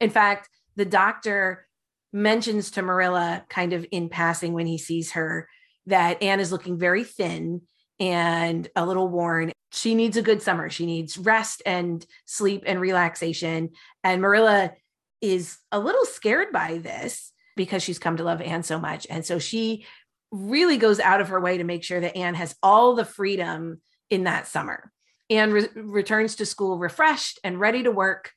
In 0.00 0.10
fact, 0.10 0.48
the 0.76 0.86
doctor 0.86 1.66
mentions 2.12 2.70
to 2.72 2.82
Marilla, 2.82 3.44
kind 3.48 3.72
of 3.72 3.84
in 3.90 4.08
passing 4.08 4.52
when 4.52 4.66
he 4.66 4.78
sees 4.78 5.12
her, 5.12 5.48
that 5.86 6.22
Anne 6.22 6.40
is 6.40 6.52
looking 6.52 6.78
very 6.78 7.04
thin 7.04 7.62
and 8.00 8.66
a 8.74 8.84
little 8.84 9.06
worn. 9.06 9.52
She 9.72 9.94
needs 9.94 10.16
a 10.16 10.22
good 10.22 10.42
summer. 10.42 10.70
She 10.70 10.86
needs 10.86 11.18
rest 11.18 11.62
and 11.66 12.04
sleep 12.24 12.64
and 12.66 12.80
relaxation. 12.80 13.70
And 14.02 14.22
Marilla 14.22 14.72
is 15.20 15.58
a 15.70 15.78
little 15.78 16.06
scared 16.06 16.50
by 16.50 16.78
this 16.78 17.32
because 17.56 17.82
she's 17.82 17.98
come 17.98 18.16
to 18.16 18.24
love 18.24 18.40
Anne 18.40 18.62
so 18.62 18.80
much. 18.80 19.06
And 19.10 19.24
so 19.24 19.38
she 19.38 19.84
really 20.32 20.78
goes 20.78 20.98
out 20.98 21.20
of 21.20 21.28
her 21.28 21.40
way 21.40 21.58
to 21.58 21.64
make 21.64 21.84
sure 21.84 22.00
that 22.00 22.16
Anne 22.16 22.34
has 22.34 22.56
all 22.62 22.94
the 22.94 23.04
freedom 23.04 23.80
in 24.08 24.24
that 24.24 24.46
summer. 24.46 24.90
Anne 25.28 25.52
re- 25.52 25.68
returns 25.74 26.36
to 26.36 26.46
school 26.46 26.78
refreshed 26.78 27.38
and 27.44 27.60
ready 27.60 27.82
to 27.82 27.90
work. 27.90 28.32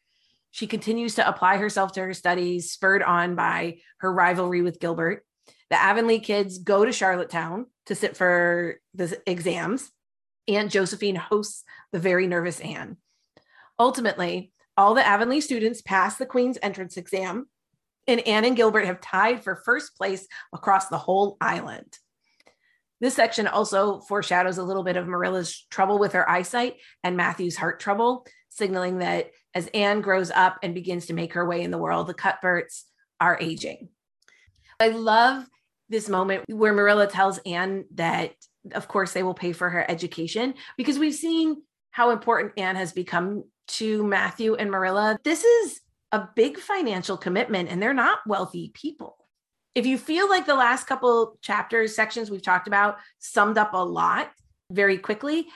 She 0.51 0.67
continues 0.67 1.15
to 1.15 1.27
apply 1.27 1.57
herself 1.57 1.93
to 1.93 2.01
her 2.01 2.13
studies, 2.13 2.71
spurred 2.71 3.01
on 3.01 3.35
by 3.35 3.77
her 3.97 4.11
rivalry 4.13 4.61
with 4.61 4.79
Gilbert. 4.79 5.25
The 5.69 5.81
Avonlea 5.81 6.19
kids 6.19 6.59
go 6.59 6.85
to 6.85 6.91
Charlottetown 6.91 7.67
to 7.87 7.95
sit 7.95 8.17
for 8.17 8.79
the 8.93 9.21
exams. 9.25 9.91
Aunt 10.47 10.71
Josephine 10.71 11.15
hosts 11.15 11.63
the 11.91 11.99
very 11.99 12.27
nervous 12.27 12.59
Anne. 12.59 12.97
Ultimately, 13.79 14.51
all 14.75 14.93
the 14.93 15.05
Avonlea 15.05 15.41
students 15.41 15.81
pass 15.81 16.17
the 16.17 16.25
Queen's 16.25 16.57
entrance 16.61 16.97
exam, 16.97 17.47
and 18.07 18.19
Anne 18.27 18.45
and 18.45 18.55
Gilbert 18.55 18.85
have 18.85 19.01
tied 19.01 19.43
for 19.43 19.55
first 19.55 19.95
place 19.95 20.27
across 20.51 20.87
the 20.87 20.97
whole 20.97 21.37
island. 21.39 21.97
This 22.99 23.15
section 23.15 23.47
also 23.47 23.99
foreshadows 24.01 24.57
a 24.57 24.63
little 24.63 24.83
bit 24.83 24.97
of 24.97 25.07
Marilla's 25.07 25.65
trouble 25.69 25.99
with 25.99 26.13
her 26.13 26.29
eyesight 26.29 26.77
and 27.03 27.17
Matthew's 27.17 27.57
heart 27.57 27.79
trouble, 27.79 28.25
signaling 28.49 28.99
that 28.99 29.31
as 29.53 29.67
Anne 29.73 30.01
grows 30.01 30.31
up 30.31 30.59
and 30.63 30.73
begins 30.73 31.07
to 31.07 31.13
make 31.13 31.33
her 31.33 31.45
way 31.45 31.61
in 31.61 31.71
the 31.71 31.77
world, 31.77 32.07
the 32.07 32.13
Cuthberts 32.13 32.85
are 33.19 33.37
aging. 33.39 33.89
I 34.79 34.89
love 34.89 35.45
this 35.93 36.09
moment 36.09 36.43
where 36.49 36.73
Marilla 36.73 37.07
tells 37.07 37.37
Anne 37.45 37.85
that, 37.95 38.33
of 38.73 38.87
course, 38.87 39.13
they 39.13 39.23
will 39.23 39.33
pay 39.33 39.53
for 39.53 39.69
her 39.69 39.89
education 39.89 40.55
because 40.75 40.99
we've 40.99 41.15
seen 41.15 41.61
how 41.91 42.09
important 42.09 42.53
Anne 42.57 42.75
has 42.75 42.91
become 42.91 43.45
to 43.67 44.03
Matthew 44.03 44.55
and 44.55 44.69
Marilla. 44.69 45.17
This 45.23 45.43
is 45.43 45.79
a 46.11 46.27
big 46.35 46.57
financial 46.57 47.15
commitment, 47.17 47.69
and 47.69 47.81
they're 47.81 47.93
not 47.93 48.19
wealthy 48.27 48.71
people. 48.73 49.17
If 49.75 49.85
you 49.85 49.97
feel 49.97 50.29
like 50.29 50.45
the 50.45 50.55
last 50.55 50.85
couple 50.85 51.37
chapters, 51.41 51.95
sections 51.95 52.29
we've 52.29 52.41
talked 52.41 52.67
about 52.67 52.97
summed 53.19 53.57
up 53.57 53.73
a 53.73 53.83
lot 53.83 54.31
very 54.71 54.97
quickly, 54.97 55.47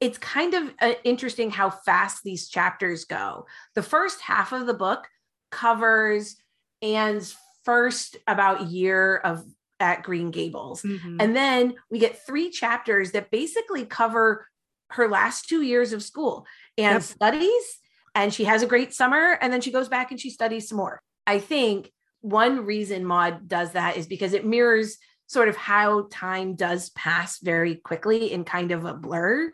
it's 0.00 0.18
kind 0.18 0.54
of 0.54 0.72
uh, 0.80 0.92
interesting 1.04 1.50
how 1.50 1.70
fast 1.70 2.22
these 2.24 2.48
chapters 2.48 3.04
go. 3.04 3.46
The 3.74 3.82
first 3.82 4.20
half 4.20 4.52
of 4.52 4.66
the 4.66 4.74
book 4.74 5.06
covers 5.50 6.36
Anne's 6.80 7.36
first 7.64 8.16
about 8.26 8.68
year 8.68 9.18
of 9.18 9.44
at 9.80 10.02
Green 10.02 10.30
Gables. 10.30 10.82
Mm-hmm. 10.82 11.16
And 11.20 11.34
then 11.34 11.74
we 11.90 11.98
get 11.98 12.24
three 12.24 12.50
chapters 12.50 13.12
that 13.12 13.30
basically 13.30 13.84
cover 13.84 14.46
her 14.90 15.08
last 15.08 15.48
two 15.48 15.62
years 15.62 15.92
of 15.92 16.02
school 16.02 16.46
and 16.76 16.96
yep. 16.96 17.02
studies. 17.02 17.78
And 18.14 18.34
she 18.34 18.44
has 18.44 18.62
a 18.62 18.66
great 18.66 18.92
summer. 18.92 19.38
And 19.40 19.52
then 19.52 19.60
she 19.60 19.70
goes 19.70 19.88
back 19.88 20.10
and 20.10 20.20
she 20.20 20.30
studies 20.30 20.68
some 20.68 20.78
more. 20.78 21.00
I 21.26 21.38
think 21.38 21.90
one 22.20 22.66
reason 22.66 23.04
Maud 23.04 23.48
does 23.48 23.72
that 23.72 23.96
is 23.96 24.06
because 24.06 24.32
it 24.32 24.44
mirrors 24.44 24.98
sort 25.26 25.48
of 25.48 25.56
how 25.56 26.08
time 26.10 26.56
does 26.56 26.90
pass 26.90 27.38
very 27.38 27.76
quickly 27.76 28.32
in 28.32 28.44
kind 28.44 28.72
of 28.72 28.84
a 28.84 28.94
blur. 28.94 29.52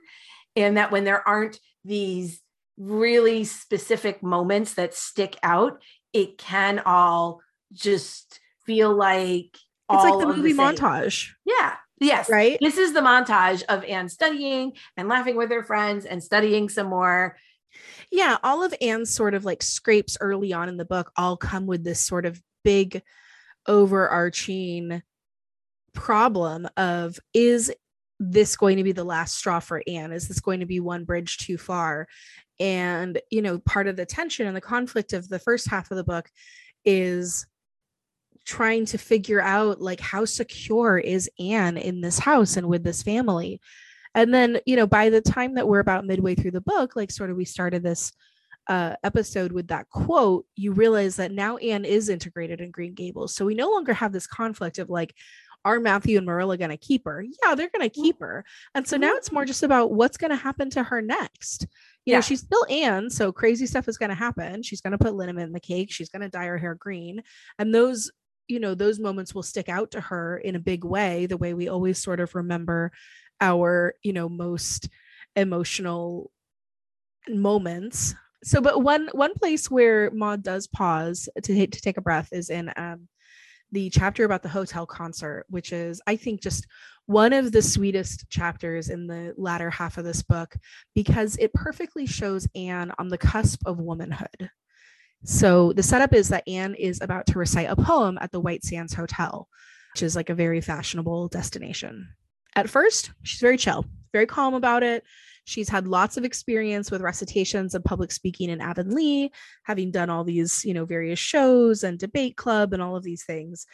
And 0.56 0.78
that 0.78 0.90
when 0.90 1.04
there 1.04 1.26
aren't 1.28 1.60
these 1.84 2.40
really 2.78 3.44
specific 3.44 4.22
moments 4.22 4.74
that 4.74 4.94
stick 4.94 5.36
out, 5.42 5.82
it 6.12 6.38
can 6.38 6.80
all 6.84 7.40
just 7.72 8.40
feel 8.64 8.94
like 8.94 9.56
it's 9.90 10.04
like 10.04 10.18
the 10.18 10.26
movie 10.26 10.52
the 10.52 10.62
montage. 10.62 11.30
Yeah. 11.44 11.74
Yes. 11.98 12.28
Right. 12.28 12.58
This 12.60 12.76
is 12.76 12.92
the 12.92 13.00
montage 13.00 13.62
of 13.68 13.84
Anne 13.84 14.08
studying 14.08 14.72
and 14.96 15.08
laughing 15.08 15.36
with 15.36 15.50
her 15.50 15.62
friends 15.62 16.04
and 16.04 16.22
studying 16.22 16.68
some 16.68 16.88
more. 16.88 17.36
Yeah. 18.10 18.38
All 18.42 18.62
of 18.62 18.74
Anne's 18.80 19.10
sort 19.10 19.34
of 19.34 19.44
like 19.44 19.62
scrapes 19.62 20.16
early 20.20 20.52
on 20.52 20.68
in 20.68 20.76
the 20.76 20.84
book 20.84 21.10
all 21.16 21.36
come 21.36 21.66
with 21.66 21.84
this 21.84 22.00
sort 22.00 22.26
of 22.26 22.40
big 22.64 23.02
overarching 23.66 25.02
problem 25.94 26.68
of 26.76 27.18
is 27.32 27.72
this 28.18 28.56
going 28.56 28.76
to 28.76 28.84
be 28.84 28.92
the 28.92 29.04
last 29.04 29.36
straw 29.36 29.60
for 29.60 29.82
Anne? 29.86 30.12
Is 30.12 30.28
this 30.28 30.40
going 30.40 30.60
to 30.60 30.66
be 30.66 30.80
one 30.80 31.04
bridge 31.04 31.38
too 31.38 31.58
far? 31.58 32.08
And, 32.58 33.20
you 33.30 33.42
know, 33.42 33.58
part 33.58 33.86
of 33.86 33.96
the 33.96 34.06
tension 34.06 34.46
and 34.46 34.56
the 34.56 34.60
conflict 34.60 35.12
of 35.12 35.28
the 35.28 35.38
first 35.38 35.68
half 35.68 35.90
of 35.90 35.96
the 35.96 36.04
book 36.04 36.30
is 36.84 37.46
trying 38.46 38.86
to 38.86 38.96
figure 38.98 39.40
out 39.42 39.80
like 39.80 40.00
how 40.00 40.24
secure 40.24 40.98
is 40.98 41.28
Anne 41.38 41.76
in 41.76 42.00
this 42.00 42.18
house 42.18 42.56
and 42.56 42.68
with 42.68 42.84
this 42.84 43.02
family. 43.02 43.60
And 44.14 44.32
then, 44.32 44.60
you 44.64 44.76
know, 44.76 44.86
by 44.86 45.10
the 45.10 45.20
time 45.20 45.54
that 45.56 45.68
we're 45.68 45.80
about 45.80 46.06
midway 46.06 46.34
through 46.34 46.52
the 46.52 46.60
book, 46.62 46.96
like 46.96 47.10
sort 47.10 47.30
of 47.30 47.36
we 47.36 47.44
started 47.44 47.82
this 47.82 48.12
uh, 48.68 48.94
episode 49.04 49.52
with 49.52 49.68
that 49.68 49.88
quote, 49.90 50.46
you 50.56 50.72
realize 50.72 51.16
that 51.16 51.32
now 51.32 51.56
Anne 51.58 51.84
is 51.84 52.08
integrated 52.08 52.60
in 52.60 52.70
Green 52.70 52.94
Gables. 52.94 53.34
So 53.34 53.44
we 53.44 53.54
no 53.54 53.70
longer 53.70 53.92
have 53.92 54.12
this 54.12 54.26
conflict 54.26 54.78
of 54.78 54.88
like, 54.88 55.14
are 55.64 55.80
Matthew 55.80 56.16
and 56.16 56.26
Marilla 56.26 56.56
going 56.56 56.70
to 56.70 56.76
keep 56.76 57.04
her? 57.06 57.24
Yeah, 57.42 57.54
they're 57.56 57.68
going 57.76 57.88
to 57.88 57.94
Mm-hmm. 57.94 58.02
keep 58.04 58.20
her. 58.20 58.44
And 58.74 58.86
so 58.86 58.96
now 58.96 59.14
it's 59.16 59.32
more 59.32 59.44
just 59.44 59.64
about 59.64 59.90
what's 59.92 60.16
going 60.16 60.30
to 60.30 60.36
happen 60.36 60.70
to 60.70 60.82
her 60.84 61.02
next. 61.02 61.66
You 62.04 62.12
Yeah. 62.12 62.18
know, 62.18 62.20
she's 62.22 62.40
still 62.40 62.64
Anne, 62.70 63.10
so 63.10 63.32
crazy 63.32 63.66
stuff 63.66 63.88
is 63.88 63.98
going 63.98 64.10
to 64.10 64.14
happen. 64.14 64.62
She's 64.62 64.80
going 64.80 64.92
to 64.92 64.98
put 64.98 65.14
liniment 65.14 65.48
in 65.48 65.52
the 65.52 65.60
cake. 65.60 65.90
She's 65.92 66.08
going 66.08 66.22
to 66.22 66.28
dye 66.28 66.46
her 66.46 66.58
hair 66.58 66.76
green. 66.76 67.22
And 67.58 67.74
those, 67.74 68.12
you 68.48 68.60
know, 68.60 68.74
those 68.74 68.98
moments 68.98 69.34
will 69.34 69.42
stick 69.42 69.68
out 69.68 69.90
to 69.92 70.00
her 70.00 70.38
in 70.38 70.54
a 70.54 70.60
big 70.60 70.84
way, 70.84 71.26
the 71.26 71.36
way 71.36 71.54
we 71.54 71.68
always 71.68 72.02
sort 72.02 72.20
of 72.20 72.34
remember 72.34 72.92
our, 73.40 73.94
you 74.02 74.12
know, 74.12 74.28
most 74.28 74.88
emotional 75.34 76.30
moments. 77.28 78.14
So, 78.44 78.60
but 78.60 78.82
one 78.82 79.08
one 79.12 79.34
place 79.34 79.70
where 79.70 80.10
Maud 80.10 80.42
does 80.42 80.66
pause 80.66 81.28
to 81.42 81.66
to 81.66 81.80
take 81.80 81.96
a 81.96 82.02
breath 82.02 82.28
is 82.32 82.50
in 82.50 82.72
um, 82.76 83.08
the 83.72 83.90
chapter 83.90 84.24
about 84.24 84.42
the 84.42 84.48
hotel 84.48 84.86
concert, 84.86 85.44
which 85.48 85.72
is, 85.72 86.00
I 86.06 86.16
think, 86.16 86.40
just 86.40 86.66
one 87.06 87.32
of 87.32 87.52
the 87.52 87.62
sweetest 87.62 88.28
chapters 88.30 88.88
in 88.88 89.06
the 89.06 89.34
latter 89.36 89.70
half 89.70 89.98
of 89.98 90.04
this 90.04 90.22
book 90.22 90.56
because 90.94 91.36
it 91.36 91.52
perfectly 91.52 92.06
shows 92.06 92.48
Anne 92.54 92.92
on 92.98 93.08
the 93.08 93.18
cusp 93.18 93.60
of 93.66 93.78
womanhood. 93.78 94.50
So 95.26 95.72
the 95.72 95.82
setup 95.82 96.14
is 96.14 96.28
that 96.28 96.46
Anne 96.46 96.74
is 96.74 97.00
about 97.00 97.26
to 97.26 97.38
recite 97.38 97.68
a 97.68 97.74
poem 97.74 98.16
at 98.20 98.30
the 98.30 98.38
White 98.38 98.62
Sands 98.62 98.94
Hotel, 98.94 99.48
which 99.92 100.04
is 100.04 100.14
like 100.14 100.30
a 100.30 100.34
very 100.34 100.60
fashionable 100.60 101.26
destination. 101.28 102.08
At 102.54 102.70
first, 102.70 103.10
she's 103.24 103.40
very 103.40 103.56
chill, 103.56 103.84
very 104.12 104.26
calm 104.26 104.54
about 104.54 104.84
it. 104.84 105.02
She's 105.44 105.68
had 105.68 105.88
lots 105.88 106.16
of 106.16 106.24
experience 106.24 106.92
with 106.92 107.02
recitations 107.02 107.74
and 107.74 107.84
public 107.84 108.12
speaking 108.12 108.50
in 108.50 108.60
Avonlea, 108.60 109.30
having 109.64 109.90
done 109.90 110.10
all 110.10 110.22
these, 110.22 110.64
you 110.64 110.74
know, 110.74 110.84
various 110.84 111.18
shows 111.18 111.82
and 111.82 111.98
debate 111.98 112.36
club 112.36 112.72
and 112.72 112.80
all 112.80 112.96
of 112.96 113.02
these 113.02 113.24
things. 113.24 113.66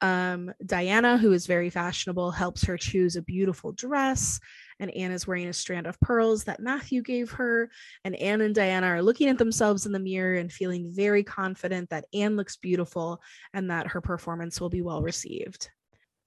Um, 0.00 0.52
Diana, 0.64 1.18
who 1.18 1.32
is 1.32 1.46
very 1.46 1.70
fashionable, 1.70 2.30
helps 2.30 2.62
her 2.64 2.76
choose 2.76 3.16
a 3.16 3.22
beautiful 3.22 3.72
dress. 3.72 4.38
And 4.80 4.90
Anne 4.96 5.12
is 5.12 5.26
wearing 5.26 5.46
a 5.46 5.52
strand 5.52 5.86
of 5.86 6.00
pearls 6.00 6.44
that 6.44 6.58
Matthew 6.58 7.02
gave 7.02 7.30
her. 7.32 7.70
And 8.04 8.16
Anne 8.16 8.40
and 8.40 8.54
Diana 8.54 8.88
are 8.88 9.02
looking 9.02 9.28
at 9.28 9.38
themselves 9.38 9.86
in 9.86 9.92
the 9.92 10.00
mirror 10.00 10.34
and 10.34 10.52
feeling 10.52 10.90
very 10.90 11.22
confident 11.22 11.90
that 11.90 12.06
Anne 12.12 12.36
looks 12.36 12.56
beautiful 12.56 13.20
and 13.54 13.70
that 13.70 13.86
her 13.86 14.00
performance 14.00 14.60
will 14.60 14.70
be 14.70 14.82
well 14.82 15.02
received. 15.02 15.70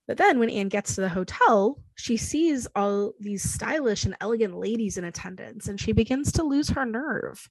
But 0.08 0.18
then 0.18 0.40
when 0.40 0.50
Anne 0.50 0.70
gets 0.70 0.96
to 0.96 1.02
the 1.02 1.10
hotel, 1.10 1.80
she 1.96 2.16
sees 2.16 2.68
all 2.76 3.14
these 3.20 3.44
stylish 3.44 4.06
and 4.06 4.16
elegant 4.22 4.56
ladies 4.56 4.98
in 4.98 5.06
attendance 5.06 5.68
and 5.68 5.80
she 5.80 5.92
begins 5.92 6.32
to 6.34 6.44
lose 6.44 6.70
her 6.70 6.86
nerve. 6.86 7.50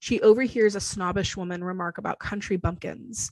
She 0.00 0.20
overhears 0.22 0.74
a 0.74 0.80
snobbish 0.80 1.36
woman 1.36 1.62
remark 1.62 1.98
about 1.98 2.18
country 2.18 2.56
bumpkins, 2.56 3.30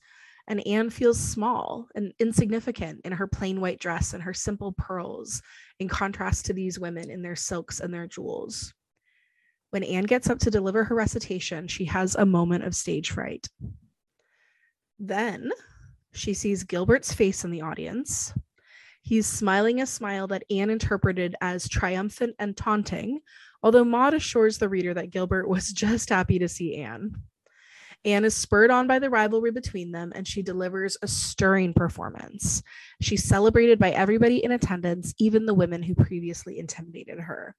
and 0.49 0.67
Anne 0.67 0.89
feels 0.89 1.21
small 1.21 1.89
and 1.95 2.13
insignificant 2.19 3.03
in 3.05 3.13
her 3.13 3.27
plain 3.27 3.61
white 3.61 3.79
dress 3.79 4.15
and 4.15 4.23
her 4.23 4.33
simple 4.33 4.73
pearls, 4.73 5.43
in 5.79 5.89
contrast 5.89 6.47
to 6.47 6.55
these 6.55 6.81
women 6.81 7.11
in 7.11 7.23
their 7.23 7.37
silks 7.37 7.81
and 7.81 7.93
their 7.93 8.07
jewels. 8.07 8.73
When 9.71 9.85
Anne 9.85 10.05
gets 10.05 10.31
up 10.31 10.39
to 10.41 10.51
deliver 10.51 10.85
her 10.85 10.95
recitation, 10.95 11.69
she 11.69 11.85
has 11.85 12.15
a 12.15 12.25
moment 12.25 12.65
of 12.65 12.75
stage 12.75 13.11
fright. 13.11 13.47
Then 14.99 15.51
she 16.13 16.33
sees 16.33 16.65
Gilbert's 16.65 17.13
face 17.13 17.45
in 17.45 17.51
the 17.51 17.61
audience. 17.61 18.33
He's 19.03 19.27
smiling 19.27 19.83
a 19.83 19.87
smile 19.87 20.27
that 20.29 20.45
Anne 20.51 20.71
interpreted 20.71 21.37
as 21.43 21.69
triumphant 21.69 22.35
and 22.39 22.57
taunting, 22.57 23.21
although 23.63 23.85
Maud 23.85 24.15
assures 24.15 24.57
the 24.57 24.69
reader 24.71 24.95
that 24.95 25.11
Gilbert 25.11 25.47
was 25.47 25.73
just 25.73 26.09
happy 26.09 26.39
to 26.39 26.49
see 26.49 26.77
Anne. 26.77 27.15
Anne 28.05 28.25
is 28.25 28.35
spurred 28.35 28.71
on 28.71 28.87
by 28.87 28.99
the 28.99 29.11
rivalry 29.11 29.51
between 29.51 29.91
them, 29.91 30.13
and 30.15 30.27
she 30.27 30.43
delivers 30.43 30.97
a 31.03 31.09
stirring 31.09 31.75
performance. 31.75 32.63
She's 33.01 33.25
celebrated 33.25 33.79
by 33.79 33.91
everybody 33.91 34.43
in 34.45 34.53
attendance, 34.53 35.15
even 35.19 35.47
the 35.47 35.55
women 35.55 35.83
who 35.83 35.95
previously 35.95 36.59
intimidated 36.59 37.19
her. 37.19 37.55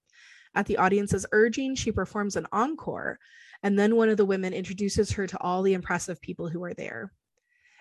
At 0.56 0.66
the 0.66 0.78
audience's 0.78 1.26
urging, 1.32 1.76
she 1.76 1.92
performs 1.92 2.36
an 2.36 2.48
encore, 2.52 3.20
and 3.64 3.78
then 3.78 3.96
one 3.96 4.10
of 4.10 4.18
the 4.18 4.26
women 4.26 4.54
introduces 4.54 5.12
her 5.12 5.28
to 5.28 5.38
all 5.40 5.62
the 5.62 5.74
impressive 5.74 6.22
people 6.22 6.48
who 6.48 6.64
are 6.64 6.74
there. 6.74 7.12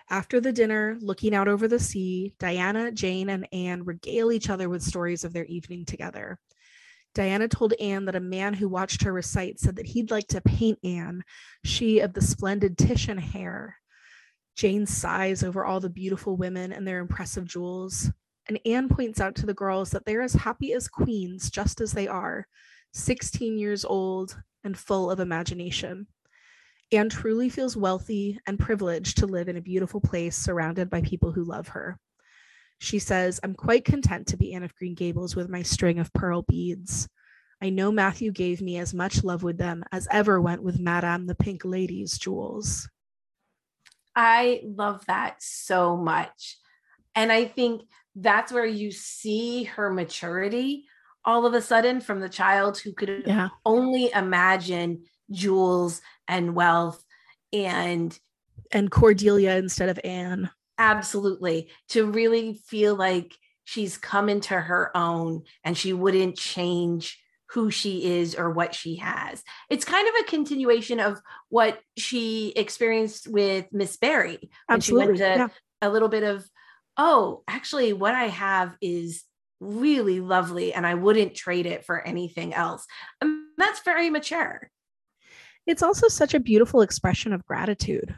After 0.09 0.41
the 0.41 0.51
dinner, 0.51 0.97
looking 1.01 1.35
out 1.35 1.47
over 1.47 1.67
the 1.67 1.79
sea, 1.79 2.33
Diana, 2.39 2.91
Jane, 2.91 3.29
and 3.29 3.47
Anne 3.53 3.83
regale 3.83 4.31
each 4.31 4.49
other 4.49 4.67
with 4.67 4.81
stories 4.81 5.23
of 5.23 5.33
their 5.33 5.45
evening 5.45 5.85
together. 5.85 6.39
Diana 7.15 7.47
told 7.47 7.73
Anne 7.73 8.05
that 8.05 8.15
a 8.15 8.19
man 8.19 8.53
who 8.53 8.69
watched 8.69 9.03
her 9.03 9.11
recite 9.11 9.59
said 9.59 9.75
that 9.77 9.87
he'd 9.87 10.11
like 10.11 10.27
to 10.27 10.41
paint 10.41 10.79
Anne, 10.83 11.23
she 11.63 11.99
of 11.99 12.13
the 12.13 12.21
splendid 12.21 12.77
Titian 12.77 13.17
hair. 13.17 13.77
Jane 14.55 14.85
sighs 14.85 15.43
over 15.43 15.65
all 15.65 15.79
the 15.79 15.89
beautiful 15.89 16.37
women 16.37 16.71
and 16.71 16.87
their 16.87 16.99
impressive 16.99 17.45
jewels. 17.45 18.11
And 18.47 18.59
Anne 18.65 18.89
points 18.89 19.21
out 19.21 19.35
to 19.35 19.45
the 19.45 19.53
girls 19.53 19.91
that 19.91 20.05
they're 20.05 20.21
as 20.21 20.33
happy 20.33 20.73
as 20.73 20.87
queens, 20.87 21.49
just 21.49 21.81
as 21.81 21.91
they 21.91 22.07
are, 22.07 22.47
16 22.93 23.57
years 23.57 23.85
old 23.85 24.37
and 24.63 24.77
full 24.77 25.09
of 25.09 25.19
imagination. 25.19 26.07
Anne 26.91 27.09
truly 27.09 27.49
feels 27.49 27.77
wealthy 27.77 28.39
and 28.47 28.57
privileged 28.59 29.17
to 29.17 29.27
live 29.27 29.47
in 29.47 29.57
a 29.57 29.61
beautiful 29.61 30.01
place 30.01 30.35
surrounded 30.35 30.89
by 30.89 31.01
people 31.01 31.31
who 31.31 31.43
love 31.43 31.69
her. 31.69 31.99
She 32.79 32.99
says, 32.99 33.39
I'm 33.43 33.53
quite 33.53 33.85
content 33.85 34.27
to 34.27 34.37
be 34.37 34.53
Anne 34.53 34.63
of 34.63 34.75
Green 34.75 34.95
Gables 34.95 35.35
with 35.35 35.49
my 35.49 35.61
string 35.61 35.99
of 35.99 36.11
pearl 36.13 36.41
beads. 36.43 37.07
I 37.61 37.69
know 37.69 37.91
Matthew 37.91 38.31
gave 38.31 38.61
me 38.61 38.77
as 38.77 38.93
much 38.93 39.23
love 39.23 39.43
with 39.43 39.57
them 39.57 39.83
as 39.91 40.07
ever 40.11 40.39
went 40.39 40.63
with 40.63 40.79
Madame 40.79 41.27
the 41.27 41.35
Pink 41.35 41.65
Lady's 41.65 42.17
jewels. 42.17 42.89
I 44.15 44.61
love 44.63 45.05
that 45.07 45.35
so 45.43 45.97
much. 45.97 46.57
And 47.15 47.31
I 47.31 47.45
think 47.45 47.81
that's 48.15 48.51
where 48.51 48.65
you 48.65 48.91
see 48.91 49.65
her 49.65 49.91
maturity 49.91 50.85
all 51.25 51.45
of 51.45 51.53
a 51.53 51.61
sudden 51.61 51.99
from 51.99 52.21
the 52.21 52.29
child 52.29 52.77
who 52.79 52.93
could 52.93 53.23
Yeah. 53.27 53.49
only 53.65 54.09
imagine 54.11 55.03
jewels 55.31 56.01
and 56.27 56.55
wealth 56.55 57.03
and 57.51 58.17
And 58.71 58.89
Cordelia 58.89 59.55
instead 59.57 59.89
of 59.89 59.99
Anne. 60.03 60.49
Absolutely 60.79 61.69
to 61.89 62.09
really 62.09 62.53
feel 62.65 62.95
like 62.95 63.35
she's 63.65 63.97
come 63.97 64.29
into 64.29 64.55
her 64.55 64.95
own 64.97 65.43
and 65.63 65.77
she 65.77 65.93
wouldn't 65.93 66.35
change 66.37 67.21
who 67.51 67.69
she 67.69 68.05
is 68.17 68.35
or 68.35 68.49
what 68.49 68.73
she 68.73 68.95
has. 68.95 69.43
It's 69.69 69.85
kind 69.85 70.07
of 70.07 70.13
a 70.19 70.29
continuation 70.29 70.99
of 70.99 71.19
what 71.49 71.79
she 71.97 72.53
experienced 72.55 73.27
with 73.27 73.65
Miss 73.71 73.97
Barry 73.97 74.49
when 74.67 74.81
she 74.81 74.93
went 74.93 75.17
to 75.17 75.23
Yeah. 75.23 75.47
a 75.81 75.89
little 75.89 76.09
bit 76.09 76.23
of, 76.23 76.47
oh, 76.97 77.43
actually, 77.47 77.93
what 77.93 78.15
I 78.15 78.25
have 78.25 78.75
is 78.81 79.23
really 79.59 80.19
lovely 80.19 80.73
and 80.73 80.85
I 80.87 80.93
wouldn't 80.93 81.35
trade 81.35 81.65
it 81.65 81.85
for 81.85 81.99
anything 81.99 82.53
else. 82.53 82.85
And 83.19 83.45
that's 83.57 83.81
very 83.81 84.09
mature. 84.09 84.69
It's 85.67 85.83
also 85.83 86.07
such 86.07 86.33
a 86.33 86.39
beautiful 86.39 86.81
expression 86.81 87.33
of 87.33 87.45
gratitude. 87.45 88.15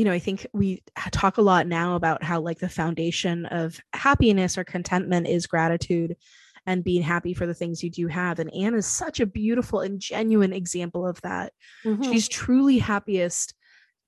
You 0.00 0.06
know, 0.06 0.12
I 0.12 0.18
think 0.18 0.46
we 0.54 0.82
talk 1.10 1.36
a 1.36 1.42
lot 1.42 1.66
now 1.66 1.94
about 1.94 2.22
how, 2.22 2.40
like, 2.40 2.58
the 2.58 2.70
foundation 2.70 3.44
of 3.44 3.78
happiness 3.92 4.56
or 4.56 4.64
contentment 4.64 5.26
is 5.28 5.46
gratitude 5.46 6.16
and 6.64 6.82
being 6.82 7.02
happy 7.02 7.34
for 7.34 7.44
the 7.44 7.52
things 7.52 7.82
you 7.84 7.90
do 7.90 8.06
have. 8.06 8.38
And 8.38 8.50
Anne 8.54 8.74
is 8.74 8.86
such 8.86 9.20
a 9.20 9.26
beautiful 9.26 9.80
and 9.80 10.00
genuine 10.00 10.54
example 10.54 11.06
of 11.06 11.20
that. 11.20 11.52
She's 12.10 12.26
truly 12.30 12.78
happiest 12.78 13.52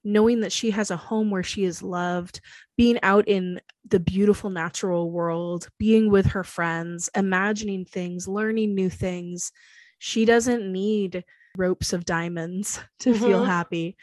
knowing 0.02 0.40
that 0.40 0.52
she 0.52 0.70
has 0.70 0.90
a 0.90 0.96
home 0.96 1.30
where 1.30 1.42
she 1.42 1.64
is 1.64 1.82
loved, 1.82 2.40
being 2.78 2.98
out 3.02 3.28
in 3.28 3.60
the 3.86 4.00
beautiful 4.00 4.48
natural 4.48 5.10
world, 5.10 5.68
being 5.78 6.10
with 6.10 6.24
her 6.24 6.42
friends, 6.42 7.10
imagining 7.14 7.84
things, 7.84 8.26
learning 8.26 8.74
new 8.74 8.88
things. 8.88 9.52
She 9.98 10.24
doesn't 10.24 10.72
need 10.72 11.22
ropes 11.58 11.92
of 11.92 12.06
diamonds 12.06 12.80
to 13.00 13.12
feel 13.12 13.42
Mhm. 13.42 13.46
happy. 13.46 13.96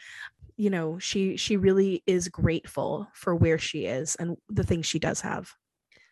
You 0.60 0.68
know, 0.68 0.98
she 0.98 1.38
she 1.38 1.56
really 1.56 2.02
is 2.06 2.28
grateful 2.28 3.08
for 3.14 3.34
where 3.34 3.56
she 3.56 3.86
is 3.86 4.14
and 4.16 4.36
the 4.50 4.62
things 4.62 4.84
she 4.84 4.98
does 4.98 5.22
have. 5.22 5.54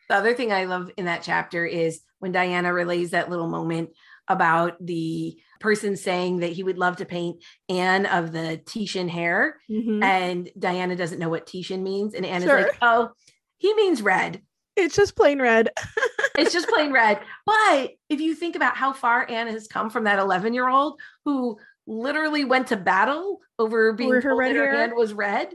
The 0.09 0.14
other 0.14 0.32
thing 0.32 0.53
I 0.55 0.64
love 0.64 0.90
in 0.96 1.05
that 1.05 1.22
chapter 1.22 1.66
is 1.66 2.01
when 2.18 2.32
Diana 2.32 2.72
relays 2.72 3.11
that 3.11 3.28
little 3.28 3.46
moment 3.49 3.90
about 4.26 4.74
the 4.80 5.36
person 5.61 5.96
saying 5.99 6.38
that 6.38 6.53
he 6.53 6.62
would 6.62 6.78
love 6.78 6.96
to 6.96 7.05
paint 7.05 7.44
Anne 7.68 8.07
of 8.07 8.32
the 8.32 8.57
Titian 8.64 9.07
hair, 9.07 9.61
Mhm. 9.70 10.03
and 10.03 10.49
Diana 10.59 10.96
doesn't 10.96 11.18
know 11.18 11.28
what 11.28 11.46
Titian 11.46 11.82
means, 11.82 12.14
and 12.14 12.24
Anne 12.24 12.40
Sure. 12.40 12.57
is 12.57 12.64
like, 12.68 12.78
"Oh, 12.80 13.11
he 13.59 13.74
means 13.74 14.01
red. 14.01 14.40
It's 14.76 14.96
just 14.96 15.14
plain 15.14 15.42
red. 15.42 15.68
It's 16.38 16.55
just 16.55 16.68
plain 16.68 16.90
red." 16.90 17.20
But 17.44 17.90
if 18.09 18.20
you 18.22 18.34
think 18.34 18.57
about 18.57 18.76
how 18.78 18.94
far 18.94 19.28
Anne 19.28 19.49
has 19.49 19.68
come 19.68 19.90
from 19.90 20.05
that 20.05 20.18
eleven-year-old 20.18 20.99
who 21.26 21.59
literally 21.89 22.45
went 22.45 22.68
to 22.68 22.76
battle 22.76 23.41
over 23.59 23.93
being 23.95 24.11
Over 24.11 24.20
her 24.20 24.28
told 24.30 24.39
red 24.39 24.57
her 24.57 24.62
hair? 24.64 24.76
hand 24.80 24.93
was 24.95 25.12
red, 25.12 25.55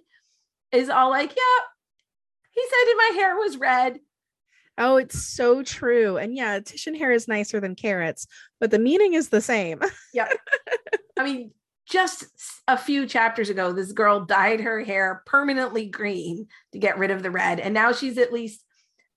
is 0.71 0.89
all 0.89 1.09
like, 1.09 1.29
"Yeah." 1.35 1.63
He 2.51 2.61
said 2.61 2.93
my 2.97 3.11
hair 3.15 3.35
was 3.37 3.57
red. 3.57 3.99
Oh, 4.77 4.97
it's 4.97 5.19
so 5.21 5.61
true. 5.63 6.17
And 6.17 6.35
yeah, 6.35 6.59
Titian 6.59 6.95
hair 6.95 7.11
is 7.11 7.27
nicer 7.27 7.59
than 7.59 7.75
carrots, 7.75 8.25
but 8.59 8.71
the 8.71 8.79
meaning 8.79 9.13
is 9.13 9.29
the 9.29 9.41
same. 9.41 9.79
Yeah. 10.13 10.27
I 11.17 11.23
mean, 11.23 11.51
just 11.87 12.25
a 12.67 12.77
few 12.77 13.05
chapters 13.07 13.49
ago, 13.49 13.71
this 13.71 13.91
girl 13.91 14.25
dyed 14.25 14.61
her 14.61 14.83
hair 14.83 15.21
permanently 15.27 15.85
green 15.87 16.47
to 16.71 16.79
get 16.79 16.97
rid 16.97 17.11
of 17.11 17.21
the 17.23 17.31
red. 17.31 17.59
And 17.59 17.73
now 17.73 17.91
she's 17.93 18.17
at 18.17 18.33
least 18.33 18.63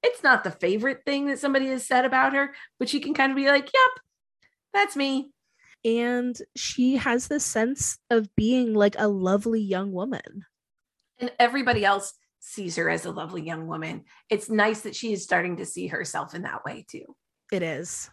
It's 0.03 0.23
not 0.23 0.45
the 0.45 0.51
favorite 0.51 1.03
thing 1.07 1.27
that 1.29 1.39
somebody 1.39 1.67
has 1.69 1.87
said 1.87 2.05
about 2.05 2.35
her, 2.35 2.55
but 2.79 2.89
she 2.89 3.01
can 3.01 3.15
kind 3.15 3.33
of 3.33 3.37
be 3.37 3.47
like, 3.49 3.71
yep, 3.73 3.91
that's 4.75 4.95
me. 4.97 5.31
And 5.87 6.37
she 6.57 6.97
has 6.97 7.29
this 7.29 7.45
sense 7.45 7.99
of 8.11 8.35
being 8.35 8.75
like 8.75 8.97
a 8.99 9.07
lovely 9.07 9.61
young 9.63 9.93
woman. 9.93 10.45
And 11.21 11.31
everybody 11.39 11.85
else 11.85 12.13
sees 12.41 12.75
her 12.75 12.91
as 12.91 13.07
a 13.07 13.13
lovely 13.13 13.43
young 13.43 13.69
woman. 13.69 14.03
It's 14.29 14.51
nice 14.51 14.81
that 14.81 14.97
she 14.97 15.13
is 15.13 15.23
starting 15.23 15.59
to 15.59 15.65
see 15.65 15.87
herself 15.87 16.35
in 16.35 16.43
that 16.43 16.65
way 16.65 16.85
too. 16.91 17.15
It 17.53 17.63
is. 17.63 18.11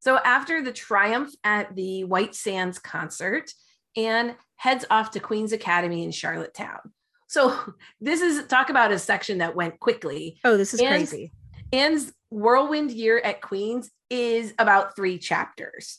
So 0.00 0.16
after 0.16 0.62
the 0.62 0.72
triumph 0.72 1.30
at 1.44 1.76
the 1.76 2.04
White 2.04 2.34
Sands 2.34 2.78
concert, 2.78 3.50
Anne 3.94 4.36
heads 4.56 4.86
off 4.90 5.10
to 5.10 5.20
Queen's 5.20 5.52
Academy 5.52 6.04
in 6.04 6.10
Charlottetown. 6.10 6.80
So 7.28 7.74
this 8.00 8.22
is 8.22 8.46
talk 8.46 8.70
about 8.70 8.92
a 8.92 8.98
section 8.98 9.38
that 9.38 9.54
went 9.54 9.78
quickly. 9.78 10.40
Oh, 10.42 10.56
this 10.56 10.72
is 10.72 10.80
Anne's, 10.80 11.10
crazy. 11.10 11.32
Anne's 11.70 12.12
whirlwind 12.30 12.90
year 12.90 13.18
at 13.18 13.40
Queen's 13.40 13.90
is 14.10 14.54
about 14.58 14.96
three 14.96 15.18
chapters. 15.18 15.98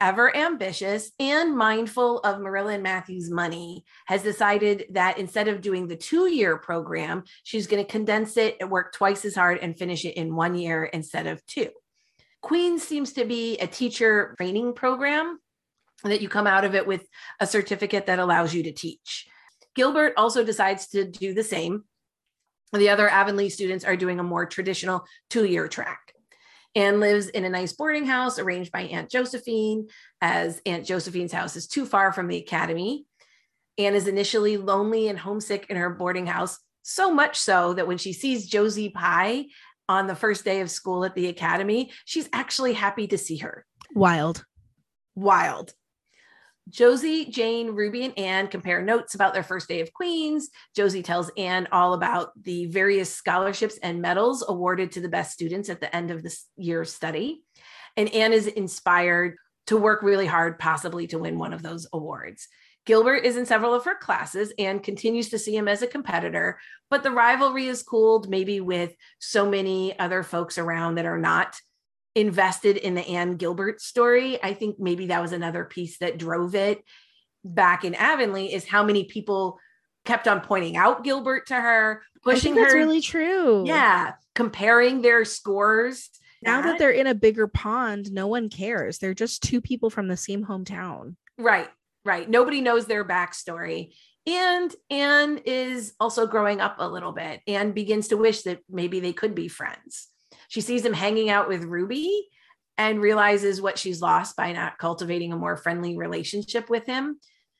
Ever 0.00 0.34
ambitious 0.36 1.10
and 1.18 1.56
mindful 1.56 2.20
of 2.20 2.40
Marilla 2.40 2.74
and 2.74 2.84
Matthew's 2.84 3.30
money, 3.30 3.84
has 4.06 4.22
decided 4.22 4.86
that 4.90 5.18
instead 5.18 5.48
of 5.48 5.60
doing 5.60 5.88
the 5.88 5.96
two 5.96 6.30
year 6.30 6.56
program, 6.56 7.24
she's 7.42 7.66
going 7.66 7.84
to 7.84 7.90
condense 7.90 8.36
it 8.36 8.56
and 8.60 8.70
work 8.70 8.92
twice 8.92 9.24
as 9.24 9.34
hard 9.34 9.58
and 9.58 9.76
finish 9.76 10.04
it 10.04 10.14
in 10.14 10.36
one 10.36 10.54
year 10.54 10.84
instead 10.84 11.26
of 11.26 11.44
two. 11.46 11.70
Queen's 12.42 12.84
seems 12.84 13.14
to 13.14 13.24
be 13.24 13.58
a 13.58 13.66
teacher 13.66 14.34
training 14.36 14.74
program 14.74 15.40
that 16.04 16.22
you 16.22 16.28
come 16.28 16.46
out 16.46 16.64
of 16.64 16.76
it 16.76 16.86
with 16.86 17.04
a 17.40 17.46
certificate 17.46 18.06
that 18.06 18.20
allows 18.20 18.54
you 18.54 18.62
to 18.62 18.72
teach. 18.72 19.26
Gilbert 19.74 20.12
also 20.16 20.44
decides 20.44 20.88
to 20.88 21.04
do 21.04 21.34
the 21.34 21.42
same. 21.42 21.84
The 22.72 22.90
other 22.90 23.08
Avonlea 23.08 23.50
students 23.50 23.84
are 23.84 23.96
doing 23.96 24.20
a 24.20 24.24
more 24.24 24.46
traditional 24.46 25.04
two 25.30 25.44
year 25.44 25.68
track. 25.68 26.12
Anne 26.74 27.00
lives 27.00 27.28
in 27.28 27.44
a 27.44 27.48
nice 27.48 27.72
boarding 27.72 28.04
house 28.04 28.38
arranged 28.38 28.70
by 28.70 28.82
Aunt 28.82 29.10
Josephine, 29.10 29.88
as 30.20 30.60
Aunt 30.66 30.86
Josephine's 30.86 31.32
house 31.32 31.56
is 31.56 31.66
too 31.66 31.86
far 31.86 32.12
from 32.12 32.28
the 32.28 32.36
academy. 32.36 33.06
Anne 33.78 33.94
is 33.94 34.06
initially 34.06 34.56
lonely 34.56 35.08
and 35.08 35.18
homesick 35.18 35.66
in 35.70 35.76
her 35.76 35.90
boarding 35.90 36.26
house, 36.26 36.58
so 36.82 37.12
much 37.12 37.36
so 37.36 37.72
that 37.74 37.86
when 37.86 37.98
she 37.98 38.12
sees 38.12 38.46
Josie 38.46 38.90
Pye 38.90 39.46
on 39.88 40.06
the 40.06 40.14
first 40.14 40.44
day 40.44 40.60
of 40.60 40.70
school 40.70 41.04
at 41.04 41.14
the 41.14 41.28
academy, 41.28 41.90
she's 42.04 42.28
actually 42.32 42.74
happy 42.74 43.06
to 43.06 43.18
see 43.18 43.38
her. 43.38 43.64
Wild. 43.94 44.44
Wild. 45.14 45.72
Josie, 46.68 47.26
Jane, 47.26 47.70
Ruby, 47.70 48.04
and 48.04 48.18
Anne 48.18 48.48
compare 48.48 48.82
notes 48.82 49.14
about 49.14 49.34
their 49.34 49.42
first 49.42 49.68
day 49.68 49.80
of 49.80 49.92
Queens. 49.92 50.50
Josie 50.76 51.02
tells 51.02 51.30
Anne 51.36 51.68
all 51.72 51.94
about 51.94 52.30
the 52.42 52.66
various 52.66 53.12
scholarships 53.12 53.78
and 53.82 54.02
medals 54.02 54.44
awarded 54.46 54.92
to 54.92 55.00
the 55.00 55.08
best 55.08 55.32
students 55.32 55.68
at 55.68 55.80
the 55.80 55.94
end 55.94 56.10
of 56.10 56.22
this 56.22 56.46
year's 56.56 56.92
study. 56.92 57.42
And 57.96 58.12
Anne 58.14 58.32
is 58.32 58.46
inspired 58.46 59.36
to 59.68 59.76
work 59.76 60.02
really 60.02 60.26
hard, 60.26 60.58
possibly 60.58 61.06
to 61.08 61.18
win 61.18 61.38
one 61.38 61.52
of 61.52 61.62
those 61.62 61.86
awards. 61.92 62.48
Gilbert 62.86 63.26
is 63.26 63.36
in 63.36 63.44
several 63.44 63.74
of 63.74 63.84
her 63.84 63.94
classes 63.94 64.50
and 64.58 64.82
continues 64.82 65.28
to 65.28 65.38
see 65.38 65.54
him 65.54 65.68
as 65.68 65.82
a 65.82 65.86
competitor, 65.86 66.58
but 66.88 67.02
the 67.02 67.10
rivalry 67.10 67.66
is 67.66 67.82
cooled 67.82 68.30
maybe 68.30 68.60
with 68.60 68.94
so 69.18 69.48
many 69.48 69.98
other 69.98 70.22
folks 70.22 70.56
around 70.56 70.94
that 70.94 71.04
are 71.04 71.18
not 71.18 71.60
invested 72.14 72.76
in 72.76 72.94
the 72.94 73.06
Anne 73.06 73.36
Gilbert 73.36 73.80
story. 73.80 74.42
I 74.42 74.54
think 74.54 74.78
maybe 74.78 75.06
that 75.08 75.22
was 75.22 75.32
another 75.32 75.64
piece 75.64 75.98
that 75.98 76.18
drove 76.18 76.54
it 76.54 76.82
back 77.44 77.84
in 77.84 77.94
Avonlea 77.94 78.52
is 78.52 78.66
how 78.66 78.84
many 78.84 79.04
people 79.04 79.58
kept 80.04 80.26
on 80.26 80.40
pointing 80.40 80.76
out 80.76 81.04
Gilbert 81.04 81.46
to 81.48 81.54
her, 81.54 82.02
pushing 82.22 82.54
that's 82.54 82.72
her. 82.72 82.78
That's 82.78 82.86
really 82.86 83.00
true. 83.00 83.64
Yeah, 83.66 84.14
comparing 84.34 85.02
their 85.02 85.24
scores. 85.24 86.10
Now 86.40 86.62
that 86.62 86.78
they're 86.78 86.90
in 86.90 87.08
a 87.08 87.14
bigger 87.14 87.48
pond, 87.48 88.12
no 88.12 88.28
one 88.28 88.48
cares. 88.48 88.98
They're 88.98 89.12
just 89.12 89.42
two 89.42 89.60
people 89.60 89.90
from 89.90 90.06
the 90.06 90.16
same 90.16 90.44
hometown. 90.44 91.16
Right, 91.36 91.68
right. 92.04 92.28
Nobody 92.28 92.60
knows 92.60 92.86
their 92.86 93.04
backstory. 93.04 93.92
And 94.26 94.74
Anne 94.90 95.40
is 95.44 95.94
also 95.98 96.26
growing 96.26 96.60
up 96.60 96.76
a 96.78 96.88
little 96.88 97.12
bit 97.12 97.40
and 97.46 97.74
begins 97.74 98.08
to 98.08 98.16
wish 98.16 98.42
that 98.42 98.60
maybe 98.68 99.00
they 99.00 99.12
could 99.12 99.34
be 99.34 99.48
friends. 99.48 100.08
She 100.48 100.60
sees 100.60 100.84
him 100.84 100.94
hanging 100.94 101.30
out 101.30 101.48
with 101.48 101.64
Ruby 101.64 102.28
and 102.76 103.00
realizes 103.00 103.60
what 103.60 103.78
she's 103.78 104.00
lost 104.00 104.36
by 104.36 104.52
not 104.52 104.78
cultivating 104.78 105.32
a 105.32 105.36
more 105.36 105.56
friendly 105.56 105.96
relationship 105.96 106.70
with 106.70 106.86
him. 106.86 107.18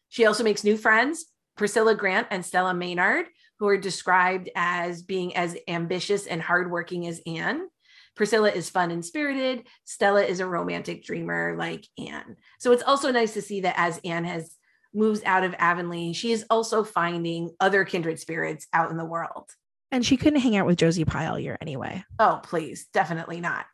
She 0.09 0.27
also 0.27 0.43
makes 0.43 0.65
new 0.65 0.77
friends, 0.77 1.27
Priscilla 1.57 1.95
Grant 1.95 2.29
and 2.31 2.45
Stella 2.45 2.73
Maynard, 2.73 3.27
who 3.59 3.67
are 3.69 3.77
described 3.77 4.49
as 4.55 5.03
being 5.03 5.37
as 5.37 5.57
ambitious 5.67 6.27
and 6.27 6.41
hardworking 6.41 7.07
as 7.07 7.21
Anne. 7.27 7.69
Priscilla 8.15 8.51
is 8.51 8.71
fun 8.71 8.91
and 8.91 9.05
spirited. 9.05 9.65
Stella 9.85 10.23
is 10.23 10.41
a 10.41 10.47
romantic 10.47 11.05
dreamer 11.05 11.57
like 11.59 11.87
Anne. 11.99 12.37
So 12.59 12.73
it's 12.73 12.83
also 12.83 13.11
nice 13.11 13.35
to 13.35 13.43
see 13.43 13.61
that 13.63 13.75
as 13.77 14.01
Anne 14.05 14.25
has 14.25 14.57
moves 14.95 15.23
out 15.25 15.45
of 15.45 15.55
Avonlea, 15.59 16.15
she 16.15 16.33
is 16.33 16.45
also 16.49 16.85
finding 16.85 17.51
other 17.61 17.85
kindred 17.85 18.19
spirits 18.19 18.67
out 18.73 18.91
in 18.91 18.97
the 18.97 19.05
world. 19.05 19.51
And 19.91 20.05
she 20.05 20.17
couldn't 20.17 20.41
hang 20.41 20.57
out 20.57 20.67
with 20.67 20.79
Josie 20.79 21.05
Pye 21.05 21.27
all 21.27 21.39
year 21.39 21.57
anyway. 21.61 22.05
Oh, 22.19 22.41
please, 22.43 22.89
definitely 22.93 23.41
not. 23.41 23.67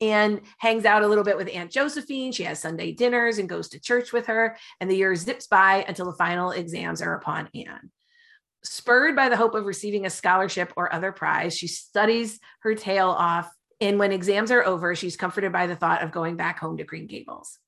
And 0.00 0.40
hangs 0.58 0.84
out 0.84 1.02
a 1.02 1.06
little 1.06 1.24
bit 1.24 1.36
with 1.36 1.48
Aunt 1.48 1.70
Josephine. 1.70 2.32
She 2.32 2.42
has 2.42 2.58
Sunday 2.58 2.92
dinners 2.92 3.38
and 3.38 3.48
goes 3.48 3.68
to 3.70 3.80
church 3.80 4.12
with 4.12 4.26
her. 4.26 4.56
And 4.80 4.90
the 4.90 4.96
year 4.96 5.14
zips 5.14 5.46
by 5.46 5.84
until 5.88 6.06
the 6.06 6.16
final 6.16 6.50
exams 6.50 7.00
are 7.00 7.14
upon 7.14 7.48
Anne. 7.54 7.90
Spurred 8.64 9.16
by 9.16 9.28
the 9.28 9.36
hope 9.36 9.54
of 9.54 9.64
receiving 9.64 10.04
a 10.04 10.10
scholarship 10.10 10.72
or 10.76 10.92
other 10.92 11.10
prize, 11.10 11.56
she 11.56 11.66
studies 11.68 12.38
her 12.60 12.74
tail 12.74 13.08
off. 13.08 13.50
And 13.80 13.98
when 13.98 14.12
exams 14.12 14.50
are 14.50 14.64
over, 14.64 14.94
she's 14.94 15.16
comforted 15.16 15.52
by 15.52 15.66
the 15.66 15.76
thought 15.76 16.02
of 16.02 16.12
going 16.12 16.36
back 16.36 16.58
home 16.58 16.76
to 16.76 16.84
Green 16.84 17.06
Gables. 17.06 17.58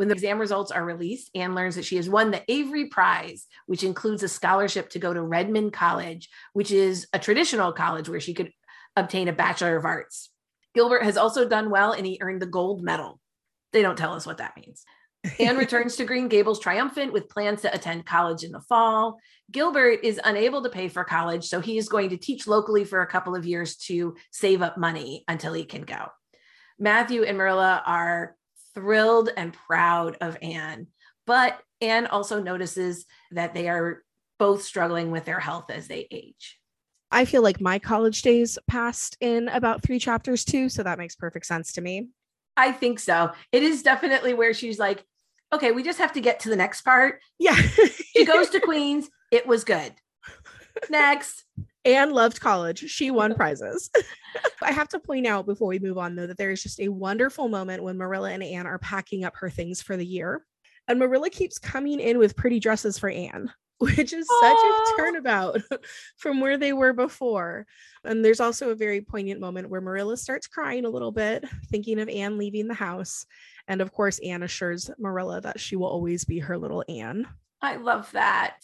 When 0.00 0.08
the 0.08 0.14
exam 0.14 0.38
results 0.38 0.70
are 0.70 0.82
released, 0.82 1.30
Anne 1.34 1.54
learns 1.54 1.74
that 1.74 1.84
she 1.84 1.96
has 1.96 2.08
won 2.08 2.30
the 2.30 2.42
Avery 2.50 2.86
Prize, 2.86 3.46
which 3.66 3.84
includes 3.84 4.22
a 4.22 4.28
scholarship 4.28 4.88
to 4.92 4.98
go 4.98 5.12
to 5.12 5.20
Redmond 5.20 5.74
College, 5.74 6.30
which 6.54 6.70
is 6.70 7.06
a 7.12 7.18
traditional 7.18 7.70
college 7.74 8.08
where 8.08 8.18
she 8.18 8.32
could 8.32 8.50
obtain 8.96 9.28
a 9.28 9.34
Bachelor 9.34 9.76
of 9.76 9.84
Arts. 9.84 10.30
Gilbert 10.74 11.02
has 11.02 11.18
also 11.18 11.46
done 11.46 11.68
well 11.68 11.92
and 11.92 12.06
he 12.06 12.16
earned 12.22 12.40
the 12.40 12.46
gold 12.46 12.82
medal. 12.82 13.20
They 13.74 13.82
don't 13.82 13.98
tell 13.98 14.14
us 14.14 14.24
what 14.24 14.38
that 14.38 14.56
means. 14.56 14.86
Anne 15.38 15.58
returns 15.58 15.96
to 15.96 16.06
Green 16.06 16.28
Gables 16.28 16.60
triumphant 16.60 17.12
with 17.12 17.28
plans 17.28 17.60
to 17.60 17.74
attend 17.74 18.06
college 18.06 18.42
in 18.42 18.52
the 18.52 18.62
fall. 18.70 19.18
Gilbert 19.52 20.00
is 20.02 20.18
unable 20.24 20.62
to 20.62 20.70
pay 20.70 20.88
for 20.88 21.04
college, 21.04 21.44
so 21.44 21.60
he 21.60 21.76
is 21.76 21.90
going 21.90 22.08
to 22.08 22.16
teach 22.16 22.46
locally 22.46 22.84
for 22.84 23.02
a 23.02 23.06
couple 23.06 23.36
of 23.36 23.44
years 23.44 23.76
to 23.76 24.16
save 24.30 24.62
up 24.62 24.78
money 24.78 25.24
until 25.28 25.52
he 25.52 25.66
can 25.66 25.82
go. 25.82 26.06
Matthew 26.78 27.24
and 27.24 27.36
Marilla 27.36 27.82
are 27.84 28.34
thrilled 28.74 29.30
and 29.36 29.52
proud 29.52 30.16
of 30.20 30.36
Anne. 30.42 30.88
But 31.26 31.60
Anne 31.80 32.06
also 32.06 32.42
notices 32.42 33.06
that 33.30 33.54
they 33.54 33.68
are 33.68 34.02
both 34.38 34.62
struggling 34.62 35.10
with 35.10 35.24
their 35.24 35.40
health 35.40 35.70
as 35.70 35.86
they 35.88 36.06
age. 36.10 36.58
I 37.10 37.24
feel 37.24 37.42
like 37.42 37.60
my 37.60 37.78
college 37.78 38.22
days 38.22 38.58
passed 38.68 39.16
in 39.20 39.48
about 39.48 39.82
three 39.82 39.98
chapters 39.98 40.44
too. 40.44 40.68
So 40.68 40.82
that 40.82 40.98
makes 40.98 41.16
perfect 41.16 41.46
sense 41.46 41.72
to 41.72 41.80
me. 41.80 42.08
I 42.56 42.72
think 42.72 42.98
so. 43.00 43.32
It 43.52 43.62
is 43.62 43.82
definitely 43.82 44.34
where 44.34 44.54
she's 44.54 44.78
like, 44.78 45.04
okay, 45.52 45.72
we 45.72 45.82
just 45.82 45.98
have 45.98 46.12
to 46.12 46.20
get 46.20 46.40
to 46.40 46.48
the 46.48 46.56
next 46.56 46.82
part. 46.82 47.20
Yeah. 47.38 47.54
she 47.54 48.24
goes 48.24 48.50
to 48.50 48.60
Queens. 48.64 49.08
It 49.30 49.46
was 49.46 49.64
good. 49.64 49.92
Next. 50.88 51.44
Anne 51.84 52.12
loved 52.12 52.40
college. 52.40 52.90
She 52.90 53.10
won 53.10 53.34
prizes. 53.34 53.90
I 54.62 54.72
have 54.72 54.88
to 54.88 54.98
point 54.98 55.26
out 55.26 55.46
before 55.46 55.68
we 55.68 55.78
move 55.78 55.98
on, 55.98 56.14
though, 56.14 56.26
that 56.26 56.36
there 56.36 56.50
is 56.50 56.62
just 56.62 56.80
a 56.80 56.88
wonderful 56.88 57.48
moment 57.48 57.82
when 57.82 57.96
Marilla 57.96 58.30
and 58.30 58.42
Anne 58.42 58.66
are 58.66 58.78
packing 58.78 59.24
up 59.24 59.36
her 59.36 59.48
things 59.48 59.80
for 59.80 59.96
the 59.96 60.04
year. 60.04 60.44
And 60.88 60.98
Marilla 60.98 61.30
keeps 61.30 61.58
coming 61.58 62.00
in 62.00 62.18
with 62.18 62.36
pretty 62.36 62.60
dresses 62.60 62.98
for 62.98 63.08
Anne, 63.08 63.50
which 63.78 64.12
is 64.12 64.28
Aww. 64.28 64.40
such 64.40 64.58
a 64.58 64.96
turnabout 64.96 65.60
from 66.16 66.40
where 66.40 66.58
they 66.58 66.72
were 66.72 66.92
before. 66.92 67.66
And 68.04 68.24
there's 68.24 68.40
also 68.40 68.70
a 68.70 68.74
very 68.74 69.00
poignant 69.00 69.40
moment 69.40 69.70
where 69.70 69.80
Marilla 69.80 70.16
starts 70.16 70.46
crying 70.46 70.84
a 70.84 70.90
little 70.90 71.12
bit, 71.12 71.44
thinking 71.70 71.98
of 72.00 72.08
Anne 72.08 72.36
leaving 72.36 72.68
the 72.68 72.74
house. 72.74 73.24
And 73.68 73.80
of 73.80 73.92
course, 73.92 74.18
Anne 74.18 74.42
assures 74.42 74.90
Marilla 74.98 75.40
that 75.42 75.60
she 75.60 75.76
will 75.76 75.86
always 75.86 76.24
be 76.24 76.40
her 76.40 76.58
little 76.58 76.84
Anne. 76.88 77.26
I 77.62 77.76
love 77.76 78.10
that. 78.12 78.56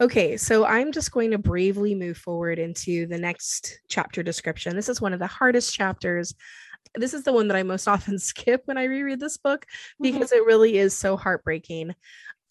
Okay, 0.00 0.36
so 0.36 0.64
I'm 0.64 0.90
just 0.90 1.12
going 1.12 1.30
to 1.30 1.38
bravely 1.38 1.94
move 1.94 2.16
forward 2.16 2.58
into 2.58 3.06
the 3.06 3.18
next 3.18 3.80
chapter 3.88 4.22
description. 4.22 4.74
This 4.74 4.88
is 4.88 5.00
one 5.00 5.12
of 5.12 5.20
the 5.20 5.26
hardest 5.26 5.72
chapters. 5.72 6.34
This 6.96 7.14
is 7.14 7.22
the 7.22 7.32
one 7.32 7.46
that 7.48 7.56
I 7.56 7.62
most 7.62 7.86
often 7.88 8.18
skip 8.18 8.62
when 8.64 8.76
I 8.76 8.84
reread 8.84 9.20
this 9.20 9.36
book 9.36 9.66
mm-hmm. 9.66 10.12
because 10.12 10.30
mm-hmm. 10.30 10.42
it 10.42 10.46
really 10.46 10.78
is 10.78 10.96
so 10.96 11.16
heartbreaking. 11.16 11.94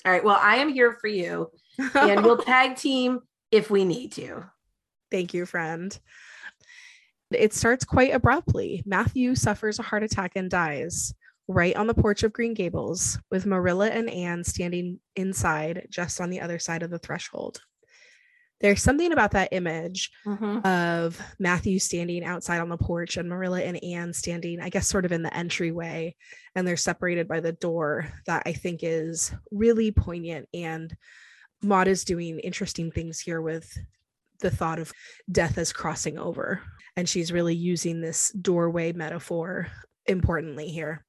All 0.05 0.11
right, 0.11 0.23
well, 0.23 0.39
I 0.41 0.57
am 0.57 0.69
here 0.69 0.93
for 0.93 1.07
you 1.07 1.49
and 1.95 2.23
we'll 2.23 2.37
tag 2.43 2.77
team 2.77 3.19
if 3.51 3.69
we 3.69 3.83
need 3.83 4.13
to. 4.13 4.45
Thank 5.11 5.33
you, 5.33 5.45
friend. 5.45 5.97
It 7.31 7.53
starts 7.53 7.83
quite 7.83 8.13
abruptly. 8.13 8.83
Matthew 8.85 9.35
suffers 9.35 9.79
a 9.79 9.83
heart 9.83 10.03
attack 10.03 10.33
and 10.35 10.49
dies 10.49 11.13
right 11.47 11.75
on 11.75 11.87
the 11.87 11.93
porch 11.93 12.23
of 12.23 12.33
Green 12.33 12.53
Gables, 12.53 13.19
with 13.29 13.45
Marilla 13.45 13.89
and 13.89 14.09
Anne 14.09 14.43
standing 14.43 14.99
inside 15.15 15.87
just 15.89 16.21
on 16.21 16.29
the 16.29 16.41
other 16.41 16.59
side 16.59 16.83
of 16.83 16.89
the 16.89 16.99
threshold. 16.99 17.61
There's 18.61 18.81
something 18.81 19.11
about 19.11 19.31
that 19.31 19.51
image 19.51 20.09
Mhm. 20.25 20.65
of 20.65 21.19
Matthew 21.37 21.79
standing 21.79 22.23
outside 22.23 22.61
on 22.61 22.69
the 22.69 22.77
porch 22.77 23.17
and 23.17 23.27
Marilla 23.27 23.61
and 23.61 23.83
Anne 23.83 24.13
standing, 24.13 24.61
I 24.61 24.69
guess, 24.69 24.87
sort 24.87 25.03
of 25.03 25.11
in 25.11 25.21
the 25.21 25.35
entryway, 25.35 26.15
and 26.55 26.65
they're 26.65 26.77
separated 26.77 27.27
by 27.27 27.41
the 27.41 27.51
door 27.51 28.07
that 28.25 28.43
I 28.45 28.53
think 28.53 28.79
is 28.81 29.33
really 29.51 29.91
poignant. 29.91 30.47
And 30.53 30.95
Maud 31.61 31.89
is 31.89 32.05
doing 32.05 32.39
interesting 32.39 32.89
things 32.89 33.19
here 33.19 33.41
with 33.41 33.77
the 34.39 34.51
thought 34.51 34.79
of 34.79 34.93
death 35.29 35.57
as 35.57 35.73
crossing 35.73 36.17
over. 36.17 36.61
And 36.95 37.09
she's 37.09 37.33
really 37.33 37.55
using 37.55 37.99
this 37.99 38.31
doorway 38.31 38.93
metaphor 38.93 39.67
importantly 40.05 40.69
here. 40.69 41.05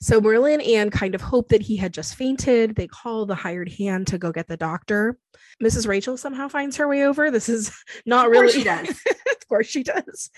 So 0.00 0.20
Marilla 0.20 0.52
and 0.52 0.62
Anne 0.62 0.90
kind 0.90 1.14
of 1.14 1.22
hope 1.22 1.48
that 1.48 1.62
he 1.62 1.76
had 1.76 1.94
just 1.94 2.14
fainted. 2.14 2.76
They 2.76 2.86
call 2.86 3.24
the 3.24 3.34
hired 3.34 3.72
hand 3.72 4.06
to 4.08 4.18
go 4.18 4.32
get 4.32 4.48
the 4.48 4.56
doctor. 4.56 5.18
Mrs. 5.62 5.88
Rachel 5.88 6.16
somehow 6.16 6.48
finds 6.48 6.76
her 6.76 6.88
way 6.88 7.04
over. 7.04 7.30
This 7.30 7.48
is 7.48 7.72
not 8.06 8.28
really. 8.28 8.48
Of 8.48 8.52
course 8.52 8.54
she 8.54 8.64
does. 8.64 8.88
of 9.30 9.48
course 9.48 9.66
she 9.66 9.82
does. 9.82 10.30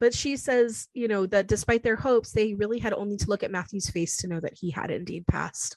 But 0.00 0.14
she 0.14 0.36
says, 0.36 0.88
you 0.94 1.08
know, 1.08 1.26
that 1.26 1.46
despite 1.46 1.82
their 1.82 1.96
hopes, 1.96 2.32
they 2.32 2.54
really 2.54 2.78
had 2.78 2.92
only 2.92 3.16
to 3.18 3.28
look 3.28 3.42
at 3.42 3.50
Matthew's 3.50 3.90
face 3.90 4.16
to 4.18 4.28
know 4.28 4.40
that 4.40 4.54
he 4.58 4.70
had 4.70 4.90
indeed 4.90 5.26
passed. 5.26 5.76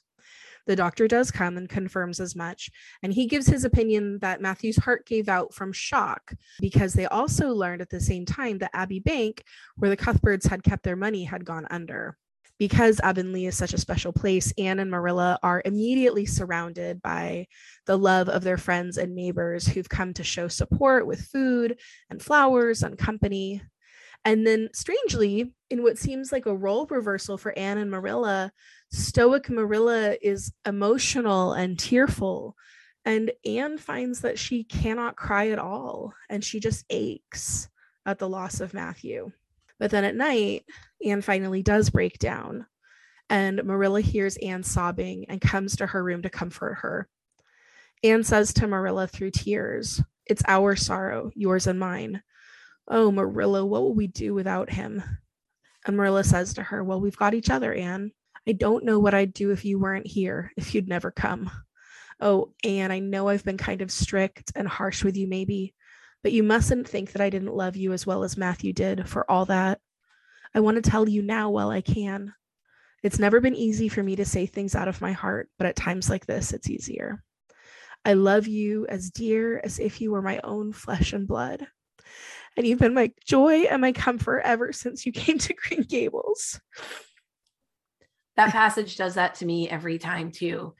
The 0.66 0.76
doctor 0.76 1.06
does 1.06 1.30
come 1.30 1.56
and 1.56 1.68
confirms 1.68 2.18
as 2.18 2.34
much, 2.34 2.70
and 3.02 3.12
he 3.12 3.26
gives 3.26 3.46
his 3.46 3.64
opinion 3.64 4.18
that 4.20 4.40
Matthew's 4.40 4.76
heart 4.76 5.06
gave 5.06 5.28
out 5.28 5.54
from 5.54 5.72
shock 5.72 6.34
because 6.58 6.92
they 6.92 7.06
also 7.06 7.50
learned 7.50 7.82
at 7.82 7.90
the 7.90 8.00
same 8.00 8.26
time 8.26 8.58
that 8.58 8.72
Abbey 8.74 8.98
Bank, 8.98 9.44
where 9.76 9.90
the 9.90 9.96
Cuthberts 9.96 10.46
had 10.46 10.64
kept 10.64 10.82
their 10.82 10.96
money, 10.96 11.22
had 11.22 11.44
gone 11.44 11.68
under. 11.70 12.18
Because 12.58 13.00
Avonlea 13.00 13.48
is 13.48 13.56
such 13.56 13.74
a 13.74 13.78
special 13.78 14.12
place, 14.12 14.52
Anne 14.56 14.78
and 14.78 14.90
Marilla 14.90 15.38
are 15.42 15.60
immediately 15.64 16.24
surrounded 16.24 17.02
by 17.02 17.48
the 17.84 17.98
love 17.98 18.28
of 18.30 18.44
their 18.44 18.56
friends 18.56 18.96
and 18.96 19.14
neighbors 19.14 19.66
who've 19.66 19.88
come 19.88 20.14
to 20.14 20.24
show 20.24 20.48
support 20.48 21.06
with 21.06 21.26
food 21.26 21.78
and 22.08 22.22
flowers 22.22 22.82
and 22.82 22.96
company. 22.96 23.62
And 24.24 24.46
then, 24.46 24.70
strangely, 24.72 25.52
in 25.70 25.82
what 25.82 25.98
seems 25.98 26.32
like 26.32 26.46
a 26.46 26.56
role 26.56 26.86
reversal 26.86 27.36
for 27.36 27.56
Anne 27.56 27.78
and 27.78 27.90
Marilla, 27.90 28.50
stoic 28.90 29.50
Marilla 29.50 30.16
is 30.22 30.52
emotional 30.66 31.52
and 31.52 31.78
tearful. 31.78 32.56
And 33.04 33.30
Anne 33.44 33.78
finds 33.78 34.22
that 34.22 34.38
she 34.38 34.64
cannot 34.64 35.16
cry 35.16 35.50
at 35.50 35.58
all 35.58 36.14
and 36.28 36.42
she 36.42 36.58
just 36.58 36.84
aches 36.90 37.68
at 38.04 38.18
the 38.18 38.28
loss 38.28 38.60
of 38.60 38.74
Matthew. 38.74 39.30
But 39.78 39.90
then 39.90 40.04
at 40.04 40.16
night, 40.16 40.64
Anne 41.04 41.22
finally 41.22 41.62
does 41.62 41.90
break 41.90 42.18
down. 42.18 42.66
And 43.28 43.64
Marilla 43.64 44.00
hears 44.00 44.36
Anne 44.36 44.62
sobbing 44.62 45.26
and 45.28 45.40
comes 45.40 45.76
to 45.76 45.86
her 45.86 46.02
room 46.02 46.22
to 46.22 46.30
comfort 46.30 46.74
her. 46.80 47.08
Anne 48.02 48.22
says 48.22 48.52
to 48.54 48.66
Marilla 48.66 49.06
through 49.08 49.32
tears, 49.32 50.00
It's 50.26 50.42
our 50.46 50.76
sorrow, 50.76 51.30
yours 51.34 51.66
and 51.66 51.78
mine. 51.78 52.22
Oh, 52.88 53.10
Marilla, 53.10 53.64
what 53.64 53.82
will 53.82 53.94
we 53.94 54.06
do 54.06 54.32
without 54.32 54.70
him? 54.70 55.02
And 55.86 55.96
Marilla 55.96 56.24
says 56.24 56.54
to 56.54 56.62
her, 56.62 56.84
Well, 56.84 57.00
we've 57.00 57.16
got 57.16 57.34
each 57.34 57.50
other, 57.50 57.72
Anne. 57.72 58.12
I 58.48 58.52
don't 58.52 58.84
know 58.84 59.00
what 59.00 59.14
I'd 59.14 59.32
do 59.32 59.50
if 59.50 59.64
you 59.64 59.78
weren't 59.78 60.06
here, 60.06 60.52
if 60.56 60.74
you'd 60.74 60.88
never 60.88 61.10
come. 61.10 61.50
Oh, 62.20 62.52
Anne, 62.64 62.92
I 62.92 63.00
know 63.00 63.28
I've 63.28 63.44
been 63.44 63.58
kind 63.58 63.82
of 63.82 63.90
strict 63.90 64.52
and 64.54 64.68
harsh 64.68 65.02
with 65.04 65.16
you, 65.16 65.26
maybe, 65.26 65.74
but 66.26 66.32
you 66.32 66.42
mustn't 66.42 66.88
think 66.88 67.12
that 67.12 67.22
I 67.22 67.30
didn't 67.30 67.54
love 67.54 67.76
you 67.76 67.92
as 67.92 68.04
well 68.04 68.24
as 68.24 68.36
Matthew 68.36 68.72
did 68.72 69.08
for 69.08 69.30
all 69.30 69.44
that. 69.44 69.78
I 70.52 70.58
want 70.58 70.74
to 70.74 70.90
tell 70.90 71.08
you 71.08 71.22
now 71.22 71.50
while 71.50 71.70
I 71.70 71.82
can. 71.82 72.34
It's 73.04 73.20
never 73.20 73.40
been 73.40 73.54
easy 73.54 73.88
for 73.88 74.02
me 74.02 74.16
to 74.16 74.24
say 74.24 74.44
things 74.44 74.74
out 74.74 74.88
of 74.88 75.00
my 75.00 75.12
heart, 75.12 75.48
but 75.56 75.68
at 75.68 75.76
times 75.76 76.10
like 76.10 76.26
this, 76.26 76.52
it's 76.52 76.68
easier. 76.68 77.22
I 78.04 78.14
love 78.14 78.48
you 78.48 78.88
as 78.88 79.10
dear 79.10 79.60
as 79.62 79.78
if 79.78 80.00
you 80.00 80.10
were 80.10 80.20
my 80.20 80.40
own 80.42 80.72
flesh 80.72 81.12
and 81.12 81.28
blood. 81.28 81.64
And 82.56 82.66
you've 82.66 82.80
been 82.80 82.92
my 82.92 83.12
joy 83.24 83.58
and 83.70 83.80
my 83.80 83.92
comfort 83.92 84.40
ever 84.44 84.72
since 84.72 85.06
you 85.06 85.12
came 85.12 85.38
to 85.38 85.54
Green 85.54 85.82
Gables. 85.82 86.60
that 88.34 88.50
passage 88.50 88.96
does 88.96 89.14
that 89.14 89.36
to 89.36 89.46
me 89.46 89.70
every 89.70 89.98
time 89.98 90.32
too 90.32 90.74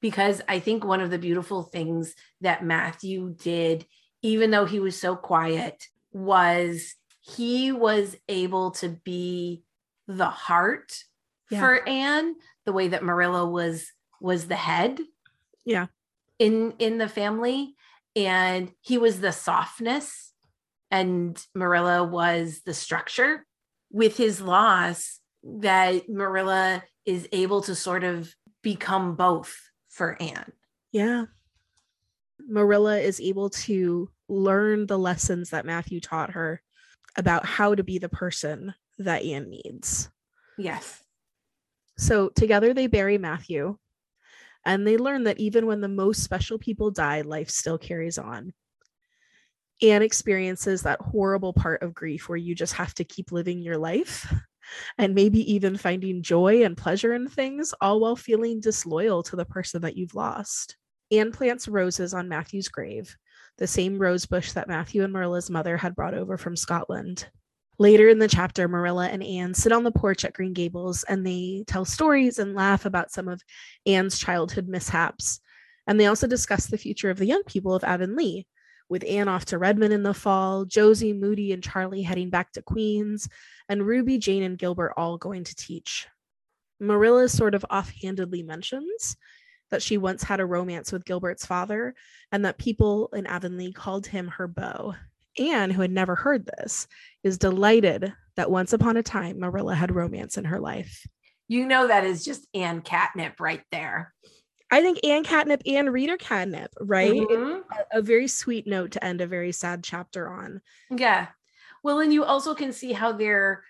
because 0.00 0.42
i 0.48 0.58
think 0.58 0.84
one 0.84 1.00
of 1.00 1.10
the 1.10 1.18
beautiful 1.18 1.62
things 1.62 2.14
that 2.40 2.64
matthew 2.64 3.34
did 3.42 3.86
even 4.22 4.50
though 4.50 4.64
he 4.64 4.80
was 4.80 4.98
so 5.00 5.16
quiet 5.16 5.84
was 6.12 6.94
he 7.20 7.72
was 7.72 8.16
able 8.28 8.70
to 8.72 8.88
be 9.04 9.62
the 10.08 10.26
heart 10.26 10.92
Yeah. 11.50 11.60
for 11.60 11.88
anne 11.88 12.34
the 12.64 12.72
way 12.72 12.88
that 12.88 13.02
marilla 13.04 13.48
was 13.48 13.92
was 14.20 14.46
the 14.48 14.56
head 14.56 15.00
Yeah. 15.64 15.86
in 16.38 16.72
in 16.78 16.98
the 16.98 17.08
family 17.08 17.74
and 18.14 18.72
he 18.80 18.98
was 18.98 19.20
the 19.20 19.32
softness 19.32 20.32
and 20.90 21.44
marilla 21.54 22.04
was 22.04 22.62
the 22.64 22.74
structure 22.74 23.44
with 23.90 24.16
his 24.16 24.40
loss 24.40 25.20
that 25.42 26.08
marilla 26.08 26.82
is 27.04 27.28
able 27.32 27.60
to 27.62 27.74
sort 27.74 28.04
of 28.04 28.32
become 28.62 29.14
both 29.16 29.54
for 29.88 30.16
anne 30.20 30.52
Yeah. 30.92 31.26
Marilla 32.46 32.98
is 32.98 33.20
able 33.20 33.50
to 33.50 34.08
learn 34.28 34.86
the 34.86 34.98
lessons 34.98 35.50
that 35.50 35.66
Matthew 35.66 36.00
taught 36.00 36.30
her 36.32 36.62
about 37.16 37.44
how 37.44 37.74
to 37.74 37.82
be 37.82 37.98
the 37.98 38.08
person 38.08 38.74
that 38.98 39.22
Anne 39.24 39.50
needs. 39.50 40.10
yes 40.58 41.02
So 41.96 42.28
together 42.30 42.74
they 42.74 42.86
bury 42.86 43.18
Matthew 43.18 43.76
and 44.64 44.86
they 44.86 44.96
learn 44.96 45.24
that 45.24 45.38
even 45.38 45.66
when 45.66 45.80
the 45.80 45.88
most 45.88 46.22
special 46.22 46.58
people 46.58 46.90
die, 46.90 47.22
life 47.22 47.50
still 47.50 47.78
carries 47.78 48.18
on. 48.18 48.52
Anne 49.82 50.02
experiences 50.02 50.82
that 50.82 51.00
horrible 51.00 51.52
part 51.52 51.82
of 51.82 51.94
grief 51.94 52.28
where 52.28 52.38
you 52.38 52.54
just 52.54 52.72
have 52.74 52.94
to 52.94 53.04
keep 53.04 53.30
living 53.30 53.60
your 53.60 53.76
life 53.76 54.32
and 54.98 55.14
maybe 55.14 55.52
even 55.52 55.76
finding 55.76 56.22
joy 56.22 56.64
and 56.64 56.76
pleasure 56.76 57.14
in 57.14 57.28
things, 57.28 57.72
all 57.80 58.00
while 58.00 58.16
feeling 58.16 58.60
disloyal 58.60 59.22
to 59.22 59.36
the 59.36 59.44
person 59.44 59.82
that 59.82 59.96
you've 59.96 60.14
lost. 60.14 60.76
Anne 61.10 61.32
plants 61.32 61.68
roses 61.68 62.14
on 62.14 62.28
Matthew's 62.28 62.68
grave, 62.68 63.16
the 63.58 63.66
same 63.66 63.98
rose 63.98 64.26
bush 64.26 64.52
that 64.52 64.68
Matthew 64.68 65.04
and 65.04 65.12
Marilla's 65.12 65.50
mother 65.50 65.76
had 65.76 65.94
brought 65.94 66.14
over 66.14 66.36
from 66.36 66.56
Scotland. 66.56 67.28
Later 67.78 68.08
in 68.08 68.18
the 68.18 68.28
chapter, 68.28 68.68
Marilla 68.68 69.08
and 69.08 69.22
Anne 69.22 69.52
sit 69.52 69.72
on 69.72 69.84
the 69.84 69.92
porch 69.92 70.24
at 70.24 70.32
Green 70.32 70.54
Gables 70.54 71.04
and 71.04 71.26
they 71.26 71.62
tell 71.66 71.84
stories 71.84 72.38
and 72.38 72.54
laugh 72.54 72.86
about 72.86 73.12
some 73.12 73.28
of 73.28 73.42
Anne's 73.84 74.18
childhood 74.18 74.66
mishaps. 74.66 75.40
And 75.86 76.00
they 76.00 76.06
also 76.06 76.26
discuss 76.26 76.66
the 76.66 76.78
future 76.78 77.10
of 77.10 77.18
the 77.18 77.26
young 77.26 77.42
people 77.44 77.74
of 77.74 77.84
Avonlea, 77.84 78.46
with 78.88 79.04
Anne 79.04 79.28
off 79.28 79.44
to 79.46 79.58
Redmond 79.58 79.92
in 79.92 80.02
the 80.02 80.14
fall, 80.14 80.64
Josie, 80.64 81.12
Moody, 81.12 81.52
and 81.52 81.62
Charlie 81.62 82.02
heading 82.02 82.30
back 82.30 82.52
to 82.52 82.62
Queens, 82.62 83.28
and 83.68 83.86
Ruby, 83.86 84.18
Jane, 84.18 84.42
and 84.42 84.58
Gilbert 84.58 84.94
all 84.96 85.18
going 85.18 85.44
to 85.44 85.54
teach. 85.54 86.08
Marilla 86.80 87.28
sort 87.28 87.54
of 87.54 87.64
offhandedly 87.70 88.42
mentions 88.42 89.16
that 89.70 89.82
she 89.82 89.98
once 89.98 90.22
had 90.22 90.40
a 90.40 90.46
romance 90.46 90.92
with 90.92 91.04
Gilbert's 91.04 91.44
father 91.46 91.94
and 92.32 92.44
that 92.44 92.58
people 92.58 93.08
in 93.14 93.26
Avonlea 93.26 93.72
called 93.72 94.06
him 94.06 94.28
her 94.28 94.46
beau. 94.46 94.94
Anne, 95.38 95.70
who 95.70 95.82
had 95.82 95.90
never 95.90 96.14
heard 96.14 96.46
this, 96.46 96.86
is 97.22 97.36
delighted 97.38 98.12
that 98.36 98.50
once 98.50 98.72
upon 98.72 98.96
a 98.96 99.02
time 99.02 99.38
Marilla 99.38 99.74
had 99.74 99.94
romance 99.94 100.38
in 100.38 100.44
her 100.44 100.60
life. 100.60 101.06
you 101.48 101.64
know 101.66 101.86
that 101.86 102.02
is 102.04 102.24
just 102.24 102.44
anne 102.54 102.80
catnip 102.80 103.38
right 103.40 103.62
there 103.70 104.12
I 104.68 104.82
think 104.82 104.98
Anne 105.04 105.22
Catnip 105.22 105.62
and 105.64 105.92
Reader 105.92 106.16
Catnip, 106.16 106.72
right? 106.80 107.12
Mhm. 107.12 107.62
A, 107.92 107.98
a 107.98 108.02
very 108.02 108.26
sweet 108.26 108.66
note 108.66 108.90
to 108.92 109.04
end 109.04 109.20
a 109.20 109.26
very 109.28 109.52
sad 109.52 109.84
chapter 109.84 110.28
on. 110.28 110.60
Yeah. 110.90 111.28
Well, 111.84 112.00
and 112.00 112.12
you 112.12 112.24
also 112.24 112.52
can 112.56 112.72
see 112.72 112.92
how 112.92 113.12
their 113.12 113.62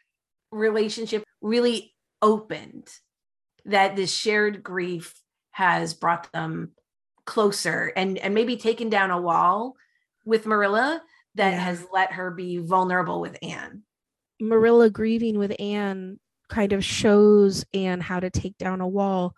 relationship 0.50 1.22
really 1.42 1.94
opened, 2.22 2.88
that 3.66 3.94
this 3.94 4.10
shared 4.10 4.62
grief 4.62 5.14
has 5.56 5.94
brought 5.94 6.30
them 6.32 6.70
closer 7.24 7.90
and, 7.96 8.18
and 8.18 8.34
maybe 8.34 8.58
taken 8.58 8.90
down 8.90 9.10
a 9.10 9.18
wall 9.18 9.74
with 10.26 10.44
Marilla 10.44 11.00
that 11.34 11.52
Yeah. 11.52 11.60
has 11.60 11.86
let 11.90 12.12
her 12.12 12.30
be 12.30 12.58
vulnerable 12.58 13.22
with 13.22 13.38
Anne. 13.40 13.82
Marilla 14.38 14.90
grieving 14.90 15.38
with 15.38 15.58
Anne 15.58 16.20
kind 16.50 16.74
of 16.74 16.84
shows 16.84 17.64
Anne 17.72 18.02
how 18.02 18.20
to 18.20 18.28
take 18.28 18.58
down 18.58 18.82
a 18.82 18.86
wall. 18.86 19.34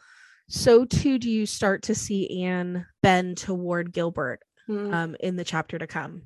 So 0.49 0.85
too 0.85 1.19
do 1.19 1.31
you 1.31 1.47
start 1.47 1.83
to 1.85 1.95
see 1.95 2.43
Anne 2.43 2.85
bend 3.01 3.37
toward 3.37 3.93
Gilbert 3.93 4.41
Mm. 4.69 4.93
um, 4.93 5.17
in 5.21 5.37
the 5.37 5.45
chapter 5.45 5.79
to 5.79 5.87
come. 5.87 6.23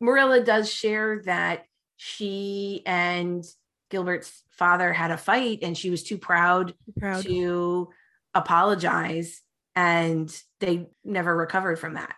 Marilla 0.00 0.42
does 0.42 0.72
share 0.72 1.20
that 1.26 1.66
she 1.96 2.82
and 2.86 3.44
Gilbert's 3.90 4.42
father 4.50 4.92
had 4.94 5.10
a 5.10 5.16
fight 5.18 5.58
and 5.62 5.76
she 5.78 5.90
was 5.90 6.02
too 6.02 6.16
proud 6.18 6.74
Proud. 6.98 7.22
to 7.24 7.88
apologize 8.36 9.40
and 9.74 10.34
they 10.60 10.86
never 11.04 11.36
recovered 11.36 11.78
from 11.78 11.94
that. 11.94 12.14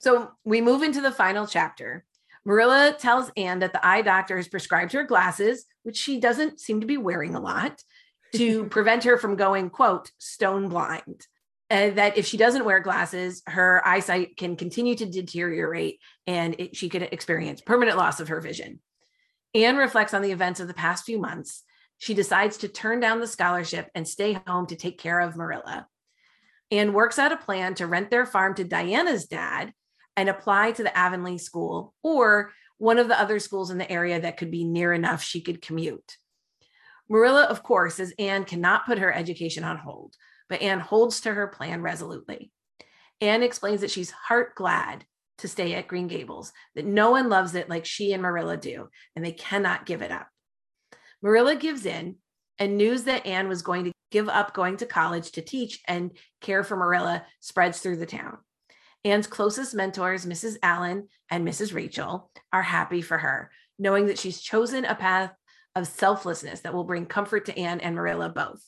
So 0.00 0.30
we 0.44 0.60
move 0.60 0.82
into 0.82 1.00
the 1.00 1.10
final 1.10 1.46
chapter. 1.46 2.04
Marilla 2.44 2.94
tells 2.98 3.30
Anne 3.36 3.58
that 3.58 3.72
the 3.72 3.86
eye 3.86 4.02
doctor 4.02 4.36
has 4.36 4.48
prescribed 4.48 4.92
her 4.92 5.02
glasses, 5.02 5.66
which 5.82 5.96
she 5.96 6.20
doesn't 6.20 6.60
seem 6.60 6.80
to 6.80 6.86
be 6.86 6.96
wearing 6.96 7.34
a 7.34 7.40
lot, 7.40 7.82
to 8.34 8.64
prevent 8.70 9.04
her 9.04 9.18
from 9.18 9.36
going, 9.36 9.70
quote, 9.70 10.10
stone 10.18 10.68
blind. 10.68 11.26
uh, 11.70 11.90
that 11.90 12.16
if 12.16 12.26
she 12.26 12.36
doesn't 12.36 12.64
wear 12.64 12.80
glasses, 12.80 13.42
her 13.46 13.86
eyesight 13.86 14.36
can 14.36 14.56
continue 14.56 14.94
to 14.94 15.06
deteriorate 15.06 16.00
and 16.26 16.54
it, 16.58 16.76
she 16.76 16.88
could 16.88 17.02
experience 17.02 17.60
permanent 17.60 17.98
loss 17.98 18.20
of 18.20 18.28
her 18.28 18.40
vision. 18.40 18.80
Anne 19.54 19.76
reflects 19.76 20.14
on 20.14 20.22
the 20.22 20.32
events 20.32 20.60
of 20.60 20.68
the 20.68 20.74
past 20.74 21.04
few 21.04 21.18
months. 21.18 21.64
She 21.98 22.14
decides 22.14 22.58
to 22.58 22.68
turn 22.68 23.00
down 23.00 23.20
the 23.20 23.26
scholarship 23.26 23.90
and 23.94 24.06
stay 24.06 24.40
home 24.46 24.66
to 24.66 24.76
take 24.76 24.98
care 24.98 25.20
of 25.20 25.36
Marilla. 25.36 25.86
Anne 26.70 26.92
works 26.92 27.18
out 27.18 27.32
a 27.32 27.36
plan 27.36 27.74
to 27.74 27.86
rent 27.86 28.10
their 28.10 28.26
farm 28.26 28.54
to 28.54 28.64
Diana's 28.64 29.26
dad 29.26 29.72
and 30.16 30.28
apply 30.28 30.72
to 30.72 30.82
the 30.82 30.96
Avonlea 30.96 31.38
school 31.38 31.94
or 32.02 32.52
one 32.78 32.98
of 32.98 33.08
the 33.08 33.20
other 33.20 33.38
schools 33.38 33.70
in 33.70 33.78
the 33.78 33.90
area 33.90 34.20
that 34.20 34.36
could 34.36 34.50
be 34.50 34.64
near 34.64 34.92
enough 34.92 35.22
she 35.22 35.40
could 35.40 35.60
commute. 35.60 36.16
Marilla, 37.08 37.44
of 37.44 37.62
course, 37.62 37.96
says 37.96 38.14
Anne 38.18 38.44
cannot 38.44 38.86
put 38.86 38.98
her 38.98 39.12
education 39.12 39.64
on 39.64 39.78
hold, 39.78 40.14
but 40.48 40.60
Anne 40.62 40.80
holds 40.80 41.20
to 41.22 41.32
her 41.32 41.48
plan 41.48 41.82
resolutely. 41.82 42.52
Anne 43.20 43.42
explains 43.42 43.80
that 43.80 43.90
she's 43.90 44.10
heart 44.10 44.54
glad 44.54 45.04
to 45.38 45.48
stay 45.48 45.74
at 45.74 45.88
Green 45.88 46.06
Gables, 46.06 46.52
that 46.74 46.84
no 46.84 47.12
one 47.12 47.28
loves 47.28 47.54
it 47.54 47.68
like 47.68 47.84
she 47.84 48.12
and 48.12 48.22
Marilla 48.22 48.56
do, 48.56 48.88
and 49.16 49.24
they 49.24 49.32
cannot 49.32 49.86
give 49.86 50.02
it 50.02 50.12
up. 50.12 50.28
Marilla 51.22 51.56
gives 51.56 51.84
in, 51.86 52.16
and 52.58 52.76
news 52.76 53.04
that 53.04 53.26
Anne 53.26 53.48
was 53.48 53.62
going 53.62 53.84
to 53.84 53.92
give 54.10 54.28
up 54.28 54.54
going 54.54 54.76
to 54.78 54.86
college 54.86 55.32
to 55.32 55.42
teach 55.42 55.80
and 55.86 56.12
care 56.40 56.64
for 56.64 56.76
Marilla 56.76 57.24
spreads 57.40 57.80
through 57.80 57.96
the 57.96 58.06
town. 58.06 58.38
Anne's 59.04 59.26
closest 59.26 59.74
mentors, 59.74 60.26
Mrs. 60.26 60.56
Allan 60.62 61.08
and 61.30 61.46
Mrs. 61.46 61.74
Rachel, 61.74 62.30
are 62.52 62.62
happy 62.62 63.00
for 63.00 63.18
her, 63.18 63.50
knowing 63.78 64.06
that 64.06 64.18
she's 64.18 64.40
chosen 64.40 64.84
a 64.84 64.94
path 64.94 65.32
of 65.74 65.86
selflessness 65.86 66.60
that 66.60 66.74
will 66.74 66.84
bring 66.84 67.06
comfort 67.06 67.46
to 67.46 67.58
Anne 67.58 67.80
and 67.80 67.94
Marilla 67.94 68.28
both. 68.28 68.62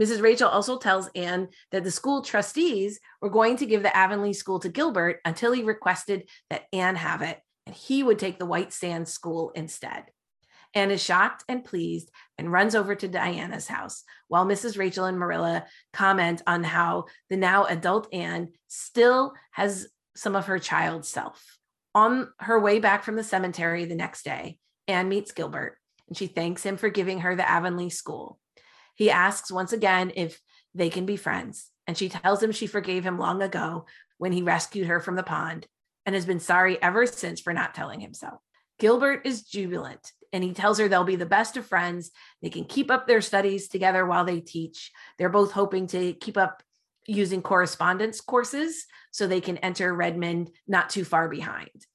Mrs. 0.00 0.22
Rachel 0.22 0.48
also 0.48 0.78
tells 0.78 1.10
Anne 1.14 1.48
that 1.70 1.84
the 1.84 1.90
school 1.90 2.22
trustees 2.22 2.98
were 3.20 3.30
going 3.30 3.56
to 3.56 3.66
give 3.66 3.82
the 3.82 3.94
Avonlea 3.96 4.32
school 4.32 4.58
to 4.60 4.68
Gilbert 4.68 5.20
until 5.24 5.52
he 5.52 5.62
requested 5.62 6.28
that 6.50 6.64
Anne 6.72 6.96
have 6.96 7.22
it, 7.22 7.38
and 7.66 7.74
he 7.74 8.02
would 8.02 8.18
take 8.18 8.38
the 8.38 8.46
White 8.46 8.72
Sands 8.72 9.12
school 9.12 9.52
instead. 9.54 10.04
Anne 10.74 10.90
is 10.90 11.02
shocked 11.02 11.44
and 11.48 11.64
pleased 11.64 12.10
and 12.38 12.50
runs 12.50 12.74
over 12.74 12.94
to 12.94 13.08
Diana's 13.08 13.68
house, 13.68 14.04
while 14.28 14.46
Mrs. 14.46 14.78
Rachel 14.78 15.04
and 15.04 15.18
Marilla 15.18 15.66
comment 15.92 16.42
on 16.46 16.64
how 16.64 17.06
the 17.28 17.36
now 17.36 17.64
adult 17.64 18.12
Anne 18.12 18.52
still 18.68 19.34
has 19.50 19.88
some 20.16 20.36
of 20.36 20.46
her 20.46 20.58
child 20.58 21.04
self. 21.04 21.58
On 21.94 22.28
her 22.38 22.58
way 22.58 22.78
back 22.78 23.04
from 23.04 23.16
the 23.16 23.24
cemetery 23.24 23.84
the 23.84 23.94
next 23.94 24.24
day, 24.24 24.58
Anne 24.88 25.08
meets 25.08 25.32
Gilbert 25.32 25.76
and 26.08 26.16
she 26.16 26.26
thanks 26.26 26.64
him 26.64 26.76
for 26.76 26.88
giving 26.88 27.20
her 27.20 27.36
the 27.36 27.48
Avonlea 27.48 27.90
school. 27.90 28.38
He 28.94 29.10
asks 29.10 29.50
once 29.50 29.72
again 29.72 30.12
if 30.14 30.40
they 30.74 30.90
can 30.90 31.06
be 31.06 31.16
friends, 31.16 31.70
and 31.86 31.96
she 31.96 32.08
tells 32.08 32.42
him 32.42 32.52
she 32.52 32.66
forgave 32.66 33.04
him 33.04 33.18
long 33.18 33.42
ago 33.42 33.86
when 34.18 34.32
he 34.32 34.42
rescued 34.42 34.88
her 34.88 35.00
from 35.00 35.16
the 35.16 35.22
pond 35.22 35.66
and 36.04 36.14
has 36.14 36.26
been 36.26 36.40
sorry 36.40 36.80
ever 36.82 37.06
since 37.06 37.40
for 37.40 37.52
not 37.52 37.74
telling 37.74 38.00
him 38.00 38.14
so. 38.14 38.40
Gilbert 38.78 39.22
is 39.24 39.42
jubilant 39.42 40.12
and 40.32 40.42
he 40.42 40.52
tells 40.52 40.78
her 40.78 40.88
they'll 40.88 41.04
be 41.04 41.16
the 41.16 41.26
best 41.26 41.56
of 41.56 41.66
friends. 41.66 42.10
They 42.40 42.50
can 42.50 42.64
keep 42.64 42.90
up 42.90 43.06
their 43.06 43.20
studies 43.20 43.68
together 43.68 44.06
while 44.06 44.24
they 44.24 44.40
teach. 44.40 44.90
They're 45.18 45.28
both 45.28 45.52
hoping 45.52 45.86
to 45.88 46.14
keep 46.14 46.36
up 46.36 46.62
using 47.06 47.42
correspondence 47.42 48.20
courses 48.20 48.86
so 49.10 49.26
they 49.26 49.40
can 49.40 49.58
enter 49.58 49.92
Redmond 49.92 50.50
not 50.66 50.90
too 50.90 51.04
far 51.04 51.28
behind. 51.28 51.86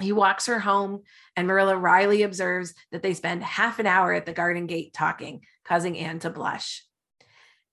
He 0.00 0.12
walks 0.12 0.46
her 0.46 0.58
home, 0.58 1.02
and 1.36 1.46
Marilla 1.46 1.76
wryly 1.76 2.22
observes 2.22 2.74
that 2.92 3.02
they 3.02 3.14
spend 3.14 3.42
half 3.42 3.78
an 3.78 3.86
hour 3.86 4.12
at 4.12 4.24
the 4.24 4.32
garden 4.32 4.66
gate 4.66 4.94
talking, 4.94 5.42
causing 5.64 5.98
Anne 5.98 6.18
to 6.20 6.30
blush. 6.30 6.84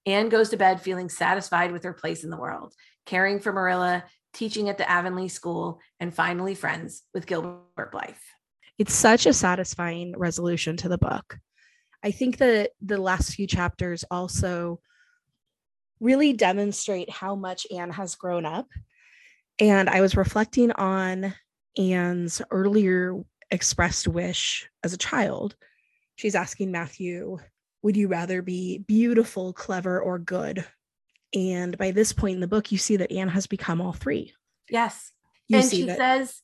Anne 0.06 0.30
goes 0.30 0.50
to 0.50 0.58
bed 0.58 0.82
feeling 0.82 1.10
satisfied 1.10 1.72
with 1.72 1.84
her 1.84 1.94
place 1.94 2.24
in 2.24 2.30
the 2.30 2.38
world, 2.38 2.74
caring 3.06 3.40
for 3.40 3.54
Marilla, 3.54 4.04
teaching 4.34 4.70
at 4.70 4.78
the 4.78 4.90
Avonlea 4.90 5.30
School, 5.30 5.80
and 6.00 6.14
finally 6.14 6.56
friends 6.56 7.04
with 7.14 7.26
Gilbert 7.26 7.92
Blythe. 7.92 8.16
It's 8.80 8.94
such 8.94 9.26
a 9.26 9.34
satisfying 9.34 10.18
resolution 10.18 10.78
to 10.78 10.90
the 10.90 10.98
book. 10.98 11.38
I 12.02 12.12
think 12.12 12.38
that 12.38 12.72
the 12.82 12.98
last 12.98 13.34
few 13.34 13.46
chapters 13.46 14.06
also 14.10 14.80
really 16.00 16.32
demonstrate 16.32 17.10
how 17.10 17.36
much 17.36 17.68
Anne 17.76 17.92
has 17.92 18.16
grown 18.16 18.46
up. 18.46 18.68
And 19.60 19.90
I 19.90 20.00
was 20.00 20.16
reflecting 20.16 20.72
on 20.72 21.36
Anne's 21.78 22.42
earlier 22.52 23.22
expressed 23.52 24.08
wish 24.08 24.70
as 24.84 24.94
a 24.94 24.98
child. 24.98 25.58
She's 26.16 26.36
asking 26.36 26.72
Matthew, 26.72 27.38
Would 27.82 27.98
you 27.98 28.08
rather 28.08 28.42
be 28.42 28.78
beautiful, 28.78 29.52
clever, 29.52 30.00
or 30.00 30.20
good? 30.20 30.64
And 31.34 31.78
by 31.78 31.92
this 31.92 32.14
point 32.14 32.36
in 32.36 32.42
the 32.42 32.48
book, 32.48 32.72
you 32.72 32.78
see 32.78 32.96
that 32.96 33.12
Anne 33.12 33.28
has 33.28 33.46
become 33.46 33.82
all 33.82 33.94
three. 33.94 34.34
Yes. 34.70 35.12
You 35.50 35.60
and 35.60 35.70
she 35.70 35.84
that- 35.84 35.98
says 35.98 36.42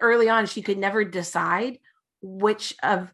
early 0.00 0.28
on 0.28 0.46
she 0.46 0.62
could 0.62 0.78
never 0.78 1.04
decide 1.04 1.78
which 2.20 2.74
of 2.82 3.12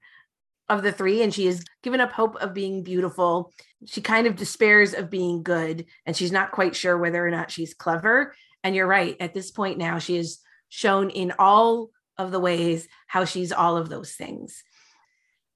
of 0.68 0.82
the 0.82 0.92
three 0.92 1.22
and 1.22 1.32
she 1.32 1.46
has 1.46 1.64
given 1.82 2.00
up 2.00 2.12
hope 2.12 2.36
of 2.36 2.52
being 2.52 2.82
beautiful. 2.82 3.52
She 3.86 4.02
kind 4.02 4.26
of 4.26 4.36
despairs 4.36 4.92
of 4.92 5.08
being 5.08 5.42
good 5.42 5.86
and 6.04 6.14
she's 6.14 6.32
not 6.32 6.52
quite 6.52 6.76
sure 6.76 6.98
whether 6.98 7.26
or 7.26 7.30
not 7.30 7.50
she's 7.50 7.72
clever. 7.72 8.34
And 8.62 8.74
you're 8.74 8.86
right 8.86 9.16
at 9.18 9.32
this 9.32 9.50
point 9.50 9.78
now 9.78 9.98
she 9.98 10.16
is 10.16 10.40
shown 10.68 11.08
in 11.10 11.32
all 11.38 11.88
of 12.18 12.32
the 12.32 12.40
ways 12.40 12.86
how 13.06 13.24
she's 13.24 13.52
all 13.52 13.76
of 13.76 13.88
those 13.88 14.12
things. 14.12 14.62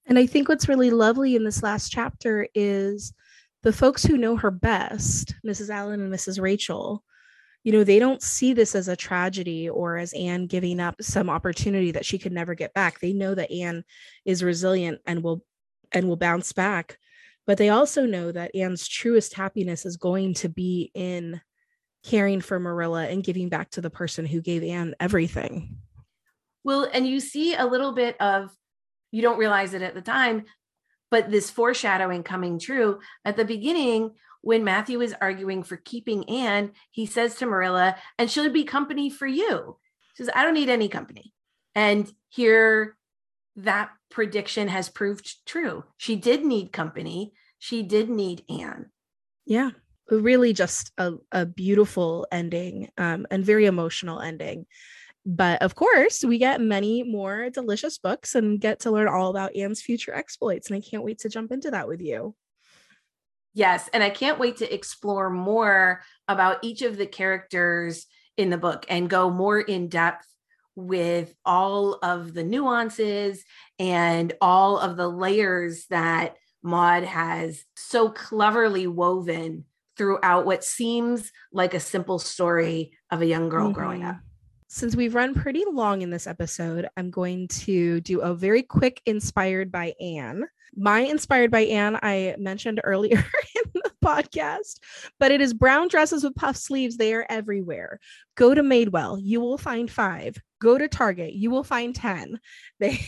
And 0.06 0.18
i 0.18 0.26
think 0.26 0.48
what's 0.48 0.68
really 0.68 0.90
lovely 0.90 1.36
in 1.36 1.44
this 1.44 1.62
last 1.62 1.90
chapter 1.90 2.48
is 2.54 3.12
the 3.62 3.72
folks 3.72 4.02
who 4.02 4.16
know 4.16 4.36
her 4.36 4.50
best 4.50 5.34
mrs 5.46 5.70
allan 5.70 6.00
and 6.00 6.12
mrs 6.12 6.40
rachel 6.40 7.04
you 7.64 7.72
know, 7.72 7.84
they 7.84 7.98
don't 7.98 8.22
see 8.22 8.52
this 8.52 8.74
as 8.74 8.88
a 8.88 8.96
tragedy 8.96 9.68
or 9.68 9.96
as 9.96 10.12
Anne 10.14 10.46
giving 10.46 10.80
up 10.80 10.96
some 11.00 11.30
opportunity 11.30 11.92
that 11.92 12.04
she 12.04 12.18
could 12.18 12.32
never 12.32 12.54
get 12.54 12.74
back. 12.74 12.98
They 12.98 13.12
know 13.12 13.34
that 13.34 13.52
Anne 13.52 13.84
is 14.24 14.42
resilient 14.42 15.00
and 15.06 15.22
will 15.22 15.44
and 15.92 16.08
will 16.08 16.16
bounce 16.16 16.52
back. 16.52 16.98
But 17.46 17.58
they 17.58 17.68
also 17.68 18.06
know 18.06 18.32
that 18.32 18.54
Anne's 18.54 18.88
truest 18.88 19.34
happiness 19.34 19.84
is 19.84 19.96
going 19.96 20.34
to 20.34 20.48
be 20.48 20.90
in 20.94 21.40
caring 22.04 22.40
for 22.40 22.58
Marilla 22.58 23.06
and 23.06 23.22
giving 23.22 23.48
back 23.48 23.70
to 23.70 23.80
the 23.80 23.90
person 23.90 24.26
who 24.26 24.40
gave 24.40 24.62
Anne 24.64 24.94
everything. 24.98 25.76
Well, 26.64 26.88
and 26.92 27.06
you 27.06 27.20
see 27.20 27.54
a 27.54 27.66
little 27.66 27.92
bit 27.92 28.20
of 28.20 28.50
you 29.10 29.22
don't 29.22 29.38
realize 29.38 29.74
it 29.74 29.82
at 29.82 29.94
the 29.94 30.00
time, 30.00 30.44
but 31.10 31.30
this 31.30 31.50
foreshadowing 31.50 32.22
coming 32.22 32.58
true 32.58 33.00
at 33.24 33.36
the 33.36 33.44
beginning 33.44 34.12
when 34.42 34.64
Matthew 34.64 35.00
is 35.00 35.14
arguing 35.20 35.62
for 35.62 35.76
keeping 35.76 36.28
Anne, 36.28 36.72
he 36.90 37.06
says 37.06 37.36
to 37.36 37.46
Marilla, 37.46 37.96
and 38.18 38.30
she'll 38.30 38.50
be 38.50 38.64
company 38.64 39.08
for 39.08 39.26
you. 39.26 39.78
He 40.14 40.24
says, 40.24 40.30
I 40.34 40.44
don't 40.44 40.54
need 40.54 40.68
any 40.68 40.88
company. 40.88 41.32
And 41.74 42.12
here 42.28 42.96
that 43.56 43.90
prediction 44.10 44.68
has 44.68 44.88
proved 44.88 45.46
true. 45.46 45.84
She 45.96 46.16
did 46.16 46.44
need 46.44 46.72
company. 46.72 47.32
She 47.58 47.82
did 47.82 48.10
need 48.10 48.44
Anne. 48.50 48.90
Yeah. 49.46 49.70
Really 50.10 50.52
just 50.52 50.92
a, 50.98 51.12
a 51.30 51.46
beautiful 51.46 52.26
ending 52.30 52.90
um, 52.98 53.26
and 53.30 53.44
very 53.44 53.66
emotional 53.66 54.20
ending. 54.20 54.66
But 55.24 55.62
of 55.62 55.76
course, 55.76 56.24
we 56.24 56.38
get 56.38 56.60
many 56.60 57.04
more 57.04 57.48
delicious 57.48 57.96
books 57.98 58.34
and 58.34 58.60
get 58.60 58.80
to 58.80 58.90
learn 58.90 59.06
all 59.06 59.30
about 59.30 59.54
Anne's 59.54 59.80
future 59.80 60.12
exploits. 60.12 60.68
And 60.68 60.76
I 60.76 60.80
can't 60.80 61.04
wait 61.04 61.20
to 61.20 61.28
jump 61.28 61.52
into 61.52 61.70
that 61.70 61.86
with 61.86 62.02
you. 62.02 62.34
Yes. 63.54 63.88
And 63.92 64.02
I 64.02 64.10
can't 64.10 64.38
wait 64.38 64.58
to 64.58 64.74
explore 64.74 65.30
more 65.30 66.02
about 66.28 66.58
each 66.62 66.82
of 66.82 66.96
the 66.96 67.06
characters 67.06 68.06
in 68.36 68.50
the 68.50 68.58
book 68.58 68.86
and 68.88 69.10
go 69.10 69.30
more 69.30 69.60
in 69.60 69.88
depth 69.88 70.26
with 70.74 71.34
all 71.44 71.98
of 72.02 72.32
the 72.32 72.44
nuances 72.44 73.44
and 73.78 74.32
all 74.40 74.78
of 74.78 74.96
the 74.96 75.08
layers 75.08 75.86
that 75.86 76.36
Maud 76.62 77.04
has 77.04 77.64
so 77.76 78.08
cleverly 78.08 78.86
woven 78.86 79.64
throughout 79.96 80.46
what 80.46 80.64
seems 80.64 81.30
like 81.52 81.74
a 81.74 81.80
simple 81.80 82.18
story 82.18 82.92
of 83.10 83.20
a 83.20 83.26
young 83.26 83.48
girl 83.48 83.66
mm-hmm. 83.66 83.74
growing 83.74 84.04
up. 84.04 84.16
Since 84.68 84.96
we've 84.96 85.14
run 85.14 85.34
pretty 85.34 85.64
long 85.70 86.00
in 86.00 86.08
this 86.08 86.26
episode, 86.26 86.88
I'm 86.96 87.10
going 87.10 87.48
to 87.48 88.00
do 88.00 88.20
a 88.20 88.34
very 88.34 88.62
quick 88.62 89.02
inspired 89.04 89.70
by 89.70 89.92
Anne. 90.00 90.44
My 90.74 91.00
inspired 91.00 91.50
by 91.50 91.60
Anne, 91.60 91.98
I 92.02 92.34
mentioned 92.38 92.80
earlier 92.82 93.18
in 93.54 93.70
the 93.74 93.90
podcast, 94.04 94.80
but 95.18 95.30
it 95.30 95.40
is 95.40 95.52
brown 95.52 95.88
dresses 95.88 96.24
with 96.24 96.34
puff 96.34 96.56
sleeves. 96.56 96.96
They 96.96 97.12
are 97.14 97.26
everywhere. 97.28 98.00
Go 98.36 98.54
to 98.54 98.62
Madewell, 98.62 99.18
you 99.22 99.40
will 99.40 99.58
find 99.58 99.90
five. 99.90 100.36
Go 100.60 100.78
to 100.78 100.88
Target, 100.88 101.34
you 101.34 101.50
will 101.50 101.64
find 101.64 101.94
10. 101.94 102.38
They 102.80 102.98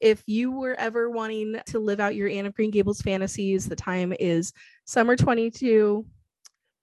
if 0.00 0.22
you 0.26 0.52
were 0.52 0.74
ever 0.74 1.10
wanting 1.10 1.56
to 1.66 1.78
live 1.78 1.98
out 1.98 2.14
your 2.14 2.28
Anne 2.28 2.46
of 2.46 2.54
Green 2.54 2.70
Gables 2.70 3.00
fantasies, 3.00 3.68
the 3.68 3.76
time 3.76 4.12
is 4.18 4.52
summer 4.84 5.16
22 5.16 6.04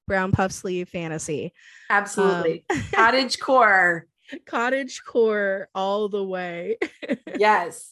brown 0.08 0.32
puff 0.32 0.52
sleeve 0.52 0.90
fantasy. 0.90 1.54
Absolutely. 1.90 2.66
Um, 2.70 2.82
cottage 2.94 3.40
core. 3.40 4.08
Cottage 4.46 5.04
core 5.06 5.70
all 5.76 6.10
the 6.10 6.24
way. 6.24 6.78
yes. 7.38 7.91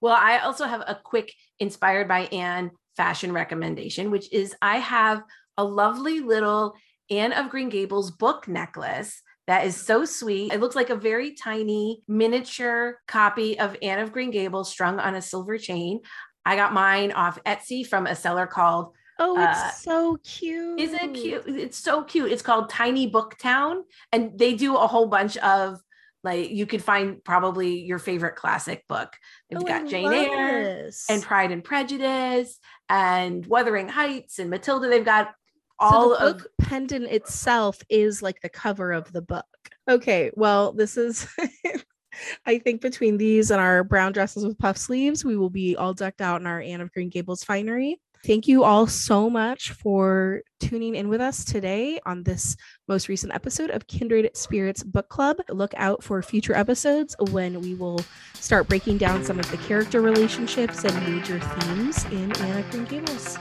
Well, 0.00 0.16
I 0.18 0.38
also 0.38 0.64
have 0.64 0.80
a 0.80 0.98
quick 1.02 1.32
inspired 1.58 2.08
by 2.08 2.20
Anne 2.26 2.70
fashion 2.96 3.32
recommendation, 3.32 4.10
which 4.10 4.32
is 4.32 4.54
I 4.62 4.78
have 4.78 5.22
a 5.56 5.64
lovely 5.64 6.20
little 6.20 6.74
Anne 7.10 7.32
of 7.32 7.50
Green 7.50 7.68
Gables 7.68 8.10
book 8.10 8.48
necklace 8.48 9.22
that 9.46 9.66
is 9.66 9.76
so 9.76 10.04
sweet. 10.04 10.52
It 10.52 10.60
looks 10.60 10.76
like 10.76 10.90
a 10.90 10.96
very 10.96 11.34
tiny 11.34 12.02
miniature 12.06 12.98
copy 13.08 13.58
of 13.58 13.76
Anne 13.82 13.98
of 13.98 14.12
Green 14.12 14.30
Gables 14.30 14.70
strung 14.70 15.00
on 15.00 15.16
a 15.16 15.22
silver 15.22 15.58
chain. 15.58 16.00
I 16.46 16.56
got 16.56 16.72
mine 16.72 17.12
off 17.12 17.42
Etsy 17.44 17.86
from 17.86 18.06
a 18.06 18.14
seller 18.14 18.46
called 18.46 18.94
Oh, 19.22 19.34
it's 19.38 19.58
uh, 19.58 19.70
so 19.72 20.18
cute. 20.24 20.80
Isn't 20.80 21.16
it 21.16 21.20
cute? 21.20 21.44
It's 21.46 21.76
so 21.76 22.02
cute. 22.04 22.32
It's 22.32 22.40
called 22.40 22.70
Tiny 22.70 23.06
Book 23.06 23.36
Town, 23.36 23.84
and 24.12 24.38
they 24.38 24.54
do 24.54 24.76
a 24.76 24.86
whole 24.86 25.08
bunch 25.08 25.36
of 25.38 25.78
like 26.22 26.50
you 26.50 26.66
could 26.66 26.82
find 26.82 27.22
probably 27.24 27.80
your 27.80 27.98
favorite 27.98 28.36
classic 28.36 28.86
book. 28.88 29.16
They've 29.48 29.60
oh, 29.60 29.64
got 29.64 29.82
I 29.82 29.86
Jane 29.86 30.12
Eyre 30.12 30.64
this. 30.64 31.06
and 31.08 31.22
Pride 31.22 31.52
and 31.52 31.64
Prejudice 31.64 32.58
and 32.88 33.46
Wuthering 33.46 33.88
Heights 33.88 34.38
and 34.38 34.50
Matilda. 34.50 34.88
They've 34.88 35.04
got 35.04 35.32
all 35.78 36.14
so 36.14 36.26
the 36.26 36.32
book 36.34 36.44
of 36.44 36.66
pendant 36.66 37.06
itself 37.06 37.80
is 37.88 38.22
like 38.22 38.40
the 38.42 38.48
cover 38.48 38.92
of 38.92 39.10
the 39.12 39.22
book. 39.22 39.46
Okay, 39.88 40.30
well, 40.34 40.72
this 40.72 40.96
is 40.96 41.26
I 42.46 42.58
think 42.58 42.80
between 42.80 43.16
these 43.16 43.50
and 43.50 43.60
our 43.60 43.82
brown 43.84 44.12
dresses 44.12 44.44
with 44.44 44.58
puff 44.58 44.76
sleeves, 44.76 45.24
we 45.24 45.36
will 45.36 45.50
be 45.50 45.76
all 45.76 45.94
decked 45.94 46.20
out 46.20 46.40
in 46.40 46.46
our 46.46 46.60
Anne 46.60 46.80
of 46.80 46.92
Green 46.92 47.08
Gables 47.08 47.44
finery. 47.44 48.00
Thank 48.24 48.46
you 48.46 48.64
all 48.64 48.86
so 48.86 49.30
much 49.30 49.70
for 49.70 50.42
tuning 50.60 50.94
in 50.94 51.08
with 51.08 51.22
us 51.22 51.42
today 51.42 51.98
on 52.04 52.22
this 52.22 52.54
most 52.86 53.08
recent 53.08 53.34
episode 53.34 53.70
of 53.70 53.86
Kindred 53.86 54.36
Spirits 54.36 54.82
Book 54.82 55.08
Club. 55.08 55.38
Look 55.48 55.72
out 55.76 56.04
for 56.04 56.20
future 56.20 56.54
episodes 56.54 57.16
when 57.30 57.62
we 57.62 57.74
will 57.74 58.00
start 58.34 58.68
breaking 58.68 58.98
down 58.98 59.24
some 59.24 59.40
of 59.40 59.50
the 59.50 59.56
character 59.56 60.02
relationships 60.02 60.84
and 60.84 60.94
major 61.08 61.40
themes 61.40 62.04
in 62.06 62.30
Anne 62.42 62.58
of 62.58 62.70
Green 62.70 62.84
Gables. 62.84 63.38